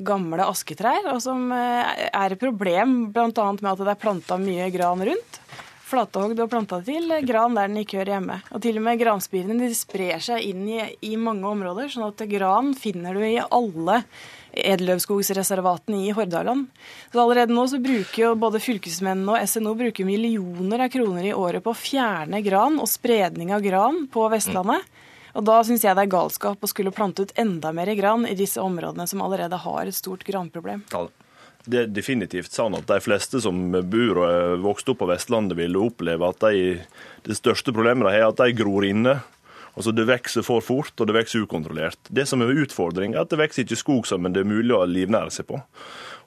gamle 0.00 0.46
asketrær, 0.48 1.10
og 1.12 1.18
som 1.20 1.50
eh, 1.52 2.06
er 2.08 2.32
et 2.32 2.40
problem 2.40 3.10
bl.a. 3.12 3.28
med 3.28 3.72
at 3.74 3.82
det 3.82 3.92
er 3.92 4.00
planta 4.00 4.38
mye 4.40 4.70
gran 4.72 5.04
rundt. 5.04 5.40
Flatehogd 5.90 6.38
og 6.40 6.48
planta 6.52 6.78
til 6.86 7.12
gran 7.26 7.56
der 7.58 7.68
den 7.68 7.82
ikke 7.82 7.98
hører 7.98 8.14
hjemme. 8.14 8.38
Og 8.54 8.62
til 8.64 8.78
og 8.78 8.84
med 8.86 9.00
granspirene 9.02 9.58
de 9.60 9.68
sprer 9.76 10.22
seg 10.22 10.46
inn 10.46 10.62
i, 10.70 10.78
i 11.10 11.16
mange 11.20 11.44
områder, 11.50 11.90
sånn 11.92 12.06
at 12.06 12.22
gran 12.30 12.72
finner 12.78 13.18
du 13.18 13.24
i 13.26 13.40
alle 13.42 13.98
edelløvskogsreservatene 14.50 16.06
i 16.06 16.14
Hordaland. 16.14 16.70
Så 17.10 17.20
allerede 17.20 17.54
nå 17.54 17.66
så 17.68 17.82
bruker 17.82 18.22
jo 18.22 18.32
både 18.40 18.62
fylkesmennene 18.62 19.36
og 19.36 19.50
SNO 19.50 19.74
bruker 19.78 20.08
millioner 20.08 20.86
av 20.86 20.94
kroner 20.94 21.28
i 21.28 21.36
året 21.36 21.66
på 21.66 21.74
å 21.74 21.78
fjerne 21.78 22.40
gran 22.46 22.80
og 22.80 22.88
spredning 22.90 23.52
av 23.52 23.66
gran 23.66 24.06
på 24.10 24.24
Vestlandet. 24.32 24.88
Og 25.34 25.46
Da 25.46 25.60
syns 25.66 25.84
jeg 25.84 25.96
det 25.96 26.06
er 26.06 26.12
galskap 26.12 26.62
å 26.62 26.70
skulle 26.70 26.94
plante 26.94 27.26
ut 27.26 27.34
enda 27.38 27.72
mer 27.76 27.90
gran 27.98 28.26
i 28.26 28.36
disse 28.38 28.60
områdene 28.62 29.06
som 29.10 29.22
allerede 29.24 29.60
har 29.62 29.86
et 29.86 29.96
stort 29.96 30.24
granproblem. 30.26 30.84
Ja, 30.92 31.08
Det 31.64 31.78
er 31.78 31.90
definitivt 31.92 32.52
sånn 32.56 32.74
at 32.74 32.86
de 32.88 33.00
fleste 33.04 33.40
som 33.40 33.58
bor 33.70 34.22
og 34.22 34.26
er 34.26 34.62
vokst 34.64 34.88
opp 34.88 35.02
på 35.02 35.10
Vestlandet, 35.10 35.58
vil 35.58 35.76
oppleve 35.76 36.30
at 36.30 36.40
de, 36.40 36.80
det 37.22 37.36
største 37.36 37.72
problemet 37.72 38.06
de 38.06 38.14
har, 38.14 38.22
er 38.22 38.30
at 38.30 38.40
de 38.40 38.56
gror 38.56 38.86
inne. 38.86 39.20
Altså 39.76 39.92
Det 39.92 40.08
vokser 40.08 40.42
for 40.42 40.64
fort, 40.64 40.94
og 40.98 41.06
det 41.06 41.14
vokser 41.14 41.44
ukontrollert. 41.44 42.00
Det 42.08 42.26
som 42.26 42.42
er 42.42 42.54
utfordringa, 42.64 43.18
er 43.18 43.22
at 43.22 43.30
det 43.30 43.38
vokser 43.38 43.66
ikke 43.66 43.78
skog 43.78 44.08
som 44.08 44.24
det 44.26 44.42
er 44.42 44.48
mulig 44.48 44.74
å 44.74 44.86
livnære 44.88 45.30
seg 45.30 45.46
på. 45.52 45.60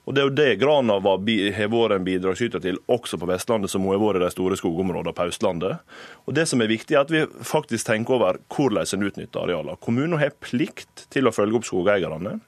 Og 0.04 0.14
Det 0.14 0.20
er 0.20 0.28
jo 0.28 0.36
det 0.36 0.60
Grana 0.60 0.98
har 1.00 1.20
vært 1.24 1.96
en 1.96 2.06
bidragsyter 2.06 2.60
til 2.64 2.80
også 2.92 3.18
på 3.20 3.28
Vestlandet, 3.30 3.72
som 3.72 3.86
hun 3.86 3.96
har 3.96 4.02
vært 4.02 4.20
i 4.20 4.26
de 4.26 4.32
store 4.34 4.58
skogområdene 4.60 5.16
på 5.16 5.28
Østlandet. 5.32 5.80
Og 6.28 6.36
Det 6.36 6.48
som 6.50 6.62
er 6.62 6.72
viktig, 6.72 6.96
er 6.96 7.06
at 7.06 7.14
vi 7.14 7.24
faktisk 7.24 7.88
tenker 7.88 8.18
over 8.18 8.42
hvordan 8.52 8.84
en 8.84 9.08
utnytter 9.08 9.46
arealene. 9.46 9.80
Kommunen 9.80 10.20
har 10.20 10.36
plikt 10.44 11.08
til 11.10 11.28
å 11.28 11.36
følge 11.36 11.56
opp 11.56 11.70
skogeierne. 11.70 12.42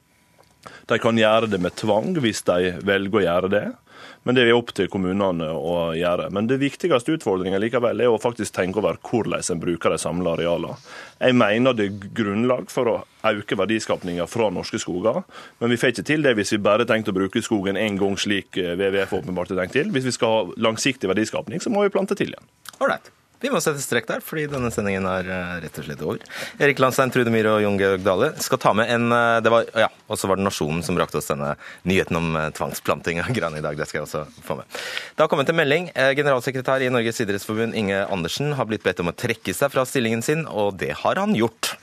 De 0.89 0.99
kan 0.99 1.15
gjøre 1.15 1.47
det 1.47 1.61
med 1.61 1.75
tvang 1.79 2.15
hvis 2.19 2.43
de 2.43 2.75
velger 2.83 3.21
å 3.21 3.25
gjøre 3.25 3.51
det. 3.53 3.65
Men 4.25 4.37
det 4.37 4.45
er 4.45 4.55
opp 4.57 4.71
til 4.73 4.89
kommunene 4.89 5.51
å 5.53 5.91
gjøre. 5.93 6.31
Men 6.33 6.47
det 6.49 6.57
viktigste 6.61 7.13
utfordringen 7.13 7.61
likevel 7.61 8.01
er 8.01 8.09
å 8.09 8.21
faktisk 8.21 8.55
tenke 8.55 8.81
over 8.81 8.97
hvordan 9.05 9.43
en 9.53 9.61
bruker 9.61 9.93
de 9.93 9.99
samla 10.01 10.33
arealene. 10.33 10.77
Jeg 11.21 11.37
mener 11.37 11.77
det 11.77 11.85
er 11.91 12.07
grunnlag 12.17 12.71
for 12.73 12.89
å 12.89 12.95
øke 13.25 13.57
verdiskapninga 13.57 14.25
fra 14.29 14.49
norske 14.53 14.81
skoger, 14.81 15.23
men 15.61 15.71
vi 15.73 15.77
får 15.81 15.93
ikke 15.93 16.07
til 16.09 16.25
det 16.25 16.35
hvis 16.37 16.53
vi 16.53 16.61
bare 16.65 16.85
tenkte 16.89 17.13
å 17.13 17.17
bruke 17.17 17.41
skogen 17.45 17.79
én 17.79 17.97
gang, 18.01 18.17
slik 18.21 18.57
WWF 18.57 19.15
åpenbart 19.21 19.53
har 19.53 19.63
tenkt 19.63 19.77
til. 19.77 19.93
Hvis 19.93 20.09
vi 20.09 20.17
skal 20.17 20.35
ha 20.35 20.57
langsiktig 20.69 21.09
verdiskapning, 21.09 21.61
så 21.61 21.73
må 21.73 21.85
vi 21.85 21.93
plante 21.93 22.17
til 22.17 22.33
igjen. 22.33 22.49
Alright. 22.77 23.14
Vi 23.43 23.51
må 23.51 23.59
sette 23.63 23.83
strekk 23.83 24.07
der, 24.07 24.21
fordi 24.23 24.45
denne 24.49 24.71
sendingen 24.73 25.05
er 25.09 25.27
eh, 25.29 25.53
rett 25.65 25.79
og 25.79 25.87
slett 25.87 26.03
over. 26.05 26.21
Erik 26.61 26.79
Landstein, 26.81 27.11
Trude 27.13 27.33
Myhre 27.33 27.57
og 27.57 27.63
Jon 27.65 27.79
Georg 27.79 28.05
Dale 28.05 28.31
skal 28.41 28.61
ta 28.61 28.71
med 28.77 28.91
en 28.93 29.11
eh, 29.11 29.39
det 29.43 29.51
var, 29.51 29.67
ja, 29.85 29.89
Og 30.07 30.19
så 30.19 30.29
var 30.29 30.39
det 30.39 30.45
Nasjonen 30.47 30.83
som 30.85 30.97
brakte 30.97 31.19
oss 31.19 31.29
denne 31.31 31.53
nyheten 31.83 32.19
om 32.19 32.31
eh, 32.39 32.49
tvangsplanting 32.55 33.19
av 33.23 33.31
gran 33.35 33.57
i 33.57 33.63
dag. 33.65 33.77
Det 33.77 33.87
skal 33.89 34.01
jeg 34.01 34.07
også 34.07 34.45
få 34.45 34.59
med. 34.61 34.79
Det 35.15 35.25
har 35.25 35.31
kommet 35.31 35.51
en 35.51 35.59
melding. 35.59 35.89
Generalsekretær 35.95 36.83
i 36.85 36.91
Norges 36.93 37.19
idrettsforbund, 37.23 37.75
Inge 37.77 38.03
Andersen, 38.05 38.53
har 38.55 38.69
blitt 38.69 38.85
bedt 38.85 39.01
om 39.03 39.11
å 39.11 39.15
trekke 39.15 39.55
seg 39.55 39.73
fra 39.73 39.85
stillingen 39.87 40.23
sin, 40.25 40.45
og 40.47 40.79
det 40.79 40.93
har 41.03 41.19
han 41.21 41.35
gjort. 41.37 41.75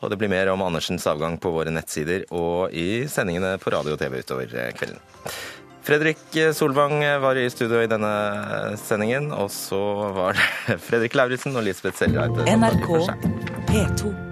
Og 0.00 0.12
det 0.12 0.16
blir 0.20 0.32
mer 0.32 0.48
om 0.52 0.62
Andersens 0.64 1.06
avgang 1.10 1.36
på 1.40 1.52
våre 1.52 1.72
nettsider 1.74 2.24
og 2.32 2.72
i 2.72 3.06
sendingene 3.10 3.56
på 3.60 3.72
radio 3.72 3.96
og 3.96 4.00
TV 4.00 4.20
utover 4.22 4.54
kvelden. 4.76 5.00
Fredrik 5.82 6.38
Solvang 6.54 7.00
var 7.22 7.38
i 7.40 7.50
studio 7.50 7.80
i 7.82 7.88
denne 7.90 8.10
sendingen, 8.78 9.30
og 9.32 9.50
så 9.50 9.80
var 10.16 10.38
det 10.38 10.78
Fredrik 10.88 11.16
Lauritzen 11.18 11.56
og 11.56 11.66
Lisbeth 11.66 11.98
Sellereite. 12.02 12.46
NRK 12.56 12.90
P2. 13.70 14.29